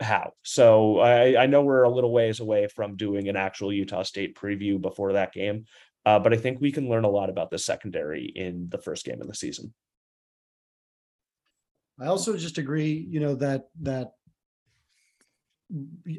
How? 0.00 0.32
So 0.42 0.98
I, 1.00 1.42
I 1.42 1.46
know 1.46 1.62
we're 1.62 1.82
a 1.82 1.90
little 1.90 2.12
ways 2.12 2.40
away 2.40 2.68
from 2.68 2.96
doing 2.96 3.28
an 3.28 3.36
actual 3.36 3.72
Utah 3.72 4.02
State 4.02 4.36
preview 4.36 4.80
before 4.80 5.12
that 5.12 5.32
game, 5.32 5.66
uh, 6.06 6.18
but 6.18 6.32
I 6.32 6.36
think 6.36 6.60
we 6.60 6.72
can 6.72 6.88
learn 6.88 7.04
a 7.04 7.10
lot 7.10 7.28
about 7.28 7.50
the 7.50 7.58
secondary 7.58 8.24
in 8.24 8.68
the 8.70 8.78
first 8.78 9.04
game 9.04 9.20
of 9.20 9.28
the 9.28 9.34
season. 9.34 9.74
I 12.00 12.06
also 12.06 12.34
just 12.36 12.56
agree, 12.56 13.06
you 13.10 13.20
know, 13.20 13.34
that 13.36 13.68
that 13.82 14.12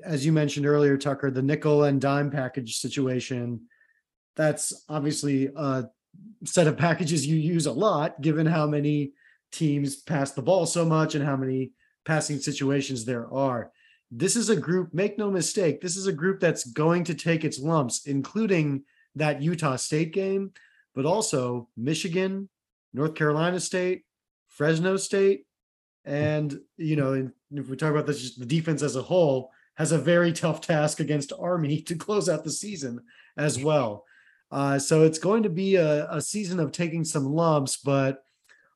as 0.04 0.26
you 0.26 0.32
mentioned 0.32 0.66
earlier, 0.66 0.97
Tucker, 0.97 1.32
the 1.32 1.41
nickel 1.41 1.84
and 1.84 1.99
dime 1.99 2.32
package 2.32 2.78
situation, 2.78 3.62
that's 4.36 4.86
obviously 4.88 5.49
a 5.56 5.86
set 6.45 6.68
of 6.68 6.78
packages 6.78 7.26
you 7.26 7.38
use 7.38 7.66
a 7.66 7.72
lot, 7.72 8.22
given 8.22 8.45
how 8.45 8.68
many 8.68 9.14
teams 9.52 9.97
pass 9.97 10.32
the 10.32 10.41
ball 10.41 10.66
so 10.66 10.86
much 10.86 11.16
and 11.16 11.26
how 11.26 11.36
many 11.36 11.72
passing 12.06 12.39
situations 12.39 13.06
there 13.06 13.32
are. 13.34 13.72
This 14.10 14.36
is 14.36 14.49
a 14.49 14.56
group, 14.56 14.93
make 14.93 15.18
no 15.18 15.32
mistake, 15.32 15.82
this 15.82 15.95
is 15.95 16.08
a 16.08 16.14
group 16.14 16.39
that's 16.39 16.66
going 16.66 17.04
to 17.06 17.14
take 17.14 17.45
its 17.45 17.60
lumps, 17.60 18.06
including 18.06 18.84
that 19.16 19.41
Utah 19.41 19.76
State 19.76 20.14
game, 20.14 20.52
but 20.95 21.06
also 21.06 21.70
Michigan, 21.78 22.49
North 22.93 23.16
Carolina 23.16 23.60
State, 23.60 24.04
Fresno 24.47 24.97
State, 24.97 25.45
and 26.04 26.60
you 26.78 26.95
know, 26.95 27.30
if 27.52 27.70
we 27.70 27.76
talk 27.76 27.91
about 27.91 28.06
this, 28.06 28.22
just 28.22 28.39
the 28.39 28.45
defense 28.45 28.82
as 28.82 28.95
a 28.95 29.02
whole 29.02 29.52
has 29.76 29.91
a 29.91 29.97
very 29.97 30.32
tough 30.32 30.62
task 30.62 30.99
against 30.99 31.34
Army 31.39 31.82
to 31.82 31.95
close 31.95 32.30
out 32.30 32.43
the 32.43 32.52
season 32.52 33.02
as 33.38 33.62
well. 33.62 34.06
Uh, 34.52 34.78
so 34.78 35.04
it's 35.04 35.20
going 35.20 35.43
to 35.43 35.49
be 35.49 35.76
a, 35.76 36.10
a 36.12 36.22
season 36.22 36.60
of 36.60 36.72
taking 36.72 37.06
some 37.06 37.26
lumps, 37.26 37.78
but 37.78 38.24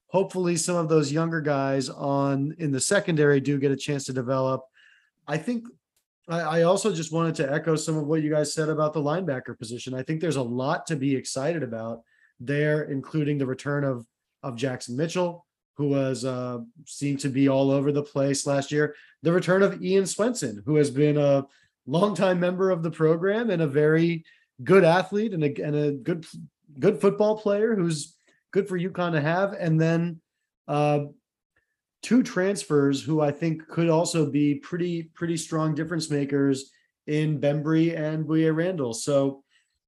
hopefully 0.07 0.55
some 0.55 0.77
of 0.77 0.87
those 0.87 1.11
younger 1.11 1.41
guys 1.41 1.89
on 1.89 2.55
in 2.59 2.71
the 2.71 2.79
secondary 2.79 3.41
do 3.41 3.59
get 3.59 3.71
a 3.71 3.75
chance 3.75 4.05
to 4.05 4.13
develop. 4.13 4.63
I 5.27 5.37
think 5.37 5.65
I, 6.29 6.39
I 6.39 6.61
also 6.63 6.93
just 6.93 7.11
wanted 7.11 7.35
to 7.35 7.51
echo 7.51 7.75
some 7.75 7.97
of 7.97 8.07
what 8.07 8.21
you 8.21 8.29
guys 8.31 8.53
said 8.53 8.69
about 8.69 8.93
the 8.93 9.01
linebacker 9.01 9.57
position. 9.57 9.93
I 9.93 10.03
think 10.03 10.21
there's 10.21 10.37
a 10.37 10.41
lot 10.41 10.87
to 10.87 10.95
be 10.95 11.15
excited 11.15 11.63
about 11.63 12.03
there, 12.39 12.83
including 12.83 13.37
the 13.37 13.45
return 13.45 13.83
of 13.83 14.05
of 14.43 14.55
Jackson 14.55 14.95
Mitchell, 14.95 15.44
who 15.75 15.89
was 15.89 16.25
uh, 16.25 16.59
seemed 16.85 17.19
to 17.19 17.29
be 17.29 17.47
all 17.47 17.71
over 17.71 17.91
the 17.91 18.03
place 18.03 18.47
last 18.47 18.71
year. 18.71 18.95
The 19.23 19.31
return 19.31 19.61
of 19.61 19.81
Ian 19.83 20.05
Swenson, 20.05 20.63
who 20.65 20.75
has 20.75 20.89
been 20.89 21.17
a 21.17 21.45
longtime 21.85 22.39
member 22.39 22.71
of 22.71 22.83
the 22.83 22.91
program 22.91 23.49
and 23.49 23.61
a 23.61 23.67
very 23.67 24.25
good 24.63 24.83
athlete 24.83 25.33
and 25.33 25.43
a, 25.43 25.61
and 25.61 25.75
a 25.75 25.91
good 25.91 26.25
good 26.79 26.99
football 26.99 27.37
player 27.37 27.75
who's 27.75 28.15
good 28.51 28.67
for 28.67 28.79
UConn 28.79 29.11
to 29.11 29.21
have, 29.21 29.53
and 29.53 29.79
then 29.79 30.19
uh, 30.67 30.99
two 32.01 32.23
transfers 32.23 33.01
who 33.01 33.21
I 33.21 33.31
think 33.31 33.67
could 33.67 33.89
also 33.89 34.29
be 34.29 34.55
pretty 34.55 35.03
pretty 35.03 35.37
strong 35.37 35.75
difference 35.75 36.09
makers 36.09 36.71
in 37.07 37.39
Bembry 37.39 37.97
and 37.97 38.25
Boyer 38.25 38.53
Randall. 38.53 38.93
So 38.93 39.43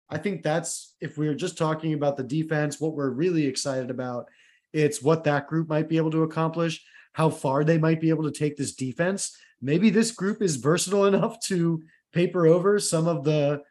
I 0.10 0.18
think 0.18 0.44
that's 0.44 0.96
if 1.02 1.18
we 1.18 1.28
are 1.28 1.36
just 1.36 1.58
talking 1.58 1.94
about 1.94 2.18
the 2.18 2.24
defense, 2.24 2.80
what 2.80 2.94
we're 2.94 3.10
really 3.10 3.46
excited 3.46 3.90
about, 3.90 4.28
it's 4.74 5.02
what 5.02 5.24
that 5.24 5.48
group 5.48 5.70
might 5.70 5.90
be 5.90 5.98
able 5.98 6.12
to 6.12 6.24
accomplish, 6.24 6.84
how 7.14 7.30
far 7.30 7.64
they 7.64 7.78
might 7.78 8.02
be 8.02 8.10
able 8.10 8.24
to 8.24 8.38
take 8.38 8.58
this 8.58 8.76
defense. 8.76 9.36
Maybe 9.62 9.90
this 9.90 10.12
group 10.12 10.42
is 10.42 10.58
versatile 10.58 11.06
enough 11.14 11.40
to 11.46 11.84
paper 12.14 12.48
over 12.48 12.80
some 12.80 13.08
of 13.08 13.24
the 13.24 13.62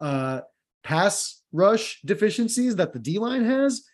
uh, 0.00 0.40
pass 0.82 1.42
rush 1.52 2.00
deficiencies 2.04 2.76
that 2.76 2.92
the 2.92 2.98
D 2.98 3.18
line 3.18 3.44
has. 3.44 3.84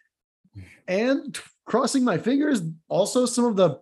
And 0.89 1.39
crossing 1.65 2.05
my 2.05 2.19
fingers, 2.19 2.63
also 2.89 3.27
some 3.27 3.45
of 3.45 3.57
the 3.57 3.79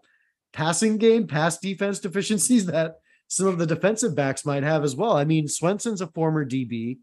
passing 0.53 0.99
game, 0.99 1.27
pass 1.27 1.59
defense 1.59 1.99
deficiencies 1.99 2.67
that 2.73 2.97
some 3.29 3.47
of 3.47 3.59
the 3.59 3.67
defensive 3.67 4.15
backs 4.15 4.47
might 4.47 4.63
have 4.63 4.85
as 4.85 4.97
well. 4.97 5.17
I 5.17 5.25
mean, 5.25 5.49
Swenson's 5.49 6.01
a 6.01 6.07
former 6.07 6.45
DB 6.45 6.99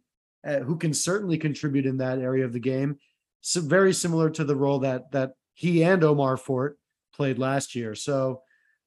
uh, 0.45 0.59
who 0.59 0.77
can 0.77 0.93
certainly 0.93 1.37
contribute 1.37 1.85
in 1.85 1.97
that 1.97 2.19
area 2.19 2.45
of 2.45 2.53
the 2.53 2.59
game. 2.59 2.97
So 3.41 3.61
very 3.61 3.93
similar 3.93 4.29
to 4.31 4.43
the 4.43 4.55
role 4.55 4.79
that 4.79 5.11
that 5.11 5.33
he 5.55 5.83
and 5.83 6.03
Omar 6.03 6.37
Fortt 6.37 6.77
played 7.13 7.39
last 7.39 7.73
year. 7.73 7.95
So 7.95 8.41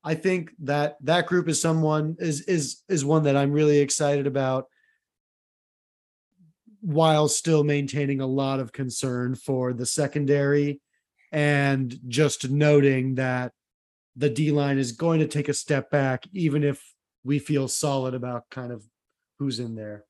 I 0.04 0.14
think 0.14 0.52
that 0.60 0.96
that 1.02 1.26
group 1.26 1.48
is 1.48 1.60
someone 1.60 2.16
is 2.20 2.42
is 2.42 2.82
is 2.88 3.04
one 3.04 3.24
that 3.24 3.36
I'm 3.36 3.52
really 3.52 3.78
excited 3.78 4.26
about 4.26 4.66
while 6.80 7.26
still 7.26 7.64
maintaining 7.64 8.20
a 8.20 8.26
lot 8.26 8.60
of 8.60 8.72
concern 8.72 9.34
for 9.34 9.72
the 9.72 9.86
secondary 9.86 10.80
and 11.32 11.98
just 12.06 12.48
noting 12.48 13.16
that 13.16 13.52
the 14.14 14.30
D 14.30 14.52
line 14.52 14.78
is 14.78 14.92
going 14.92 15.18
to 15.20 15.26
take 15.26 15.48
a 15.48 15.54
step 15.54 15.90
back 15.90 16.24
even 16.32 16.62
if 16.62 16.82
we 17.24 17.38
feel 17.38 17.66
solid 17.66 18.14
about 18.14 18.44
kind 18.50 18.72
of 18.72 18.84
who's 19.38 19.58
in 19.58 19.74
there. 19.74 20.04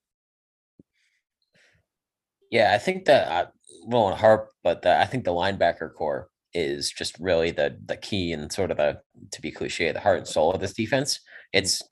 Yeah, 2.51 2.73
I 2.75 2.79
think 2.79 3.07
that 3.07 3.29
uh, 3.29 3.47
I 3.47 3.47
won't 3.85 4.19
harp, 4.19 4.51
but 4.63 4.83
the, 4.83 4.99
I 4.99 5.05
think 5.05 5.25
the 5.25 5.33
linebacker 5.33 5.93
corps 5.93 6.31
is 6.59 6.91
just 6.91 7.17
really 7.21 7.53
the 7.53 7.79
the 7.87 7.97
key 7.97 8.33
and 8.33 8.53
sort 8.53 8.73
of 8.73 8.79
the 8.79 9.01
to 9.31 9.41
be 9.41 9.53
cliche 9.53 9.93
the 9.93 10.01
heart 10.01 10.19
and 10.19 10.27
soul 10.27 10.53
of 10.53 10.61
this 10.61 10.75
defense. 10.75 11.21
It's 11.53 11.83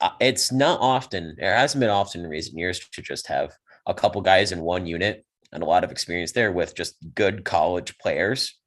uh, 0.00 0.10
it's 0.18 0.50
not 0.50 0.80
often 0.80 1.36
it 1.38 1.44
hasn't 1.44 1.80
been 1.80 1.90
often 1.90 2.22
in 2.22 2.30
recent 2.30 2.58
years 2.58 2.80
to 2.80 3.02
just 3.02 3.26
have 3.26 3.52
a 3.86 3.94
couple 3.94 4.22
guys 4.22 4.50
in 4.50 4.60
one 4.60 4.86
unit 4.86 5.24
and 5.52 5.62
a 5.62 5.66
lot 5.66 5.84
of 5.84 5.90
experience 5.90 6.32
there 6.32 6.52
with 6.52 6.74
just 6.74 6.96
good 7.14 7.44
college 7.44 7.98
players 7.98 8.58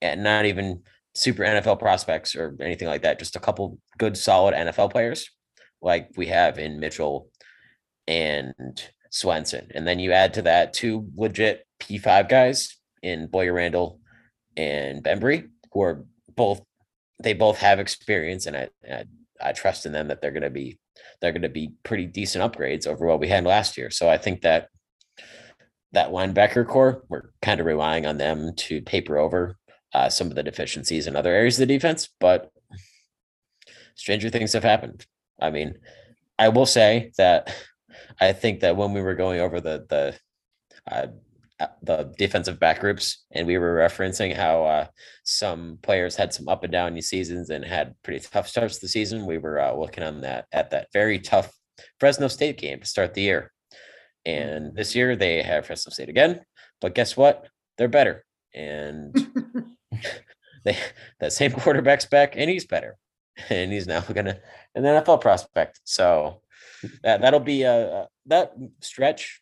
and 0.00 0.22
not 0.22 0.46
even 0.46 0.82
super 1.14 1.42
NFL 1.42 1.78
prospects 1.78 2.34
or 2.34 2.56
anything 2.60 2.88
like 2.88 3.02
that. 3.02 3.18
Just 3.18 3.36
a 3.36 3.40
couple 3.40 3.78
good 3.98 4.16
solid 4.16 4.54
NFL 4.54 4.90
players 4.90 5.30
like 5.82 6.08
we 6.16 6.26
have 6.26 6.58
in 6.58 6.80
Mitchell 6.80 7.28
and 8.06 8.54
Swenson. 9.10 9.68
And 9.74 9.86
then 9.86 9.98
you 9.98 10.12
add 10.12 10.34
to 10.34 10.42
that 10.42 10.72
two 10.72 11.08
legit 11.14 11.66
P5 11.80 12.28
guys 12.28 12.76
in 13.06 13.28
Boyer 13.28 13.52
Randall 13.52 14.00
and 14.56 15.02
Bembry, 15.02 15.48
who 15.72 15.82
are 15.82 16.04
both 16.34 16.60
they 17.22 17.32
both 17.32 17.58
have 17.58 17.78
experience, 17.78 18.46
and 18.46 18.56
I 18.56 18.68
I, 18.90 19.04
I 19.40 19.52
trust 19.52 19.86
in 19.86 19.92
them 19.92 20.08
that 20.08 20.20
they're 20.20 20.32
going 20.32 20.42
to 20.42 20.50
be 20.50 20.78
they're 21.20 21.32
going 21.32 21.42
to 21.42 21.48
be 21.48 21.72
pretty 21.84 22.06
decent 22.06 22.44
upgrades 22.44 22.86
over 22.86 23.06
what 23.06 23.20
we 23.20 23.28
had 23.28 23.44
last 23.44 23.78
year. 23.78 23.90
So 23.90 24.08
I 24.08 24.18
think 24.18 24.42
that 24.42 24.68
that 25.92 26.10
linebacker 26.10 26.66
corps, 26.66 27.04
we're 27.08 27.30
kind 27.40 27.60
of 27.60 27.66
relying 27.66 28.06
on 28.06 28.18
them 28.18 28.54
to 28.56 28.82
paper 28.82 29.16
over 29.16 29.56
uh, 29.94 30.10
some 30.10 30.26
of 30.26 30.34
the 30.34 30.42
deficiencies 30.42 31.06
in 31.06 31.16
other 31.16 31.32
areas 31.32 31.56
of 31.56 31.66
the 31.66 31.74
defense, 31.74 32.08
but 32.20 32.50
stranger 33.94 34.28
things 34.28 34.52
have 34.52 34.64
happened. 34.64 35.06
I 35.40 35.50
mean, 35.50 35.74
I 36.38 36.48
will 36.48 36.66
say 36.66 37.12
that 37.18 37.54
I 38.20 38.32
think 38.32 38.60
that 38.60 38.76
when 38.76 38.92
we 38.92 39.00
were 39.00 39.14
going 39.14 39.40
over 39.40 39.60
the 39.60 39.86
the 39.88 40.18
uh, 40.90 41.06
the 41.82 42.12
defensive 42.18 42.60
back 42.60 42.80
groups, 42.80 43.24
and 43.32 43.46
we 43.46 43.58
were 43.58 43.76
referencing 43.76 44.34
how 44.34 44.64
uh, 44.64 44.86
some 45.24 45.78
players 45.82 46.16
had 46.16 46.32
some 46.32 46.48
up 46.48 46.64
and 46.64 46.72
down 46.72 47.00
seasons 47.00 47.50
and 47.50 47.64
had 47.64 47.94
pretty 48.02 48.20
tough 48.20 48.48
starts 48.48 48.76
to 48.76 48.80
the 48.82 48.88
season. 48.88 49.26
We 49.26 49.38
were 49.38 49.60
uh, 49.60 49.74
looking 49.74 50.04
on 50.04 50.20
that 50.22 50.46
at 50.52 50.70
that 50.70 50.88
very 50.92 51.18
tough 51.18 51.52
Fresno 51.98 52.28
State 52.28 52.58
game 52.58 52.80
to 52.80 52.86
start 52.86 53.14
the 53.14 53.22
year, 53.22 53.52
and 54.24 54.74
this 54.74 54.94
year 54.94 55.16
they 55.16 55.42
have 55.42 55.66
Fresno 55.66 55.90
State 55.90 56.08
again. 56.08 56.40
But 56.80 56.94
guess 56.94 57.16
what? 57.16 57.48
They're 57.78 57.88
better, 57.88 58.24
and 58.54 59.14
they 60.64 60.76
that 61.20 61.32
same 61.32 61.52
quarterback's 61.52 62.06
back, 62.06 62.34
and 62.36 62.50
he's 62.50 62.66
better, 62.66 62.98
and 63.50 63.72
he's 63.72 63.86
now 63.86 64.00
gonna 64.00 64.38
an 64.74 64.82
NFL 64.82 65.20
prospect. 65.20 65.80
So 65.84 66.42
that 67.02 67.20
that'll 67.22 67.40
be 67.40 67.62
a 67.62 68.08
that 68.26 68.52
stretch 68.80 69.40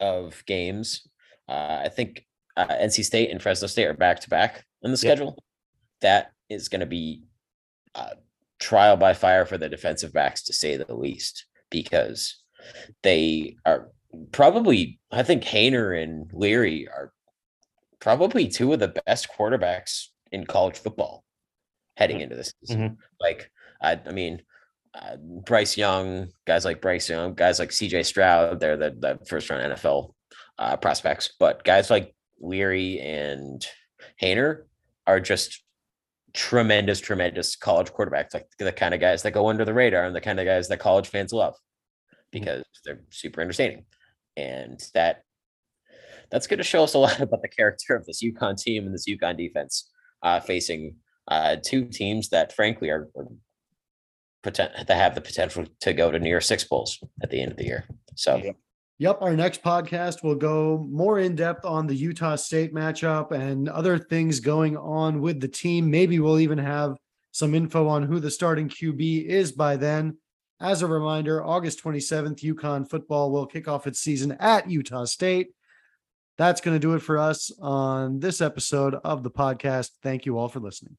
of 0.00 0.44
games. 0.46 1.06
Uh, 1.48 1.82
I 1.84 1.88
think 1.88 2.26
uh, 2.56 2.66
NC 2.66 3.04
State 3.04 3.30
and 3.30 3.42
Fresno 3.42 3.68
State 3.68 3.86
are 3.86 3.94
back 3.94 4.20
to 4.20 4.30
back 4.30 4.64
in 4.82 4.90
the 4.90 4.96
schedule. 4.96 5.26
Yep. 5.26 5.44
That 6.02 6.32
is 6.48 6.68
going 6.68 6.80
to 6.80 6.86
be 6.86 7.22
uh, 7.94 8.14
trial 8.58 8.96
by 8.96 9.14
fire 9.14 9.46
for 9.46 9.58
the 9.58 9.68
defensive 9.68 10.12
backs, 10.12 10.42
to 10.44 10.52
say 10.52 10.76
the 10.76 10.94
least, 10.94 11.46
because 11.70 12.42
they 13.02 13.56
are 13.64 13.90
probably, 14.32 14.98
I 15.10 15.22
think 15.22 15.44
Haener 15.44 16.00
and 16.00 16.30
Leary 16.32 16.88
are 16.88 17.12
probably 18.00 18.48
two 18.48 18.72
of 18.72 18.80
the 18.80 18.94
best 19.06 19.28
quarterbacks 19.28 20.08
in 20.30 20.46
college 20.46 20.78
football 20.78 21.24
heading 21.96 22.20
into 22.20 22.36
this 22.36 22.52
season. 22.60 22.82
Mm-hmm. 22.82 22.94
Like, 23.20 23.50
I, 23.80 24.00
I 24.06 24.12
mean, 24.12 24.42
uh, 24.94 25.16
Bryce 25.44 25.76
Young, 25.76 26.28
guys 26.46 26.64
like 26.64 26.80
Bryce 26.80 27.08
Young, 27.08 27.34
guys 27.34 27.58
like 27.58 27.70
CJ 27.70 28.04
Stroud, 28.04 28.60
they're 28.60 28.76
the, 28.76 28.90
the 28.90 29.18
first 29.26 29.50
round 29.50 29.72
NFL 29.72 30.12
uh, 30.58 30.76
prospects. 30.76 31.32
But 31.38 31.64
guys 31.64 31.90
like 31.90 32.14
Leary 32.40 33.00
and 33.00 33.66
Haener 34.22 34.64
are 35.06 35.20
just 35.20 35.62
tremendous, 36.32 37.00
tremendous 37.00 37.56
college 37.56 37.92
quarterbacks, 37.92 38.34
like 38.34 38.46
the 38.58 38.72
kind 38.72 38.94
of 38.94 39.00
guys 39.00 39.22
that 39.22 39.32
go 39.32 39.48
under 39.48 39.64
the 39.64 39.74
radar 39.74 40.04
and 40.04 40.14
the 40.14 40.20
kind 40.20 40.38
of 40.38 40.46
guys 40.46 40.68
that 40.68 40.78
college 40.78 41.08
fans 41.08 41.32
love 41.32 41.54
mm-hmm. 41.54 42.18
because 42.32 42.64
they're 42.84 43.02
super 43.10 43.40
entertaining. 43.40 43.84
And 44.36 44.80
that 44.94 45.22
that's 46.30 46.46
going 46.46 46.58
to 46.58 46.64
show 46.64 46.84
us 46.84 46.94
a 46.94 46.98
lot 47.00 47.20
about 47.20 47.42
the 47.42 47.48
character 47.48 47.94
of 47.96 48.06
this 48.06 48.22
UConn 48.22 48.60
team 48.60 48.84
and 48.84 48.94
this 48.94 49.08
UConn 49.08 49.36
defense 49.36 49.90
uh, 50.22 50.40
facing 50.40 50.96
uh, 51.28 51.56
two 51.64 51.86
teams 51.86 52.28
that, 52.30 52.52
frankly, 52.52 52.90
are, 52.90 53.08
are 53.16 53.26
that 54.44 54.88
have 54.88 55.14
the 55.14 55.20
potential 55.20 55.64
to 55.80 55.92
go 55.92 56.10
to 56.10 56.18
near 56.18 56.40
six 56.40 56.64
bowls 56.64 57.02
at 57.22 57.30
the 57.30 57.40
end 57.40 57.52
of 57.52 57.58
the 57.58 57.64
year. 57.64 57.84
So. 58.14 58.42
Yep. 58.98 59.22
Our 59.22 59.34
next 59.34 59.62
podcast 59.62 60.22
will 60.22 60.36
go 60.36 60.86
more 60.88 61.18
in 61.18 61.34
depth 61.34 61.64
on 61.64 61.88
the 61.88 61.96
Utah 61.96 62.36
State 62.36 62.72
matchup 62.72 63.32
and 63.32 63.68
other 63.68 63.98
things 63.98 64.38
going 64.38 64.76
on 64.76 65.20
with 65.20 65.40
the 65.40 65.48
team. 65.48 65.90
Maybe 65.90 66.20
we'll 66.20 66.38
even 66.38 66.58
have 66.58 66.96
some 67.32 67.56
info 67.56 67.88
on 67.88 68.04
who 68.04 68.20
the 68.20 68.30
starting 68.30 68.68
QB 68.68 69.26
is 69.26 69.50
by 69.50 69.76
then. 69.76 70.16
As 70.60 70.82
a 70.82 70.86
reminder, 70.86 71.44
August 71.44 71.82
27th, 71.82 72.40
UConn 72.40 72.88
football 72.88 73.32
will 73.32 73.46
kick 73.46 73.66
off 73.66 73.88
its 73.88 73.98
season 73.98 74.36
at 74.38 74.70
Utah 74.70 75.04
State. 75.04 75.48
That's 76.38 76.60
going 76.60 76.76
to 76.76 76.80
do 76.80 76.94
it 76.94 77.00
for 77.00 77.18
us 77.18 77.50
on 77.60 78.20
this 78.20 78.40
episode 78.40 78.94
of 78.94 79.24
the 79.24 79.30
podcast. 79.30 79.90
Thank 80.02 80.24
you 80.24 80.38
all 80.38 80.48
for 80.48 80.60
listening. 80.60 80.96